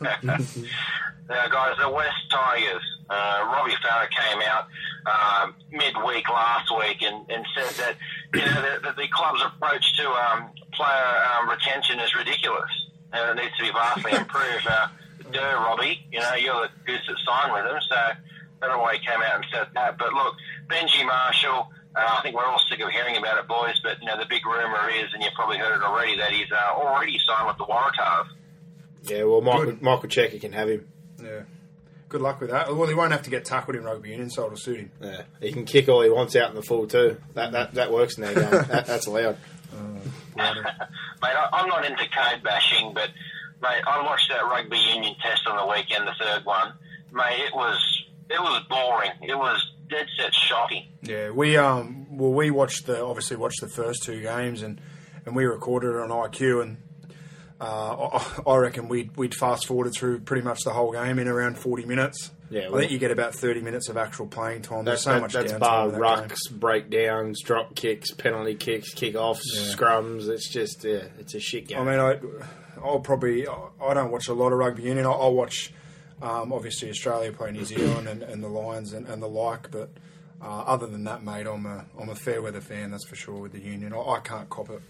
[0.00, 0.36] Now,
[1.28, 2.82] guys, the West Tigers.
[3.10, 4.66] Uh, Robbie Farah came out
[5.06, 7.96] um, midweek last week and, and said that
[8.34, 12.70] you know that, that the club's approach to um, player um, retention is ridiculous
[13.12, 14.66] and it needs to be vastly improved.
[14.66, 14.88] Uh,
[15.32, 18.14] duh, Robbie, you know you're the goose that signed with them, so I
[18.60, 19.98] don't know why he came out and said that.
[19.98, 20.34] But look,
[20.68, 21.68] Benji Marshall.
[21.94, 23.78] Uh, I think we're all sick of hearing about it, boys.
[23.82, 26.50] But you know the big rumor is, and you've probably heard it already, that he's
[26.50, 28.28] uh, already signed with the Waratahs.
[29.02, 29.82] Yeah, well, Michael, Good.
[29.82, 30.88] Michael Cheika can have him.
[31.22, 31.42] yeah.
[32.12, 32.76] Good luck with that.
[32.76, 34.90] Well, he won't have to get tackled in rugby union, so it'll suit him.
[35.00, 37.16] Yeah, he can kick all he wants out in the full too.
[37.32, 38.50] That that, that works in their game.
[38.68, 39.38] that, that's allowed.
[40.36, 40.60] Righto.
[40.60, 40.68] Mate,
[41.22, 43.08] I, I'm not into code bashing, but
[43.62, 46.74] mate, I watched that rugby union test on the weekend, the third one.
[47.12, 49.12] Mate, it was it was boring.
[49.22, 50.88] It was dead set shocking.
[51.00, 54.82] Yeah, we um well we watched the obviously watched the first two games and
[55.24, 56.76] and we recorded it on IQ and
[57.62, 61.28] uh, I, I reckon we'd we'd fast forwarded through pretty much the whole game in
[61.28, 62.30] around forty minutes.
[62.50, 64.84] Yeah, I think you get about thirty minutes of actual playing time.
[64.84, 66.00] There's so that- much that's bar that game.
[66.02, 69.74] rucks, breakdowns, drop kicks, penalty kicks, kick offs, Yeah.
[69.74, 70.28] scrums.
[70.28, 71.78] It's just yeah, it's a shit game.
[71.78, 72.18] I mean, I
[72.84, 75.06] I'll probably I I don't watch a lot of rugby union.
[75.06, 75.72] I'll, I'll watch
[76.20, 79.90] um, obviously Australia play New Zealand and, and the Lions and, and the like, but.
[80.44, 82.90] Uh, other than that, mate, I'm a I'm a fair weather fan.
[82.90, 83.36] That's for sure.
[83.38, 84.80] With the union, I, I can't cop it.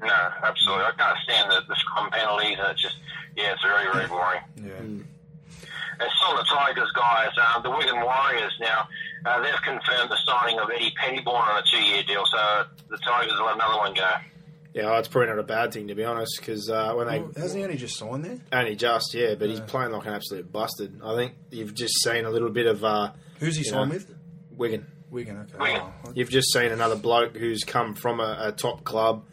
[0.00, 0.84] No, absolutely.
[0.84, 2.96] I can't stand the, the scrum penalties, and it's just
[3.36, 4.40] yeah, it's very very boring.
[4.56, 4.72] Yeah.
[4.80, 8.88] And still the Tigers guys, um, the Wigan Warriors now,
[9.26, 13.34] uh, they've confirmed the signing of Eddy Pettybourne on a two-year deal, so the Tigers
[13.38, 14.10] will let another one go.
[14.72, 17.32] Yeah, it's probably not a bad thing to be honest, because uh, when they Well,
[17.36, 18.38] hasn't he only just signed there?
[18.52, 21.00] only just yeah, but he's playing like an absolute busted.
[21.04, 23.72] I think you've just seen a little bit of uh, Who's he Yeah.
[23.72, 24.14] signed with?
[24.52, 24.86] Wigan.
[25.10, 25.38] Wigan.
[25.38, 25.58] Okay.
[25.58, 25.82] Wigan.
[26.06, 29.24] Oh, You've just seen another bloke who's come from a, a top club,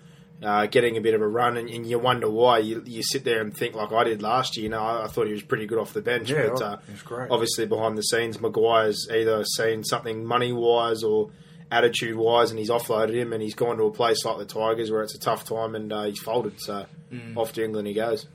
[0.44, 2.60] uh, getting a bit of a run, and, and you wonder why.
[2.60, 4.66] You, you sit there and think like I did last year.
[4.66, 6.66] You know, I, I thought he was pretty good off the bench, Yeah, but oh,
[6.66, 7.32] uh, great.
[7.32, 11.32] obviously behind the scenes, Maguire's either seen something money wise or
[11.72, 14.90] attitude wise, and he's offloaded him, and he's gone to a place like the Tigers
[14.92, 16.60] where it's a tough time, and uh, he's folded.
[16.62, 17.38] So Mm.
[17.38, 18.28] off to England he goes.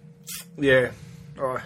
[0.56, 0.92] Yeah.
[1.38, 1.58] Oh,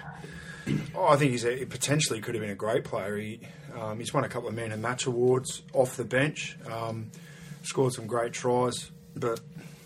[0.97, 3.17] oh, I think he's a, he potentially could have been a great player.
[3.17, 3.41] He,
[3.79, 7.11] um, he's won a couple of man and match awards off the bench, um,
[7.63, 9.39] scored some great tries, but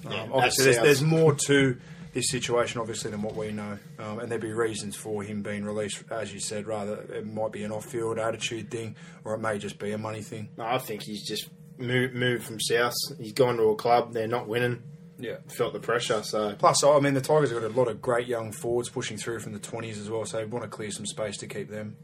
[0.06, 1.76] um, Yeah, obviously there's, there's more to
[2.12, 3.78] this situation, obviously, than what we know.
[3.98, 7.52] Um, and there'd be reasons for him being released, as you said, rather it might
[7.52, 10.48] be an off-field attitude thing, or it may just be a money thing.
[10.56, 11.48] No, I think he's just
[11.78, 12.94] moved, moved from South.
[13.18, 14.12] He's gone to a club.
[14.12, 14.82] They're not winning.
[15.18, 15.36] Yeah.
[15.48, 16.22] Felt the pressure.
[16.22, 19.18] So Plus, I mean, the Tigers have got a lot of great young forwards pushing
[19.18, 21.70] through from the 20s as well, so they want to clear some space to keep
[21.70, 21.96] them.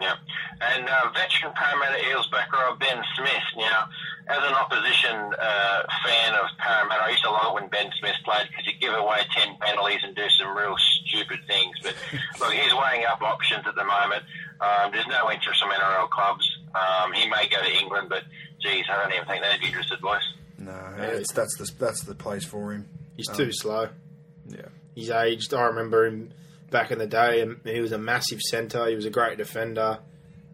[0.00, 0.14] Yeah.
[0.60, 3.30] And uh, veteran Parramatta Eels back row Ben Smith.
[3.58, 3.88] Now,
[4.32, 8.16] as an opposition uh, fan of Parramatta, I used to love it when Ben Smith
[8.24, 11.76] played because he'd give away 10 penalties and do some real stupid things.
[11.82, 11.94] But
[12.40, 14.22] look, he's weighing up options at the moment.
[14.60, 16.48] Um, there's no interest from NRL clubs.
[16.74, 18.22] Um, he may go to England, but
[18.60, 20.22] geez, I don't even think they'd be interested, boys.
[20.58, 22.88] No, it's, that's the that's the place for him.
[23.16, 23.88] he's Um, too slow.
[24.48, 24.68] Yeah.
[24.94, 25.52] He's aged.
[25.54, 26.32] I remember him
[26.70, 28.86] back in the day, and he was a massive centre.
[28.86, 29.98] He was a great defender.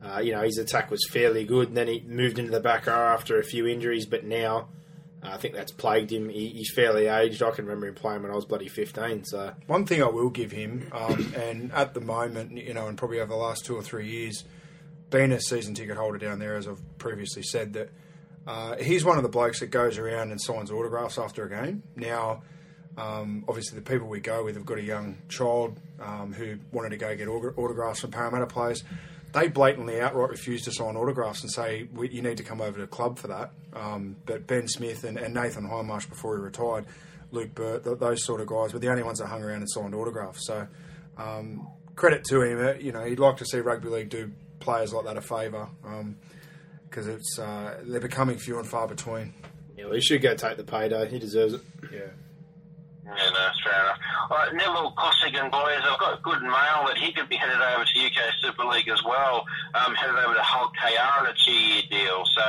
[0.03, 1.69] Uh, you know, his attack was fairly good.
[1.69, 4.69] And then he moved into the back row after a few injuries, but now
[5.23, 6.29] uh, I think that's plagued him.
[6.29, 7.43] He, he's fairly aged.
[7.43, 9.25] I can remember him playing when I was bloody fifteen.
[9.25, 12.97] So One thing I will give him, um, and at the moment, you know, and
[12.97, 14.45] probably over the last two or three years,
[15.11, 17.91] being a season ticket holder down there, as I've previously said, that
[18.47, 21.83] uh, he's one of the blokes that goes around and signs autographs after a game.
[21.97, 22.43] Now,
[22.97, 26.91] um, obviously, the people we go with have got a young child um, who wanted
[26.91, 28.85] to go get autographs from Parramatta players.
[29.32, 32.72] They blatantly outright refuse to sign autographs and say we, you need to come over
[32.72, 33.50] to the club for that.
[33.74, 36.86] Um, but Ben Smith and, and Nathan Hindmarsh before he retired,
[37.30, 39.70] Luke Burt, th- those sort of guys were the only ones that hung around and
[39.70, 40.46] signed autographs.
[40.46, 40.66] So
[41.18, 42.66] um, credit to him.
[42.66, 45.68] Uh, you know, he'd like to see rugby league do players like that a favour
[46.88, 49.34] because it's uh, they're becoming few and far between.
[49.76, 51.06] yeah, well, he should go take the payday.
[51.09, 51.60] He deserves it.
[51.92, 52.00] Yeah.
[53.09, 53.98] Yeah, no, that's fair enough.
[54.30, 57.85] All right, Neville Costigan, boys, I've got good mail that he could be headed over
[57.85, 59.44] to UK Super League as well,
[59.74, 62.24] um, headed over to Hull KR on a two-year deal.
[62.26, 62.43] So,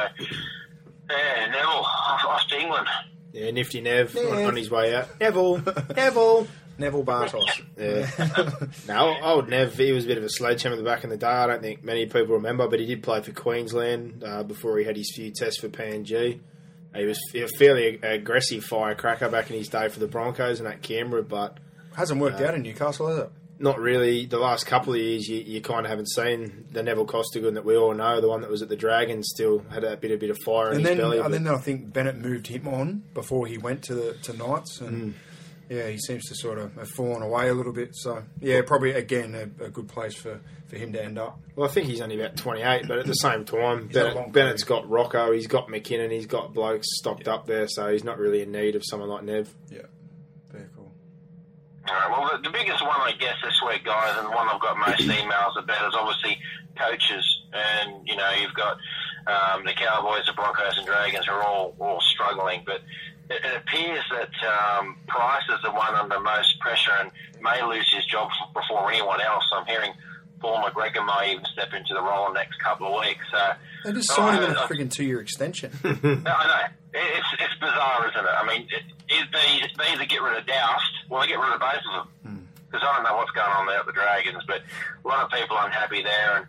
[1.10, 2.88] yeah, Neville, off, off to England.
[3.32, 5.20] Yeah, nifty Nev on, on his way out.
[5.20, 5.58] Neville,
[5.96, 6.48] Neville.
[6.78, 7.62] Neville Bartos.
[7.78, 8.10] Yeah.
[8.88, 11.18] no, old Nev, he was a bit of a sledgehammer at the back in the
[11.18, 11.28] day.
[11.28, 14.86] I don't think many people remember, but he did play for Queensland uh, before he
[14.86, 16.40] had his few tests for PNG.
[16.96, 20.82] He was a fairly aggressive firecracker back in his day for the Broncos and at
[20.82, 21.58] Canberra, but
[21.96, 23.30] Hasn't worked out in Newcastle, has it?
[23.62, 24.26] not really.
[24.26, 27.66] The last couple of years, you, you kind of haven't seen the Neville Costigan that
[27.66, 30.18] we all know, the one that was at the Dragons, still had a bit, a
[30.18, 31.18] bit of fire in And his then, belly.
[31.20, 34.80] and then I think Bennett moved him on before he went to the to Knights,
[34.80, 35.14] Mm.
[35.70, 37.96] And yeah, he seems to sort of have fallen away a little bit.
[37.96, 41.40] So yeah, probably again a, a good place for, for him to end up.
[41.56, 44.16] Well, I think he's only about 28, but at the same time, got a long
[44.16, 48.04] Bennett, Bennett's got Rocco, he's got McKinnon, he's got blokes stocked up there, so he's
[48.04, 49.54] not really in need of someone like Nev.
[49.70, 49.82] Yeah,
[50.52, 50.92] very cool.
[51.88, 54.48] All right, well, the, the biggest one, I guess, this week, guys, and the one
[54.48, 56.40] I've got most emails about is obviously
[56.78, 57.42] coaches.
[57.54, 58.78] And, you know, you've got
[59.28, 62.64] um, the Cowboys, the Broncos, and Dragons are all, all struggling.
[62.66, 62.82] But
[63.30, 64.32] it, it appears that
[64.80, 67.12] um, Price is the one under most pressure and
[67.42, 69.44] may lose his job before anyone else.
[69.56, 69.92] I'm hearing
[70.40, 73.26] Paul McGregor may even step into the role in the next couple of weeks.
[73.32, 73.52] So
[73.86, 75.72] They just signed him I- on a I- friggin' two-year extension.
[75.84, 76.64] I know.
[76.92, 78.30] It's, it's bizarre, isn't it?
[78.34, 81.54] I mean, it, it, they, they either get rid of Doust, or they get rid
[81.54, 82.48] of both of them.
[82.66, 84.62] Because I don't know what's going on there at the Dragons, but
[85.04, 86.38] a lot of people are unhappy there.
[86.38, 86.46] And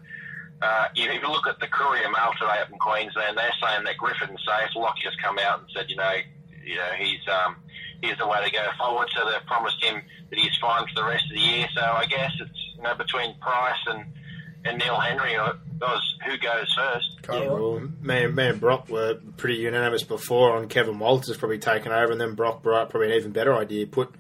[0.63, 3.97] uh, if you look at the Courier Mail today up in Queensland, they're saying that
[3.97, 4.69] Griffin's safe.
[4.77, 6.13] Lockie has come out and said, you know,
[6.71, 7.57] you know, he's um,
[8.03, 9.09] he's the way to go forward.
[9.15, 11.67] So they've promised him that he's fine for the rest of the year.
[11.75, 14.05] So I guess it's you know between Price and
[14.65, 17.09] and Neil Henry, or was who goes first.
[17.33, 21.59] Yeah, well, me, and- me and Brock were pretty unanimous before on Kevin Walters probably
[21.59, 23.87] taking over, and then Brock brought probably an even better idea.
[23.87, 24.11] Put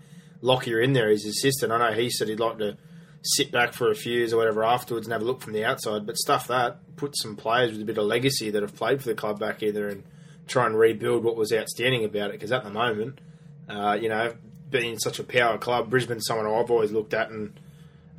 [0.40, 1.70] Lockyer in there as assistant.
[1.72, 2.78] I know he said he'd like to
[3.22, 5.62] sit back for a few years or whatever afterwards and have a look from the
[5.62, 9.02] outside, but stuff that, put some players with a bit of legacy that have played
[9.02, 10.02] for the club back either and
[10.50, 13.20] try and rebuild what was outstanding about it, because at the moment,
[13.68, 14.34] uh, you know,
[14.68, 17.58] being such a power club, Brisbane's someone I've always looked at and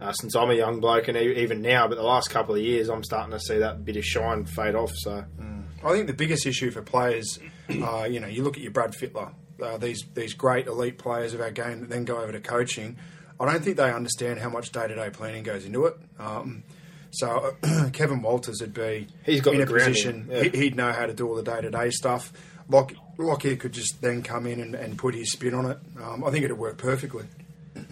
[0.02, 2.90] uh, since I'm a young bloke and even now, but the last couple of years,
[2.90, 4.92] I'm starting to see that bit of shine fade off.
[4.96, 5.24] So
[5.84, 7.38] I think the biggest issue for players,
[7.70, 9.32] uh, you know, you look at your Brad Fittler.
[9.62, 12.98] uh, these these great elite players of our game that then go over to coaching,
[13.40, 15.98] I don't think they understand how much day to day planning goes into it.
[16.20, 16.64] Um,
[17.12, 17.56] so
[17.94, 20.44] Kevin Walters would be He's got in a position yeah.
[20.44, 22.32] he, he'd know how to do all the day to day stuff.
[22.70, 25.78] Lock, Lockyer could just then come in and, and put his spin on it.
[26.02, 27.26] Um, I think it'd work perfectly.
[27.76, 27.84] Yeah,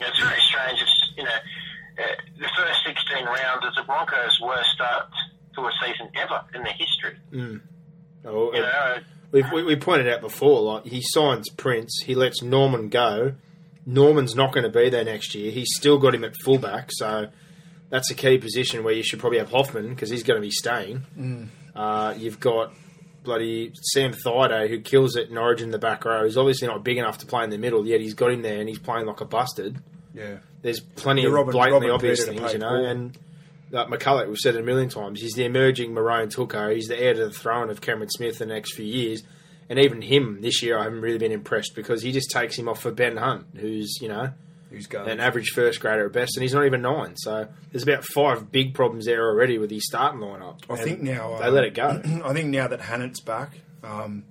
[0.00, 0.80] it's very strange.
[0.80, 2.02] It's you know uh,
[2.38, 5.06] the first 16 rounds is the Broncos' worst start
[5.54, 7.16] to a season ever in their history.
[8.24, 8.98] Oh, You know,
[9.30, 13.34] We've, we, we pointed out before, like he signs Prince, he lets Norman go.
[13.84, 15.50] Norman's not going to be there next year.
[15.50, 17.28] He's still got him at fullback, so
[17.90, 20.50] that's a key position where you should probably have Hoffman because he's going to be
[20.50, 21.50] staying.
[21.74, 22.72] Uh, you've got
[23.24, 26.24] bloody Sam Thaiday who kills it in Origin in the back row.
[26.24, 28.60] He's obviously not big enough to play in the middle, yet he's got him there
[28.60, 29.78] and he's playing like a busted.
[30.14, 30.38] Yeah.
[30.62, 32.74] There's plenty Yeah, of Robin- blatantly Robin obvious things, you know.
[32.84, 33.16] And
[33.70, 36.70] like McCullough, we've said it a million times, he's the emerging Maroon Tucker.
[36.70, 39.22] He's the heir to the throne of Cameron Smith the next few years.
[39.68, 42.68] And even him this year, I haven't really been impressed because he just takes him
[42.68, 44.30] off for Ben Hunt, who's you know
[44.70, 45.08] Who's going?
[45.08, 47.16] an average first grader at best, and he's not even nine.
[47.16, 50.58] So there's about five big problems there already with his starting lineup.
[50.68, 52.02] I And think now they um, let it go.
[52.24, 54.24] I think now that Hannant's back, um,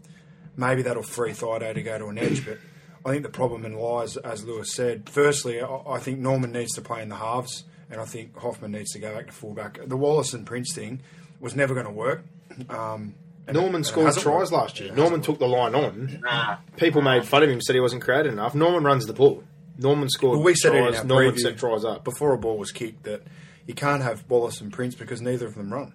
[0.56, 2.46] maybe that'll free Thaiday to go to an edge.
[2.46, 2.60] But
[3.06, 5.10] I think the problem in lies, as Lewis said.
[5.10, 8.72] Firstly, I, I think Norman needs to play in the halves, and I think Hoffman
[8.74, 9.80] needs to go back to fullback.
[9.88, 11.02] The Wallace and Prince thing
[11.40, 12.24] was never going to work.
[12.70, 13.16] Um,
[13.52, 14.52] Norman it scored tries worked.
[14.52, 14.90] last year.
[14.90, 16.20] Norman hasn't took the line on.
[16.22, 16.58] nah.
[16.76, 18.54] People made fun of him, said he wasn't creative enough.
[18.54, 19.44] Norman runs the ball.
[19.78, 21.06] Norman scored Well, we said it in tries.
[21.06, 22.04] Norman preview set tries up.
[22.04, 23.22] before a ball was kicked that
[23.66, 25.94] you can't have Wallace and Prince because neither of them run.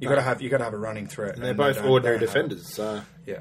[0.00, 1.34] You got to have you got to have a running threat.
[1.34, 2.26] And they're and both ordinary they it.
[2.28, 2.72] defenders.
[2.74, 3.40] So, Yeah.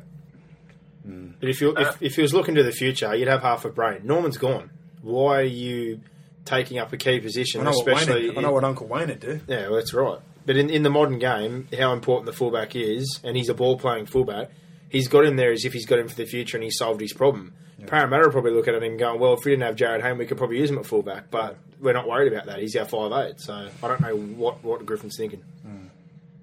[1.05, 3.69] but if you if, if you was looking to the future, you'd have half a
[3.69, 4.01] brain.
[4.03, 4.71] Norman's gone.
[5.01, 6.01] Why are you
[6.45, 7.61] taking up a key position?
[7.61, 9.39] I know, what especially, would- I know what Uncle Wayne would do.
[9.47, 10.19] yeah, well, that's right.
[10.45, 13.77] But in, in the modern game, how important the fullback is, and he's a ball
[13.77, 14.49] playing fullback.
[14.89, 17.01] He's got him there as if he's got him for the future, and he solved
[17.01, 17.53] his problem.
[17.87, 20.17] Parramatta will probably look at him and going, "Well, if we didn't have Jarryd Hayne,
[20.17, 22.59] we could probably use him at fullback." But we're not worried about that.
[22.59, 25.43] He's our five eight, so I don't know what what Griffin's thinking.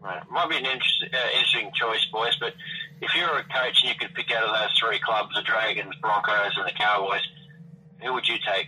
[0.00, 0.20] Right.
[0.30, 2.52] Might be an interest, uh, interesting choice, boys, but
[3.00, 5.94] if you're a coach and you could pick out of those three clubs, the Dragons,
[6.02, 7.22] Broncos, and the Cowboys,
[8.02, 8.66] who would you take?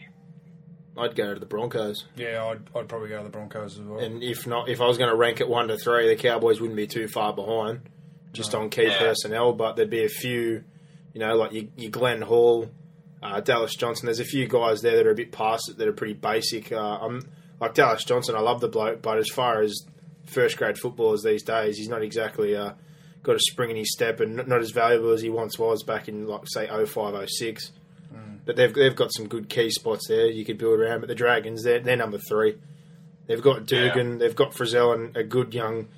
[0.96, 2.06] I'd go to the Broncos.
[2.16, 3.98] Yeah, I'd, I'd probably go to the Broncos as well.
[4.00, 6.58] And if not, if I was going to rank it one to three, the Cowboys
[6.62, 7.80] wouldn't be too far behind,
[8.32, 8.98] just on key Yeah.
[8.98, 9.52] personnel.
[9.52, 10.64] But there'd be a few,
[11.16, 12.68] you know, like your, your Glenn Hall,
[13.22, 14.04] uh, Dallas Johnson.
[14.04, 16.70] There's a few guys there that are a bit past it that are pretty basic.
[16.70, 17.22] Uh, I'm
[17.58, 18.34] like Dallas Johnson.
[18.34, 19.74] I love the bloke, but as far as
[20.26, 22.72] first grade footballers these days, he's not exactly uh,
[23.22, 26.06] got a spring in his step and not, as valuable as he once was back
[26.06, 27.72] in like say 05, 06.
[28.44, 31.00] But they've they've got some good key spots there you could build around.
[31.00, 32.58] But the Dragons, they're, they're number three.
[33.26, 35.88] They've got Dugan, they've got Frizell and a good young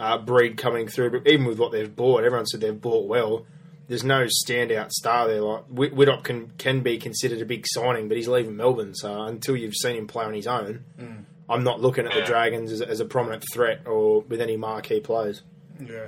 [0.00, 1.10] uh, breed coming through.
[1.10, 3.46] But even with what they've bought, everyone said they've bought well.
[3.88, 5.42] There's no standout star there.
[5.42, 8.94] Like Widdop can can be considered a big signing, but he's leaving Melbourne.
[8.94, 10.84] So until you've seen him play on his own,
[11.48, 15.00] I'm not looking at the Dragons as, as a prominent threat or with any marquee
[15.00, 15.42] players.
[15.78, 16.06] yeah,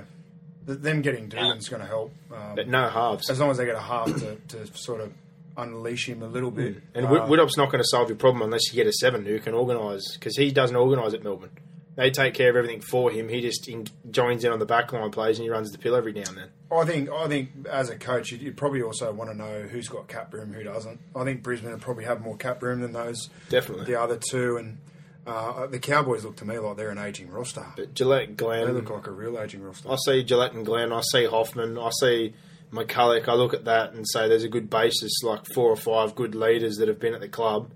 [0.65, 2.11] them getting Dugan's going to help.
[2.33, 3.29] Um, But no halves.
[3.29, 5.13] as long as they get a half to, to sort of
[5.55, 6.77] unleash him a little bit.
[6.95, 9.39] And Uh, Widdop's not going to solve your problem unless you get a seven who
[9.39, 11.51] can organise because he doesn't organise at Melbourne.
[11.97, 13.27] They take care of everything for him.
[13.27, 16.13] He just in, joins in on the backline plays and he runs the pill every
[16.13, 16.49] now and then.
[16.71, 19.87] I think I think as a coach, you'd, you'd probably also want to know who's
[19.89, 20.99] got cap room, who doesn't.
[21.15, 23.85] I think Brisbane would probably have more cap room than those Definitely.
[23.85, 24.77] the other two, and
[25.25, 27.65] uh, the Cowboys look to me like they're an aging roster.
[27.75, 29.89] But Gillett, Glenn, they look like a real aging roster.
[29.91, 30.93] I see Gillett and Glenn.
[30.93, 31.79] I see Hoffman.
[31.79, 32.35] I see
[32.71, 33.27] McCullough.
[33.27, 36.35] I look at that and say there's a good basis, like four or five good
[36.35, 37.71] leaders that have been at the club.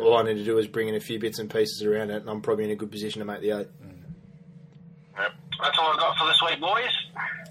[0.00, 2.16] All I need to do is bring in a few bits and pieces around it,
[2.16, 3.68] and I'm probably in a good position to make the eight.
[5.18, 5.32] Yep.
[5.62, 6.90] That's all I've got for this week, boys.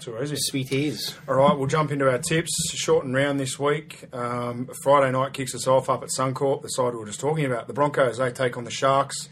[0.00, 0.36] Too easy.
[0.38, 1.14] Sweet is.
[1.28, 2.50] All right, we'll jump into our tips.
[2.74, 4.04] Short and round this week.
[4.14, 7.44] Um, Friday night kicks us off up at Suncorp, the side we were just talking
[7.44, 7.66] about.
[7.66, 9.28] The Broncos, they take on the Sharks.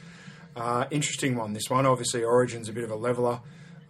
[0.56, 1.86] Uh, interesting one, this one.
[1.86, 3.40] Obviously, Origin's a bit of a leveller.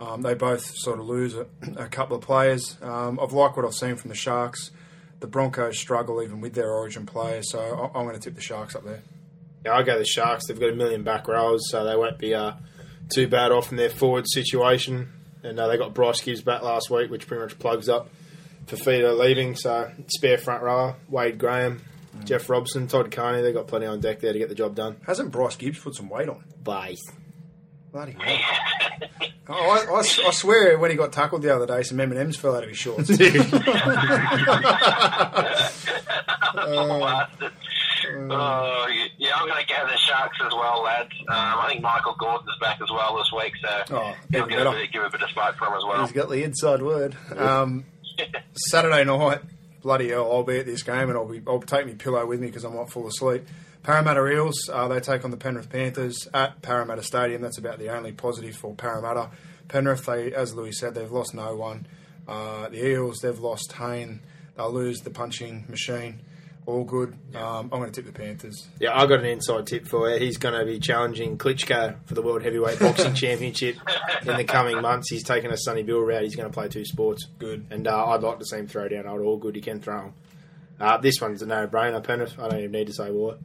[0.00, 2.76] Um, they both sort of lose a, a couple of players.
[2.82, 4.70] Um, I've liked what I've seen from the Sharks.
[5.20, 7.58] The Broncos struggle even with their Origin players, so
[7.94, 9.02] I- I'm going to tip the Sharks up there.
[9.64, 10.46] Yeah, I go the Sharks.
[10.46, 12.52] They've got a million back rows, so they won't be uh,
[13.08, 15.08] too bad off in their forward situation.
[15.42, 18.08] And uh, they got Bryce Gibbs back last week, which pretty much plugs up
[18.66, 19.56] for Fifita leaving.
[19.56, 21.82] So spare front rower, Wade Graham,
[22.24, 23.42] Jeff Robson, Todd Carney.
[23.42, 24.96] They've got plenty on deck there to get the job done.
[25.06, 26.44] Hasn't Bryce Gibbs put some weight on?
[26.62, 26.96] Bye.
[27.92, 28.36] Bloody hell.
[29.48, 32.56] I, I s- I swear when he got tackled the other day, some M&Ms fell
[32.56, 33.08] out of his shorts.
[38.08, 38.86] Oh,
[39.18, 41.10] yeah, I'm going to go the Sharks as well, lads.
[41.28, 44.70] Um, I think Michael Gordon's back as well this week, so Oh, he'll give a,
[44.70, 46.00] bit, give a bit of smoke for him as well.
[46.02, 47.16] He's got the inside word.
[47.36, 47.84] Um,
[48.54, 49.40] Saturday night,
[49.82, 52.40] bloody hell, I'll be at this game and I'll be I'll take my pillow with
[52.40, 53.44] me because I might fall asleep.
[53.86, 57.40] Parramatta Eels, uh, they take on the Penrith Panthers at Parramatta Stadium.
[57.40, 59.30] That's about the only positive for Parramatta.
[59.68, 61.86] Penrith, they, as Louis said, they've lost no one.
[62.26, 64.22] Uh, the Eels, they've lost Hayne.
[64.56, 66.18] They'll lose the punching machine.
[66.66, 67.12] Allgood.
[67.36, 68.66] Um, I'm going to tip the Panthers.
[68.80, 70.18] Yeah, I got an inside tip for you.
[70.18, 73.76] He's going to be challenging Klitschko for the World Heavyweight Boxing Championship
[74.22, 75.08] in the coming months.
[75.12, 76.24] He's taking a Sonny Bill route.
[76.24, 77.28] He's going to play two sports.
[77.38, 77.66] Good.
[77.70, 79.54] And uh, I'd like to see him throw down old Allgood.
[79.54, 80.14] He can throw 'em.
[80.80, 82.36] Uh, this one's a no-brainer, Penrith.
[82.40, 83.38] I don't even need to say what.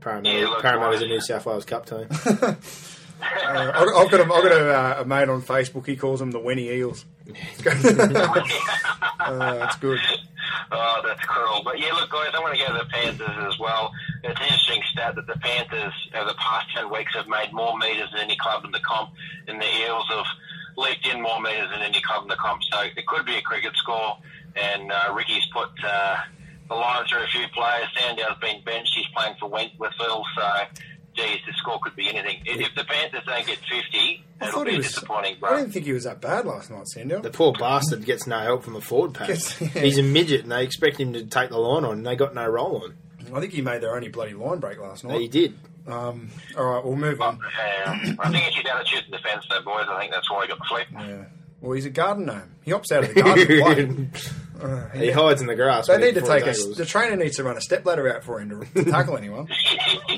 [0.00, 2.08] Parramatta, Yeah, look, Parramatta's a New South Wales Cup team.
[3.20, 5.86] Uh, I've I've got, a, I've got a, uh, a mate on Facebook.
[5.86, 7.04] He calls them the Wenny Eels.
[7.28, 7.32] uh,
[9.66, 9.98] it's good.
[10.70, 11.62] Oh, that's cruel.
[11.64, 13.90] But yeah, look, guys, I want to go to the Panthers as well.
[14.22, 17.76] It's an interesting stat that the Panthers, over the past 10 weeks, have made more
[17.76, 19.10] metres than any club in the comp,
[19.46, 20.26] and the Eels have
[20.76, 22.62] leaked in more metres than any club in the comp.
[22.70, 24.16] So it could be a cricket score,
[24.56, 26.16] and uh, Ricky's put uh,
[26.68, 27.88] the line are a few players.
[27.96, 28.92] Sandow's been benched.
[28.94, 30.80] He's playing for Wentworthville, so
[31.16, 32.42] geez, the score could be anything.
[32.46, 34.86] If if the Panthers don't get 50, I it'll thought be he was.
[34.88, 35.56] disappointing, I bro.
[35.58, 37.20] didn't think he was that bad last night, Sandow.
[37.20, 39.28] The poor bastard gets no help from the forward pack.
[39.28, 39.68] Gets- yeah.
[39.68, 42.34] He's a midget, and they expect him to take the line on, and they got
[42.34, 42.94] no roll on.
[43.34, 45.20] I think he made their only bloody line break last night.
[45.20, 45.58] He did.
[45.86, 47.34] Um, all right, we'll move on.
[47.36, 49.86] Um, I think it's his attitude to defence, though, boys.
[49.88, 50.86] I think that's why he got the flip.
[50.92, 51.24] Yeah.
[51.60, 52.54] Well, he's a garden gnome.
[52.62, 54.20] He opts out of the garden to play.
[54.60, 55.86] Uh, he hides in the grass.
[55.86, 56.52] They need to take a.
[56.52, 59.48] The trainer needs to run a step ladder out for him to, to tackle anyone.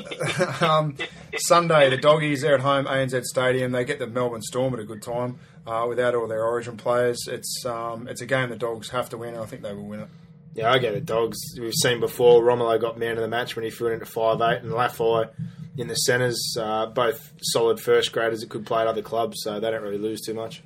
[0.60, 0.96] um,
[1.36, 3.72] Sunday, the doggies they're at home, ANZ Stadium.
[3.72, 7.26] They get the Melbourne Storm at a good time uh, without all their Origin players.
[7.28, 9.86] It's um, it's a game the Dogs have to win, and I think they will
[9.86, 10.08] win it.
[10.54, 11.06] Yeah, I get it.
[11.06, 11.38] Dogs.
[11.58, 12.42] We've seen before.
[12.42, 15.30] Romelo got man of the match when he threw it into five eight, and Laffey
[15.76, 19.60] in the centres, uh, both solid first graders that could play at other clubs, so
[19.60, 20.62] they don't really lose too much.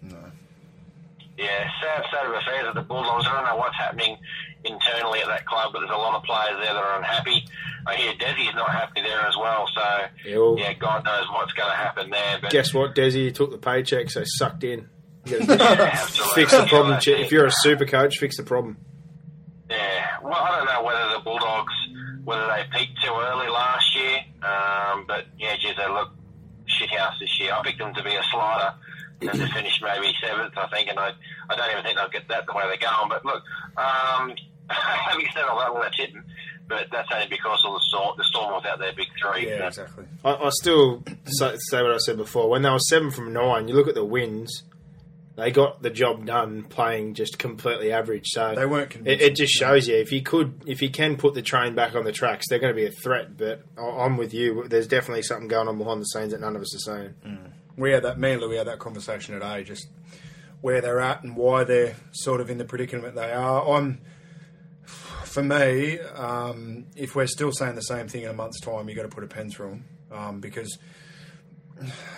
[1.37, 3.27] Yeah, sad state of affairs at the Bulldogs.
[3.27, 4.17] I don't know what's happening
[4.65, 7.45] internally at that club, but there's a lot of players there that are unhappy.
[7.87, 9.83] I hear Desi's not happy there as well, so
[10.25, 12.39] Yeah, well- yeah, God knows what's going to happen there.
[12.41, 14.89] But Guess what, Desi took the paycheck, so sucked in.
[15.27, 15.39] Yeah,
[16.35, 16.99] fix the problem.
[17.07, 18.77] Yeah, If you're a super coach, fix the problem.
[19.71, 21.73] Yeah, well, I don't know whether the Bulldogs,
[22.25, 26.11] whether they peaked too early last year, um, but yeah, geez, they look
[26.69, 27.53] shithouse this year.
[27.55, 28.75] I picked them to be a slider
[29.29, 31.11] and to finish maybe seventh, I think, and I,
[31.51, 33.09] I don't even think they'll get that the way they're going.
[33.09, 33.43] But look,
[33.77, 34.33] um,
[34.71, 36.11] having said all that, well, that's it.
[36.67, 38.15] But that's only because of the storm.
[38.17, 39.49] The storm was out there, big three.
[39.49, 40.05] Yeah, So- exactly.
[40.25, 42.49] I, I still say, say what I said before.
[42.49, 44.63] When they were seven from nine, you look at the wins.
[45.37, 48.27] They got the job done playing just completely average.
[48.29, 51.35] So They weren't It, it just shows you if you could, if you can put
[51.35, 53.37] the train back on the tracks, they're going to be a threat.
[53.37, 54.65] But I- I'm with you.
[54.69, 57.53] There's definitely something going on behind the scenes that none of us are seeing.
[57.77, 58.19] We had that.
[58.19, 59.89] Me and Louis had that conversation today, just
[60.61, 63.77] where they're at and why they're sort of in the predicament they are.
[63.77, 64.01] I'm,
[64.87, 68.97] for me, um, if we're still saying the same thing in a month's time, you've
[68.97, 70.79] got to put a pen through them um, because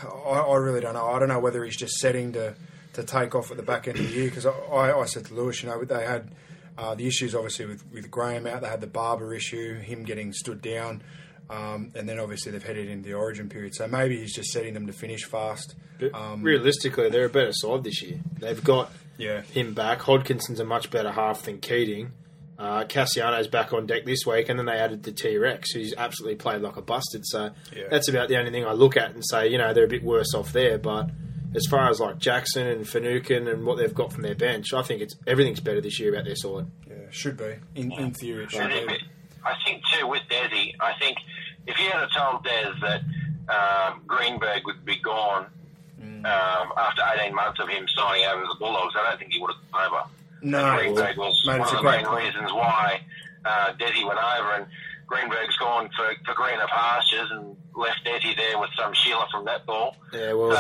[0.05, 1.07] I, I really don't know.
[1.07, 2.55] I don't know whether he's just setting to
[2.93, 5.27] to take off at the back end of the year because I, I, I said
[5.27, 6.31] to Lewis, you know, they had.
[6.79, 10.35] Uh, the issues obviously with, with Graham out, they had the Barba issue, him getting
[10.35, 11.03] stood down,
[11.51, 13.75] um, and then obviously they've headed into the Origin period.
[13.75, 15.75] So maybe he's just setting them to finish fast.
[15.99, 18.21] But Um, realistically, they're a better side this year.
[18.39, 19.43] They've got Yeah.
[19.43, 20.01] him back.
[20.01, 22.13] Hodkinson's a much better half than Keating.
[22.59, 25.93] Uh, Kasiano's back on deck this week, and then they added the T Rex, who's
[25.97, 27.27] absolutely played like a busted.
[27.27, 27.85] So Yeah.
[27.91, 30.03] that's about the only thing I look at and say, you know, they're a bit
[30.03, 30.79] worse off there.
[30.79, 31.11] But
[31.55, 34.81] as far as like Jackson and Finucane and what they've got from their bench, I
[34.83, 36.67] think it's everything's better this year about their side.
[36.89, 38.45] Yeah, should be in, in theory.
[38.45, 38.99] It should be.
[39.47, 41.17] I think too with Desi, I think
[41.67, 43.01] if you had told Des that
[43.49, 45.47] um, Greenberg would be gone
[45.99, 46.27] Mm.
[46.27, 49.41] um, after 18 months of him signing over to the Bulldogs, I don't think he
[49.41, 50.03] would have gone over.
[50.43, 52.25] No, Greenberg was mate, one it's of a the great main point.
[52.27, 53.01] reasons why
[53.47, 54.67] uh, Desi went over, and
[55.07, 59.65] Greenberg's gone for, for greener pastures and left Desi there with some Sheila from that
[59.65, 59.97] ball.
[60.13, 60.55] Yeah, well,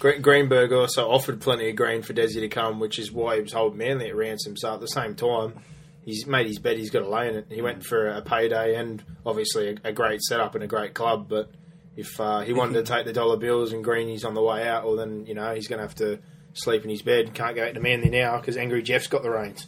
[0.00, 3.42] So, Greenberg also offered plenty of green for Desi to come, which is why he
[3.42, 4.56] was holding Manly at ransom.
[4.56, 5.54] So at the same time,
[6.04, 6.76] he's made his bet.
[6.76, 7.46] He's got to lay in it.
[7.48, 11.28] He went for a payday and obviously a, a great setup and a great club.
[11.28, 11.50] But
[11.96, 14.84] if uh, he wanted to take the dollar bills and Greeny's on the way out,
[14.84, 16.18] well then you know he's going to have to
[16.54, 17.34] sleep in his bed.
[17.34, 19.66] Can't go to Manly now because Angry Jeff's got the reins.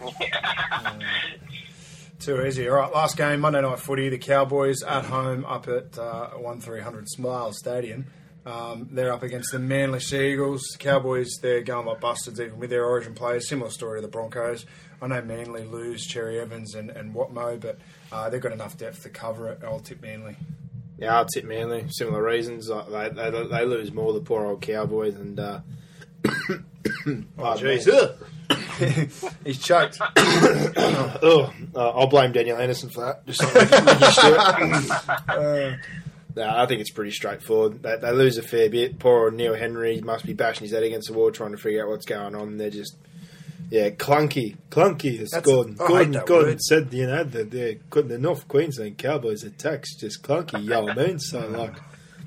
[2.20, 2.68] Too easy.
[2.68, 4.08] All right, last game, Monday Night Footy.
[4.08, 8.06] The Cowboys at home up at uh, 1300 Smile Stadium.
[8.46, 10.62] Um, they're up against the Manly Seagulls.
[10.78, 13.48] Cowboys, they're going like bustards even with their origin players.
[13.48, 14.66] Similar story to the Broncos.
[15.02, 17.78] I know Manly lose Cherry Evans and, and Watmough, but
[18.12, 19.58] uh, they've got enough depth to cover it.
[19.64, 20.36] I'll tip Manly.
[20.96, 21.86] Yeah, I'll tip Manly.
[21.90, 22.68] Similar reasons.
[22.68, 25.16] They, they, they lose more, the poor old Cowboys.
[25.16, 25.60] And uh,
[27.06, 27.88] Oh, jeez.
[29.44, 29.98] He's choked.
[31.24, 33.26] Oh, uh, I'll blame Daniel Anderson for that.
[33.26, 33.42] Just
[35.28, 35.76] Uh,
[36.34, 37.82] No, I think it's pretty straightforward.
[37.82, 38.98] They, they lose a fair bit.
[38.98, 41.82] Poor old Neil Henry must be bashing his head against the wall trying to figure
[41.82, 42.56] out what's going on.
[42.56, 42.96] They're just,
[43.72, 44.56] yeah, clunky.
[44.70, 45.76] Clunky, as That's- Gordon.
[45.80, 46.60] I hate Gordon, Gordon word.
[46.62, 48.08] said, you know, that they're good.
[48.08, 51.18] The North Queensland Cowboys attacks just clunky, you know what I mean?
[51.18, 51.74] So, like,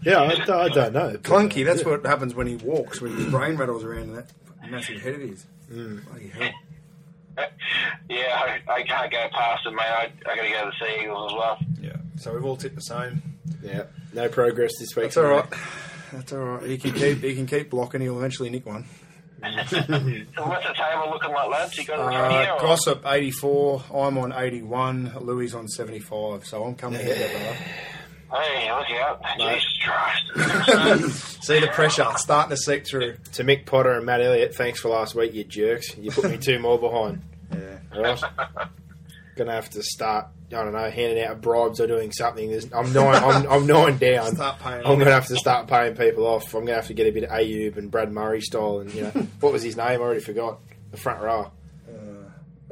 [0.03, 1.11] yeah, I, don't- I don't know.
[1.11, 1.61] But, clunky.
[1.63, 1.89] uh, That's yeah.
[1.89, 4.31] what happens when he walks, when his brain rattles around in that
[4.69, 5.45] massive head of his.
[5.71, 6.03] Mm.
[6.05, 6.49] Bloody hell.
[8.09, 9.83] yeah, I, I can't go past them, mate.
[9.83, 11.57] I, I got to go to the Sea Eagles as well.
[11.81, 11.95] Yeah.
[12.17, 13.21] So we've all tipped the same.
[13.61, 15.05] Yeah, no progress this week.
[15.05, 15.45] That's all right.
[16.13, 16.63] That's all right.
[16.69, 17.21] He can keep.
[17.21, 17.99] He can keep blocking.
[18.01, 18.85] He'll eventually nick one.
[20.35, 21.77] So what's the table looking like, lads?
[21.77, 22.33] You got it in front?
[22.49, 23.83] Uh, or- Gossip eighty four.
[23.93, 25.13] I'm on eighty one.
[25.21, 26.45] Louis on seventy five.
[26.45, 27.57] So I'm coming ahead, there,
[28.31, 29.21] Hey, look out.
[29.37, 29.61] Mate.
[29.61, 31.43] Jesus Christ.
[31.45, 33.17] See the pressure starting to seep through.
[33.33, 35.95] To Mick Potter and Matt Elliott, thanks for last week, you jerks.
[35.97, 37.21] You put me two more behind.
[37.53, 37.77] Yeah.
[37.95, 38.21] All right?
[39.37, 40.27] Gonna have to start.
[40.51, 42.49] I don't know, handing out bribes or doing something.
[42.51, 43.15] There's, I'm nine.
[43.23, 44.31] I'm, I'm nine down.
[44.35, 46.53] Start paying I'm gonna have to start paying people off.
[46.53, 49.01] I'm gonna have to get a bit of Ayub and Brad Murray style, and you
[49.03, 49.09] know
[49.39, 49.87] what was his name?
[49.87, 50.59] I already forgot.
[50.91, 51.51] The front row.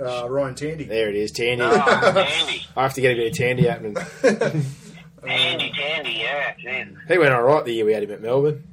[0.01, 0.85] Uh, Ryan Tandy.
[0.85, 1.63] There it is, Tandy.
[1.63, 1.75] oh,
[2.13, 2.65] Tandy.
[2.75, 3.95] I have to get a bit of Tandy happening.
[3.95, 6.53] Tandy, Tandy, yeah.
[6.55, 6.97] Jeez.
[7.07, 8.63] He went all right the year we had him at Melbourne.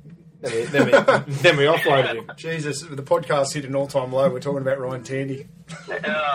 [0.41, 0.91] Then we, then we,
[1.43, 2.31] then we offloaded him.
[2.37, 4.29] Jesus, the podcast hit an all time low.
[4.31, 5.47] We're talking about Ryan Tandy.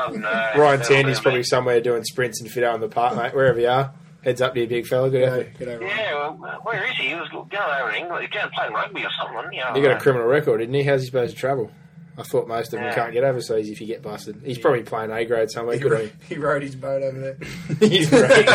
[0.07, 0.29] Oh, no.
[0.55, 1.45] Ryan No, Tandy's no, probably mate.
[1.47, 3.33] somewhere doing sprints and fit out in the park, mate.
[3.33, 5.09] Wherever you are, heads up to you, big fella.
[5.09, 5.53] Good effort.
[5.55, 5.97] G'day, g'day, Ryan.
[5.97, 7.07] Yeah, well, where is he?
[7.09, 8.21] He was going over to England.
[8.21, 9.59] He's going to play rugby or something, wasn't he?
[9.59, 10.83] He got a criminal record, didn't he?
[10.83, 11.71] How's he supposed to travel?
[12.17, 12.95] I thought most of them Yeah.
[12.95, 14.41] can't get overseas if you get busted.
[14.45, 15.75] He's probably playing A grade somewhere.
[15.75, 17.33] He, Good ro- on he rode his boat over there.
[17.33, 17.89] him.
[17.89, 18.45] He's great.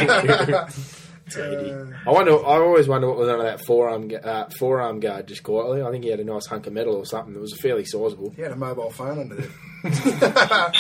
[1.37, 2.33] Uh, I wonder.
[2.33, 5.83] I always wonder what was under that forearm gu- uh, forearm guard just quietly.
[5.83, 8.31] I think he had a nice hunk of metal or something that was fairly sizable.
[8.37, 9.51] he had a mobile phone under there.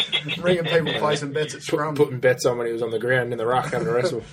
[0.42, 1.94] Ringing people, placing bets at Scrum.
[1.94, 4.22] Putting bets on when he was on the ground in the ruck having a wrestle.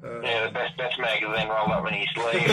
[0.00, 2.48] Yeah, the best, best magazine rolled up in his sleeve.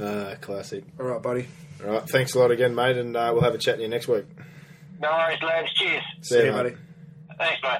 [0.00, 0.84] uh, classic.
[0.98, 1.46] All right, buddy.
[1.84, 3.88] All right, thanks a lot again, mate, and uh, we'll have a chat to you
[3.88, 4.24] next week.
[5.00, 5.72] no worries, lads.
[5.74, 6.02] Cheers.
[6.22, 6.56] See, See you, you, mate.
[6.56, 6.76] buddy.
[7.38, 7.78] Thanks, mate.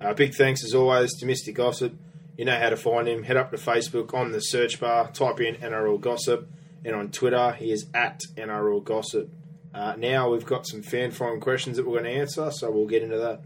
[0.00, 1.52] Uh, big thanks as always to Mr.
[1.52, 1.94] Gossip.
[2.36, 3.24] You know how to find him.
[3.24, 6.48] Head up to Facebook on the search bar, type in NRL Gossip,
[6.84, 9.28] and on Twitter he is at NRL Gossip.
[9.74, 12.86] Uh, now we've got some fan forum questions that we're going to answer, so we'll
[12.86, 13.42] get into that.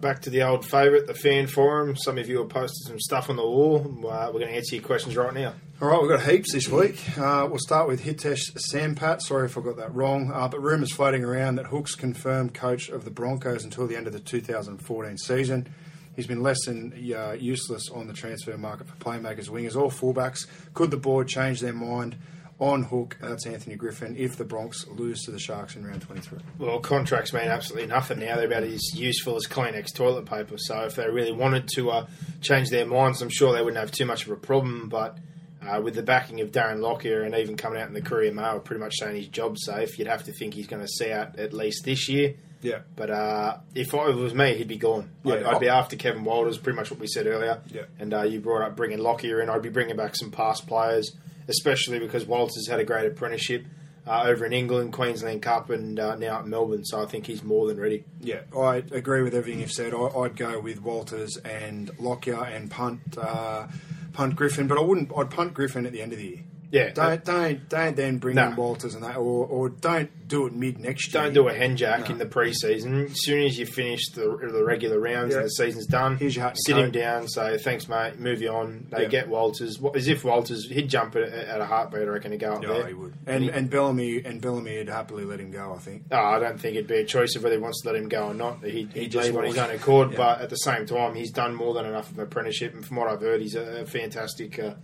[0.00, 1.96] Back to the old favourite, the fan forum.
[1.96, 3.78] Some of you have posted some stuff on the wall.
[3.78, 5.54] Uh, we're going to answer your questions right now.
[5.80, 7.02] All right, we've got heaps this week.
[7.18, 9.22] Uh, we'll start with Hitesh Sampat.
[9.22, 10.30] Sorry if I got that wrong.
[10.32, 14.06] Uh, but rumours floating around that Hook's confirmed coach of the Broncos until the end
[14.06, 15.72] of the 2014 season.
[16.16, 20.46] He's been less than uh, useless on the transfer market for playmakers, wingers, or fullbacks.
[20.74, 22.16] Could the board change their mind
[22.60, 23.16] on Hook?
[23.20, 26.38] That's Anthony Griffin if the Bronx lose to the Sharks in round 23.
[26.58, 28.36] Well, contracts mean absolutely nothing now.
[28.36, 30.56] They're about as useful as Kleenex toilet paper.
[30.58, 32.06] So if they really wanted to uh,
[32.40, 34.88] change their minds, I'm sure they wouldn't have too much of a problem.
[34.88, 35.18] But
[35.66, 38.60] uh, with the backing of Darren Lockyer and even coming out in the Courier Mail
[38.60, 41.38] pretty much saying his job's safe, you'd have to think he's going to see out
[41.38, 42.34] at least this year.
[42.62, 42.80] Yeah.
[42.94, 45.10] But uh, if I, it was me, he'd be gone.
[45.24, 45.36] Yeah.
[45.36, 47.62] I'd, I'd be after Kevin Walters, pretty much what we said earlier.
[47.72, 47.84] Yeah.
[47.98, 49.48] And uh, you brought up bringing Lockyer in.
[49.48, 51.16] I'd be bringing back some past players,
[51.50, 53.66] especially because Walters had a great apprenticeship
[54.06, 56.84] uh, over in England, Queensland Cup, and uh, now at Melbourne.
[56.84, 58.04] So I think he's more than ready.
[58.20, 59.92] Yeah, I agree with everything you've said.
[59.92, 63.66] I, I'd go with Walters and Lockyer and punt uh,
[64.12, 65.10] punt Griffin, but I wouldn't.
[65.16, 66.44] I'd punt Griffin at the end of the year.
[66.70, 66.90] Yeah.
[66.90, 68.48] Don't don't don't then bring No.
[68.48, 71.24] in Walters and that, or, or don't do it mid next year.
[71.24, 72.12] Don't do a hen jack No.
[72.12, 73.06] in the pre-season.
[73.06, 74.22] As soon as you finish the,
[74.52, 75.38] the regular rounds Yeah.
[75.38, 78.40] and the season's done, Here's your hat and sit him down, say thanks, mate, move
[78.40, 78.86] you on.
[78.90, 79.08] They Yeah.
[79.08, 82.02] get Walters as if Walters he'd jump at, at a heartbeat.
[82.02, 82.86] I reckon to go up Yeah, there.
[82.86, 83.14] he would.
[83.26, 85.74] And and Bellamy and Bellamy would happily let him go.
[85.76, 86.04] I think.
[86.12, 88.08] Oh, I don't think it'd be a choice of whether he wants to let him
[88.08, 88.62] go or not.
[88.64, 89.64] He, He he'd just leave on his would.
[89.64, 90.16] own accord, Yeah.
[90.18, 92.74] but at the same time, he's done more than enough of an apprenticeship.
[92.74, 94.74] And from what I've heard, he's a, a fantastic uh,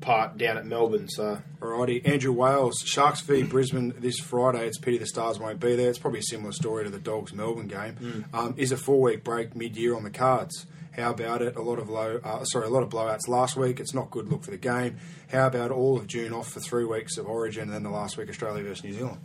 [0.00, 1.08] part down at Melbourne.
[1.08, 4.66] So Alrighty, Andrew Wales, Sharks v Brisbane this Friday.
[4.66, 5.88] It's pity the Stars won't be there.
[5.88, 7.94] It's probably a similar story to the Dogs Melbourne game.
[7.94, 8.36] Hmm.
[8.36, 10.66] Um, is a four week break mid year on the cards?
[10.96, 11.56] How about it?
[11.56, 13.80] A lot of low, uh, sorry, a lot of blowouts last week.
[13.80, 14.96] It's not good look for the game.
[15.30, 18.16] How about all of June off for three weeks of Origin and then the last
[18.16, 19.18] week Australia versus New Zealand?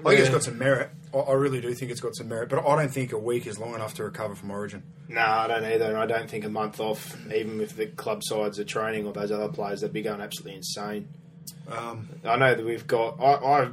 [0.00, 0.90] I think it's got some merit.
[1.12, 3.46] I, I really do think it's got some merit, but I don't think a week
[3.46, 4.82] is long enough to recover from Origin.
[5.08, 5.86] no, I don't either.
[5.86, 9.12] And I don't think a month off, even if the club sides are training or
[9.12, 11.08] those other players, they'd be going absolutely insane.
[11.70, 13.20] Um, I know that we've got.
[13.20, 13.68] I, I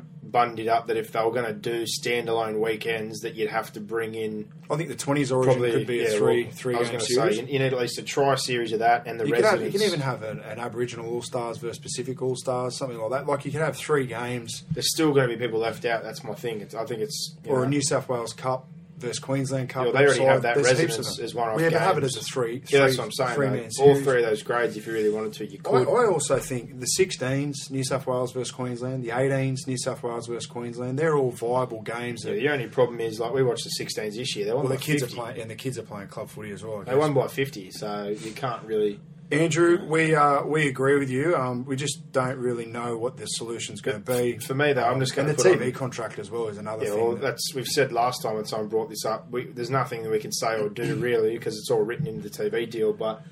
[0.60, 3.80] it up that if they were going to do standalone weekends, that you'd have to
[3.80, 6.80] bring in I think the twenties origin probably could be a three well, three I
[6.80, 7.38] was game gonna series.
[7.38, 9.54] say you, need at least a try series of that and the you, could have,
[9.54, 9.74] residents.
[9.74, 13.12] you can even have an, an Aboriginal All Stars versus Pacific All Stars, something like
[13.12, 13.28] that.
[13.28, 16.04] Like you can have three games, There's still going to be people left out.
[16.04, 16.62] That's my thing.
[16.62, 18.68] It's, I think it's or know, a New South Wales Cup
[19.06, 19.86] versus Queensland Cup.
[19.86, 22.64] Yeah, they already have that residence as one-off Yeah, but have it as a three.
[22.68, 23.36] Yeah, that's what I'm saying.
[23.36, 25.88] Three man All three of those grades, if you really wanted to, you I, could.
[25.88, 30.28] I also think the 16s, New South Wales versus Queensland, the 18s, New South Wales
[30.28, 32.26] versus Queensland, they're all viable games.
[32.26, 34.46] Yeah, the only problem is, like, we watched the 16s this year.
[34.46, 35.18] They won well, by the kids 50.
[35.18, 36.84] are playing, and the kids are playing club footy as well.
[36.84, 39.00] They won by 50, so you can't really.
[39.32, 41.36] Andrew, we uh, we agree with you.
[41.36, 44.38] Um, we just don't really know what the solution's going to be.
[44.38, 46.58] For me, though, I'm just going and to the TV on- contract as well is
[46.60, 47.00] another Yeah, thing.
[47.04, 49.30] well, that- that's we've said last time when someone brought this up.
[49.32, 52.30] We, there's nothing that we can say or do really because it's all written into
[52.30, 52.94] the TV deal.
[52.94, 53.24] But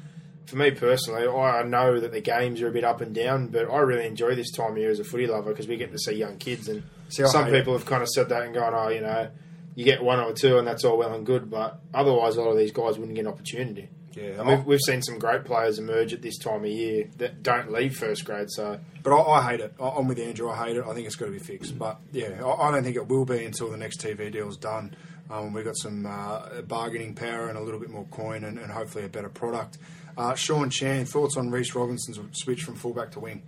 [0.48, 3.70] for me personally, I know that the games are a bit up and down, but
[3.72, 6.00] I really enjoy this time of year as a footy lover because we get to
[6.00, 8.90] see young kids, and See, some people have kind of said that and gone, "Oh,
[8.90, 9.28] you know,
[9.76, 12.50] you get one or two, and that's all well and good." But otherwise, a lot
[12.50, 13.90] of these guys wouldn't get an opportunity.
[14.16, 17.44] Yeah, and we've, we've seen some great players emerge at this time of year that
[17.44, 18.48] don't leave first grade.
[18.50, 19.74] So But I, I hate it.
[19.80, 20.50] I, I'm with Andrew.
[20.50, 20.86] I hate it.
[20.86, 21.78] I think it's got to be fixed.
[21.78, 24.96] But yeah, I, I don't think it will be until the next TV deal's done.
[25.30, 28.72] Um, we've got some uh, bargaining power and a little bit more coin and, and
[28.72, 29.78] hopefully a better product.
[30.18, 33.42] Uh, Sean Chan, thoughts on Reece Robinson's switch from fullback to wing?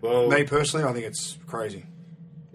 [0.00, 1.84] well, Me personally, I think it's crazy.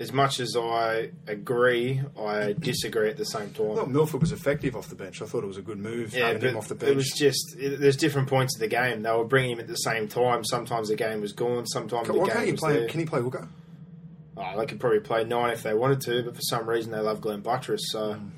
[0.02, 3.72] As much as I agree, I disagree at the same time.
[3.72, 5.22] I thought Milford was effective off the bench.
[5.22, 6.92] I thought it was a good move Yeah, having him off the bench.
[6.92, 9.04] it was just it, there's different points of the game.
[9.04, 10.44] They were bringing him at the same time.
[10.44, 11.68] Sometimes the game was gone.
[11.68, 12.74] Sometimes the game you was play?
[12.74, 12.88] there.
[12.88, 13.48] Can he play hooker?
[14.38, 17.00] Oh, they could probably play nine if they wanted to, but for some reason they
[17.00, 17.82] love Glen Buttriss.
[17.92, 18.30] So Mm.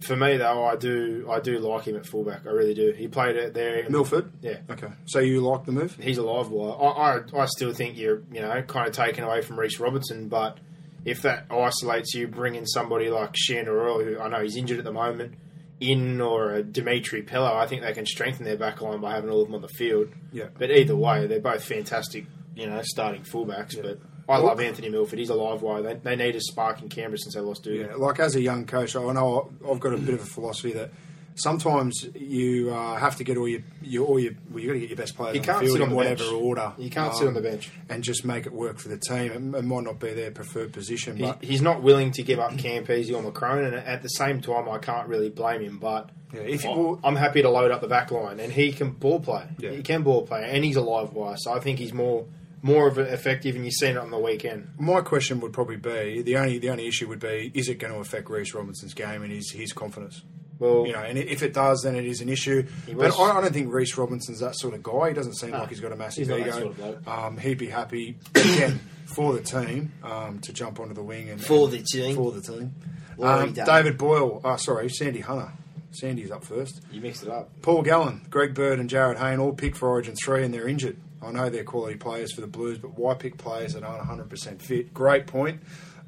[0.00, 2.46] for me, though, I do I do like him at fullback.
[2.46, 2.92] I really do.
[2.92, 3.84] He played it there.
[3.90, 4.30] Milford.
[4.40, 4.58] Yeah.
[4.70, 4.88] Okay.
[5.06, 5.96] So you like the move?
[6.00, 6.72] He's a live wire.
[6.80, 10.28] I, I, I still think you're, you know, kind of taken away from Reece Robertson,
[10.28, 10.58] but
[11.06, 14.78] if that isolates you, bring in somebody like Sandor Earl, who I know he's injured
[14.78, 15.34] at the moment,
[15.78, 19.30] in or a Dimitri Pelo, I think they can strengthen their back line by having
[19.30, 20.08] all of them on the field.
[20.32, 20.48] Yeah.
[20.58, 22.26] But either way, they're both fantastic,
[22.56, 23.80] you know, starting fullbacks.
[23.80, 25.20] But I love Anthony Milford.
[25.20, 25.82] He's a live wire.
[25.82, 27.90] They, they need a spark in Canberra since they lost Dugan.
[27.90, 30.72] Yeah, like as a young coach, I know I've got a bit of a philosophy
[30.72, 30.90] that
[31.36, 34.80] sometimes you uh, have to get all your, your all your well, you got to
[34.80, 36.32] get your best players You can't field sit on whatever bench.
[36.42, 36.72] order.
[36.78, 37.70] You can't sit on the bench.
[37.88, 39.54] and just make it work for the team.
[39.54, 42.52] It, it might not be their preferred position, but he's not willing to give up
[42.52, 45.78] Campese or McCrone, and at the same time, I can't really blame him.
[45.78, 48.72] But Yeah, if I- well- I'm happy to load up the back line, and he
[48.72, 49.44] can ball play.
[49.58, 49.70] Yeah.
[49.70, 52.26] He can ball play, and he's a live wire, so I think he's more
[52.62, 54.66] more of an effective, and you've seen it on the weekend.
[54.78, 57.92] my question would probably be the only the only issue would be is it going
[57.92, 60.22] to affect Reece Robinson's game and his his confidence?
[60.58, 62.66] Well, You know, and if it does, then it is an issue.
[62.94, 65.08] But I, I don't think Reece Robinson's that sort of guy.
[65.08, 66.50] He doesn't seem like he's got a massive ego.
[66.50, 71.02] sort of um, he'd be happy again for the team um, to jump onto the
[71.02, 72.16] wing and For the team.
[72.16, 72.74] For the team.
[73.22, 74.40] Um, David Boyle.
[74.44, 75.52] Oh, sorry, Sandy Hunter.
[75.92, 76.82] Sandy's up first.
[76.92, 77.48] you mixed it up.
[77.62, 80.98] Paul Gallen, Greg Bird, and Jarryd Hayne all picked for Origin 3 and they're injured.
[81.22, 84.60] I know they're quality players for the Blues, but why pick players that aren't 100%
[84.60, 84.92] fit?
[84.92, 85.60] Great point.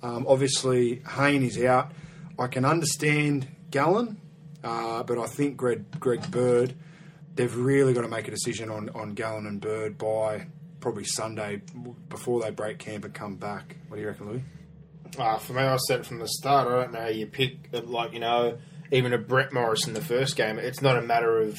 [0.03, 1.93] Um, obviously, Hayne is out.
[2.39, 4.21] I can understand Gallen,
[4.69, 6.75] uh, but I think Greg, Greg Bird,
[7.35, 10.47] they've really got to make a decision on, on Gallen and Bird by
[10.81, 11.63] probably Sunday
[12.09, 13.77] before they break camp and come back.
[13.89, 14.43] What do you reckon, Louis?
[15.19, 16.69] Uh, for me, I said it from the start.
[16.69, 18.59] I don't know how you pick, like you know,
[18.93, 20.59] even a Brett Morris in the first game.
[20.59, 21.59] It's not a matter of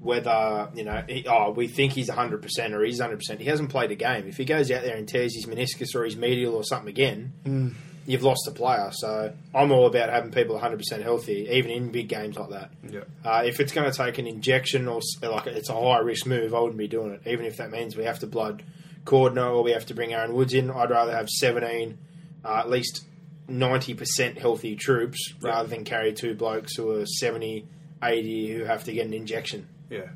[0.00, 3.40] whether you know, he, oh, we think he's hundred percent or he's hundred percent.
[3.40, 4.26] He hasn't played a game.
[4.26, 7.76] If he goes out there and tears his meniscus or his medial or something again,
[8.10, 8.90] you've lost a player.
[8.92, 12.70] So I'm all about having people hundred percent healthy, even in big games like that.
[12.90, 13.00] Yeah.
[13.24, 16.52] Uh, if it's going to take an injection or like it's a high risk move,
[16.52, 17.22] I wouldn't be doing it.
[17.26, 18.64] Even if that means we have to blood
[19.04, 21.98] Cordner or we have to bring Aaron Woods in, I'd rather have 17,
[22.44, 23.04] uh, at least
[23.48, 27.66] 90% healthy troops rather than carry two blokes who are 70,
[28.02, 29.68] 80 who have to get an injection.
[29.88, 30.08] Yeah.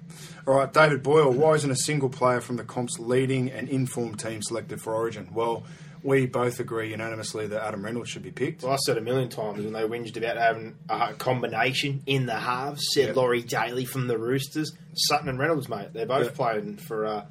[0.46, 1.32] All right, David Boyle.
[1.32, 5.28] Why isn't a single player from the comp's leading and informed team selected for Origin?
[5.32, 5.64] Well,
[6.04, 8.62] we both agree unanimously that Adam Reynolds should be picked.
[8.62, 12.36] Well, I said a million times when they whinged about having a combination in the
[12.36, 13.14] halves, said Yeah.
[13.14, 15.88] Laurie Daley from the Roosters, Sutton and Reynolds, mate.
[15.92, 16.32] They're both Yeah.
[16.36, 17.24] playing for, uh,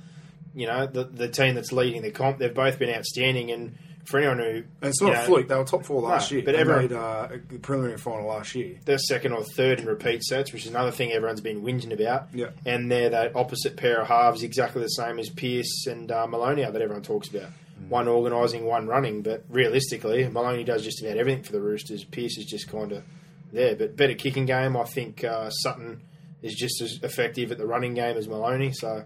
[0.56, 2.40] you know, the, the team that's leading the comp.
[2.40, 3.52] They've both been outstanding.
[3.52, 3.76] And
[4.06, 4.46] for anyone who.
[4.82, 5.48] And it's not know, fluke.
[5.48, 6.44] They were top four last No, year.
[6.46, 8.76] but They everyone- made uh, a preliminary final last year.
[8.84, 12.28] they're second or third in repeat sets, which is another thing everyone's been whinging about.
[12.34, 12.48] Yeah.
[12.66, 16.64] And they're that opposite pair of halves, exactly the same as Pearce and uh, Maloney
[16.64, 17.50] that everyone talks about.
[17.90, 19.22] One organising, one running.
[19.22, 22.04] But realistically, Maloney does just about everything for the Roosters.
[22.04, 23.04] Pearce is just kind of
[23.52, 23.76] there.
[23.76, 24.76] But better kicking game.
[24.78, 26.02] I think uh, Sutton
[26.42, 28.72] is just as effective at the running game as Maloney.
[28.74, 29.04] So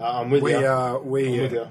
[0.00, 0.66] uh, I'm with We, you.
[0.66, 1.68] uh, we, with uh, you.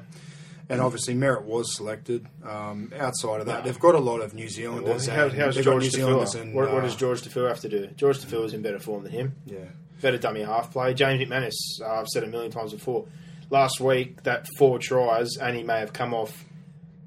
[0.69, 2.25] and obviously Merritt was selected.
[2.47, 5.07] Um, outside of that, they've got a lot of New Zealanders.
[5.07, 6.41] How, how's George New Zealanders Taufua?
[6.41, 7.89] and, What, what uh, does Jorge Taufua have to do?
[7.99, 9.35] Jorge Taufua is in better form than him.
[9.45, 9.57] Yeah,
[10.01, 10.93] better dummy half play.
[10.93, 13.05] James McManus, uh, I've said a million times before.
[13.49, 16.45] Last week, that four tries, and he may have come off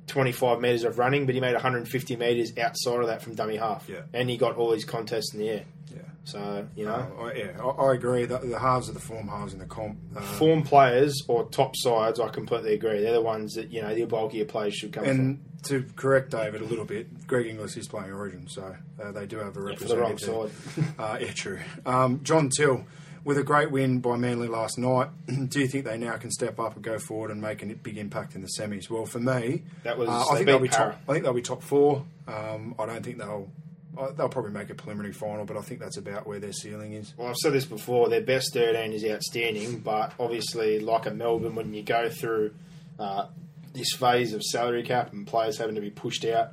[0.08, 3.88] 25 metres of running, but he made 150 metres outside of that from dummy half.
[3.88, 4.02] Yeah.
[4.12, 5.64] And he got all his contests in the air.
[5.92, 6.02] yeah.
[6.24, 8.24] So, you know, Uh, I, yeah, I, I agree.
[8.24, 9.98] The, the halves are the form halves in the comp.
[10.16, 13.00] Uh, form players or top sides, I completely agree.
[13.00, 16.60] They're the ones that, you know, the bulkier players should come and to correct David
[16.60, 19.76] a little bit, Greg Inglis is playing Origin, so uh, they do have a from.
[19.76, 20.50] For the wrong side.
[20.98, 21.58] Uh, yeah, true.
[21.84, 22.84] Um, John Till,
[23.26, 25.08] with a great win by Manly last night,
[25.48, 27.98] do you think they now can step up and go forward and make a big
[27.98, 28.88] impact in the semis?
[28.88, 30.98] Well, for me, That was- uh, I think they'll be top.
[31.08, 32.04] I think they'll be top four.
[32.28, 33.50] Um, I don't think they'll.
[33.98, 36.92] uh, They'll probably make a preliminary final, but I think that's about where their ceiling
[36.92, 37.14] is.
[37.16, 38.08] Well, I've said this before.
[38.08, 42.54] Their best 13 is outstanding, but obviously, like at Melbourne, when you go through
[42.98, 43.26] uh,
[43.72, 46.52] this phase of salary cap and players having to be pushed out,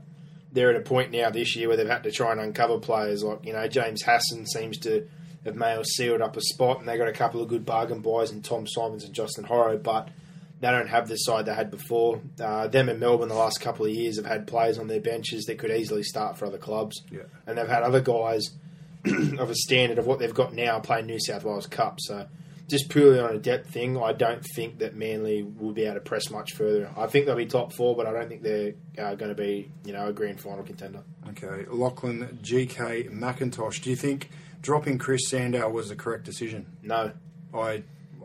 [0.51, 3.23] they're at a point now this year where they've had to try and uncover players.
[3.23, 5.07] Like you know, James Hasson seems to
[5.45, 7.99] have may have sealed up a spot, and they got a couple of good bargain
[8.01, 10.09] buys in Tom Symonds and Justin Horo, but.
[10.59, 12.21] They don't have the side they had before.
[12.39, 15.43] Uh, them in Melbourne the last couple of years have had players on their benches
[15.47, 17.23] that could easily start for other clubs, Yeah.
[17.45, 18.49] and they've had other guys
[19.39, 21.99] of a standard of what they've got now playing New South Wales Cup.
[21.99, 22.27] So,
[22.69, 25.99] just purely on a depth thing, I don't think that Manly will be able to
[25.99, 26.89] press much further.
[26.95, 29.69] I think they'll be top four, but I don't think they're uh, going to be,
[29.83, 31.01] you know, a grand final contender.
[31.31, 33.81] Okay, Lachlan, GK, McIntosh.
[33.81, 34.29] Do you think
[34.63, 36.65] dropping Chris Sandow was the correct decision?
[36.81, 37.11] No,
[37.53, 37.83] I,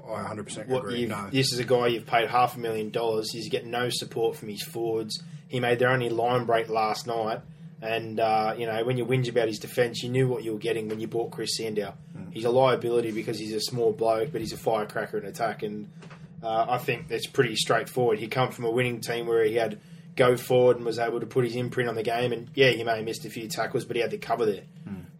[0.08, 1.00] I 100% what agree.
[1.00, 1.28] you've, No.
[1.30, 3.30] this is a guy you've paid half a million dollars.
[3.30, 5.22] He's getting no support from his forwards.
[5.48, 7.40] He made their only line break last night,
[7.82, 10.58] and uh, you know when you whinge about his defence, you knew what you were
[10.58, 11.92] getting when you bought Chris Sandow.
[12.16, 12.32] Mm.
[12.32, 15.90] He's a liability because he's a small bloke, but he's a firecracker in attack, and
[16.42, 18.18] uh, I think that's pretty straightforward.
[18.18, 19.80] He come from a winning team where he had
[20.16, 22.84] go forward and was able to put his imprint on the game, and yeah, he
[22.84, 24.62] may have missed a few tackles, but he had the cover there.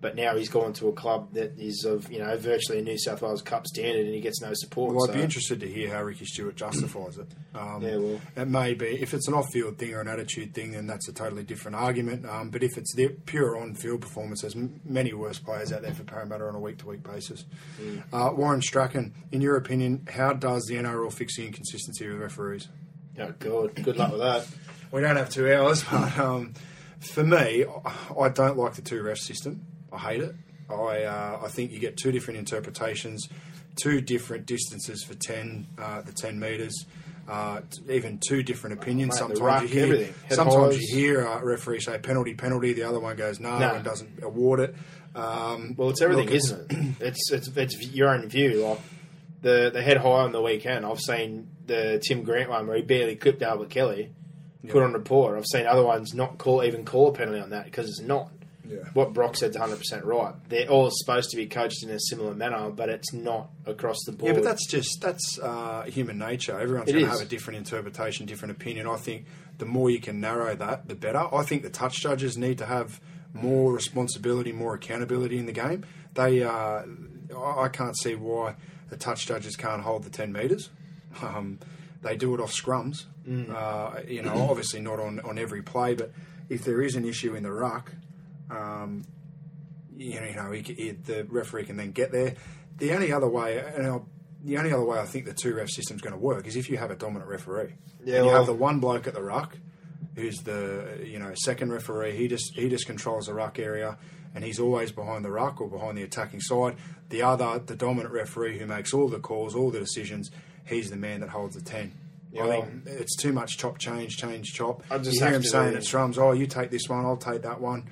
[0.00, 2.96] But now he's gone to a club that is of you know virtually a New
[2.96, 4.94] South Wales Cup standard, and he gets no support.
[4.94, 7.26] Well, I'd so- be interested to hear how Ricky Stuart justifies it.
[7.52, 10.70] Um, Yeah, well- it may be if it's an off-field thing or an attitude thing,
[10.70, 12.26] then that's a totally different argument.
[12.26, 15.94] Um, but if it's the pure on-field performance, there's m- many worse players out there
[15.94, 17.44] for Parramatta on a week-to-week basis.
[17.82, 18.02] Mm.
[18.12, 22.68] Uh, Warren Strachan, in your opinion, how does the NRL fix the inconsistency with referees?
[23.18, 23.74] Oh, God.
[23.74, 24.46] Good luck with that.
[24.92, 26.54] We don't have two hours, but um,
[27.00, 27.64] for me,
[28.16, 29.66] I don't like the two ref system.
[29.92, 30.34] I hate it.
[30.70, 33.28] I uh, I think you get two different interpretations,
[33.76, 36.84] two different distances for ten uh, the ten meters.
[37.28, 39.12] Uh, t- even two different opinions.
[39.20, 40.14] Mate, sometimes you hear.
[40.30, 40.82] Sometimes highs.
[40.90, 42.72] you hear uh, referee say penalty, penalty.
[42.72, 43.74] The other one goes no, No.
[43.74, 44.74] and doesn't award it.
[45.14, 46.94] Um, Well, it's everything, look, it's- isn't it?
[47.06, 48.64] It's, it's it's your own view.
[48.66, 48.80] Like
[49.42, 50.84] the the head high on the weekend.
[50.86, 54.10] I've seen the Tim Grant one where he barely clipped Albert Kelly.
[54.68, 55.36] Put on report.
[55.38, 58.30] I've seen other ones not call even call a penalty on that because it's not.
[58.68, 58.88] Yeah.
[58.92, 60.34] What Brock said's 100 percent right.
[60.48, 64.12] They're all supposed to be coached in a similar manner, but it's not across the
[64.12, 64.28] board.
[64.30, 66.58] Yeah, but that's just that's uh, human nature.
[66.58, 68.86] Everyone's going to have a different interpretation, different opinion.
[68.86, 69.26] I think
[69.56, 71.34] the more you can narrow that, the better.
[71.34, 73.00] I think the touch judges need to have
[73.32, 75.84] more responsibility, more accountability in the game.
[76.14, 76.82] They, uh,
[77.36, 78.56] I can't see why
[78.90, 80.70] the touch judges can't hold the ten meters.
[81.22, 81.58] Um,
[82.02, 83.06] they do it off scrums.
[83.28, 86.12] Uh, you know, obviously not on, on every play, but
[86.48, 87.92] if there is an issue in the ruck,
[88.50, 89.04] um,
[89.96, 92.34] you know, he, he, the referee can then get there.
[92.78, 94.06] The only other way, and I'll,
[94.44, 96.70] the only other way I think the two ref system's going to work is if
[96.70, 97.74] you have a dominant referee.
[98.04, 99.56] Yeah, and you well- have the one bloke at the ruck,
[100.14, 102.16] who's the you know second referee.
[102.16, 103.98] He just he just controls the ruck area,
[104.34, 106.76] and he's always behind the ruck or behind the attacking side.
[107.08, 110.30] The other, the dominant referee who makes all the calls, all the decisions,
[110.64, 111.92] he's the man that holds the ten.
[112.30, 114.84] Yeah, I well- it's too much chop change, change chop.
[114.90, 117.42] I just you hear him saying at Strums, "Oh, you take this one, I'll take
[117.42, 117.90] that one."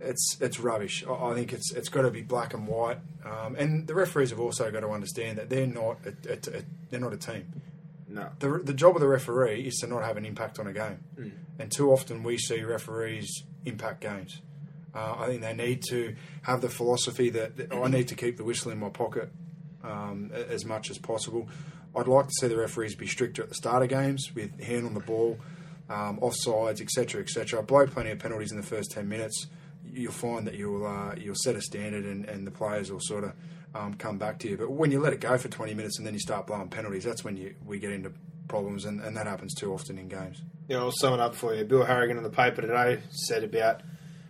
[0.00, 1.04] It's it's rubbish.
[1.08, 2.98] I, I think it's it's got to be black and white.
[3.24, 6.62] Um, and the referees have also got to understand that they're not a, a, a,
[6.90, 7.52] they're not a team.
[8.08, 8.28] no.
[8.38, 10.98] The, the job of the referee is to not have an impact on a game.
[11.58, 14.40] And too often we see referees impact games.
[14.94, 18.36] Uh, I think they need to have the philosophy that, that I need to keep
[18.36, 19.30] the whistle in my pocket
[19.84, 21.48] um, as much as possible.
[21.94, 24.86] I'd like to see the referees be stricter at the start of games with hand
[24.86, 25.38] on the ball,
[25.90, 27.62] um, offsides, etc., etc.
[27.62, 29.46] Blow plenty of penalties in the first ten minutes.
[29.98, 33.24] You'll find that you'll uh, you'll set a standard, and, and the players will sort
[33.24, 33.32] of
[33.74, 34.56] um, come back to you.
[34.56, 37.02] But when you let it go for twenty minutes and then you start blowing penalties,
[37.02, 38.12] that's when you we get into
[38.46, 40.40] problems, and, and that happens too often in games.
[40.68, 41.64] Yeah, I'll sum it up for you.
[41.64, 43.82] Bill Harrigan in the paper today said about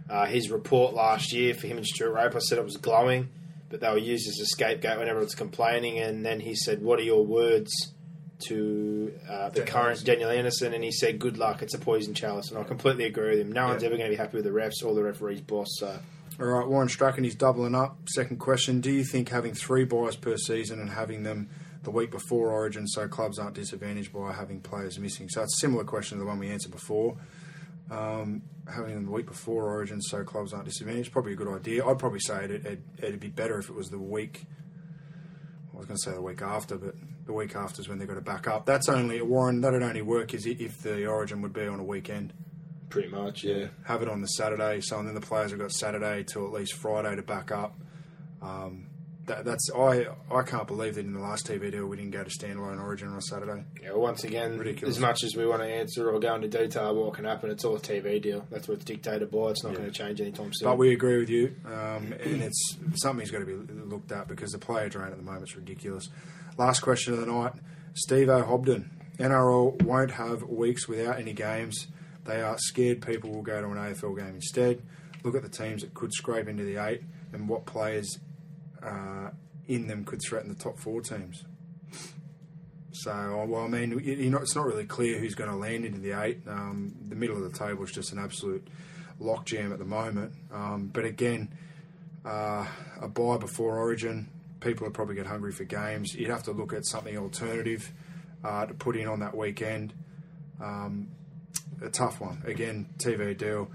[0.08, 2.40] uh, his report last year for him and Stuart Raper.
[2.40, 3.28] Said it was glowing,
[3.68, 5.98] but they were used as a scapegoat whenever it's complaining.
[5.98, 7.70] And then he said, "What are your words
[8.40, 10.06] to uh, the Daniel current Anderson.
[10.06, 11.62] Daniel Anderson, and he said, "Good luck.
[11.62, 13.52] It's a poison chalice." And I completely agree with him.
[13.52, 15.68] No one's ever going to be happy with the refs or the referee's boss.
[15.78, 15.98] So
[16.40, 17.96] All right, Warren Strachan, he's doubling up.
[18.08, 21.48] Second question Do you think having three buys per season and having them
[21.82, 25.28] the week before Origin so clubs aren't disadvantaged by having players missing?
[25.28, 27.16] So it's a similar question to the one we answered before.
[27.90, 28.42] Um,
[28.72, 31.86] having them the week before Origin so clubs aren't disadvantaged, probably a good idea.
[31.86, 34.44] I'd probably say it'd, it'd, it'd be better if it was the week.
[35.72, 36.94] I was going to say the week after, but
[37.28, 38.64] the week after is when they've got to back up.
[38.64, 42.32] That's only, Warren, that'd only work is if the Origin would be on a weekend
[42.88, 43.66] pretty much, yeah.
[43.84, 44.80] have it on the Saturday.
[44.80, 47.78] So and then the players have got Saturday till at least Friday to back up.
[48.40, 48.86] Um,
[49.26, 52.24] that, that's I I can't believe that in the last TV deal we didn't go
[52.24, 53.62] to standalone Origin on a Saturday.
[53.82, 54.96] Yeah, well, once again, Ridiculous.
[54.96, 57.62] as much as we want to answer or go into detail what can happen, it's
[57.62, 58.46] all a TV deal.
[58.50, 59.50] That's what it's dictated by.
[59.50, 60.66] It's not going to change anytime soon.
[60.66, 64.52] But we agree with you, um, and it's something's got to be looked at because
[64.52, 66.08] the player drain at the moment is ridiculous.
[66.58, 67.52] Last question of the night:
[67.94, 68.90] Steve O'Hobden.
[69.16, 71.86] NRL won't have weeks without any games.
[72.24, 74.82] They are scared people will go to an AFL game instead.
[75.22, 77.02] Look at the teams that could scrape into the eight
[77.32, 78.18] and what players
[78.82, 79.30] uh,
[79.68, 81.44] in them could threaten the top four teams.
[82.90, 83.90] So, well, I mean,
[84.30, 86.40] know, it's not really clear who's going to land into the eight.
[86.48, 88.66] Um, the middle of the table is just an absolute
[89.20, 90.32] lockjam at the moment.
[90.52, 91.54] Um, but again,
[92.24, 92.66] uh,
[93.00, 94.28] a buy before Origin,
[94.60, 96.14] people would probably get hungry for games.
[96.14, 97.92] You'd have to look at something alternative
[98.44, 99.92] uh, to put in on that weekend.
[100.62, 101.08] Um,
[101.82, 102.42] a tough one.
[102.44, 103.70] Again, TV deal.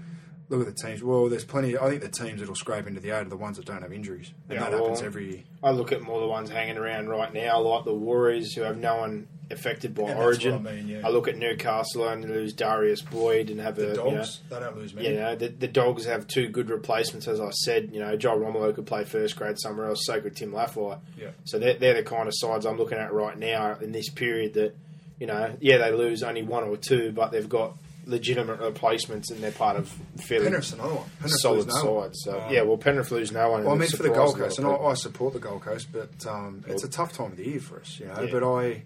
[0.50, 1.02] Look at the teams.
[1.02, 1.78] Well, there's plenty.
[1.78, 3.92] I think the teams that'll scrape into the eight are the ones that don't have
[3.92, 5.42] injuries, and Yeah, that well, happens every year.
[5.62, 8.76] I look at more the ones hanging around right now, like the Warriors, who have
[8.76, 10.54] no one affected by And Origin.
[10.54, 11.02] I mean, yeah.
[11.04, 14.76] I look at Newcastle and lose Darius Boyd and have a you know, they don't
[14.76, 17.90] lose you know, the, the Dogs have two good replacements, as I said.
[17.92, 20.98] You know, Joel Romelo could play first grade somewhere else, so could Tim Lafai.
[21.18, 21.30] Yeah.
[21.44, 24.54] So they're, they're the kind of sides I'm looking at right now in this period
[24.54, 24.74] that,
[25.18, 27.76] you know, yeah, they lose only one or two, but they've got
[28.06, 29.88] legitimate replacements and they're part of
[30.18, 31.08] fairly Penrith's another one.
[31.20, 32.02] Penrith solid no one.
[32.12, 32.22] sides.
[32.24, 33.64] So, Um, yeah, well, Penrith lose no one.
[33.64, 34.74] Well, I mean, for the Gold Coast, and I.
[34.74, 37.80] I support the Gold Coast, but um, it's a tough time of the year for
[37.80, 38.20] us, you know.
[38.20, 38.28] Yeah.
[38.30, 38.82] But I,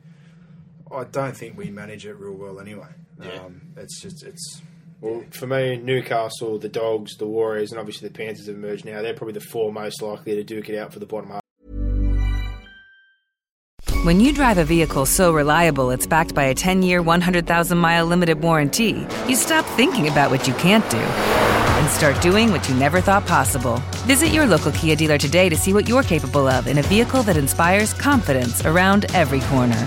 [0.92, 2.88] I don't think we manage it real well anyway.
[3.20, 3.32] Yeah.
[3.32, 4.62] Um, it's just it's
[5.00, 9.02] Well, for me, Newcastle, the Dogs, the Warriors, and obviously the Panthers have emerged now.
[9.02, 11.42] They're probably the four most likely to duke it out for the bottom half.
[14.04, 18.06] When you drive a vehicle so reliable it's backed by a 10 year, 100,000 mile
[18.06, 22.74] limited warranty, you stop thinking about what you can't do and start doing what you
[22.76, 23.82] never thought possible.
[24.06, 27.22] Visit your local Kia dealer today to see what you're capable of in a vehicle
[27.24, 29.86] that inspires confidence around every corner.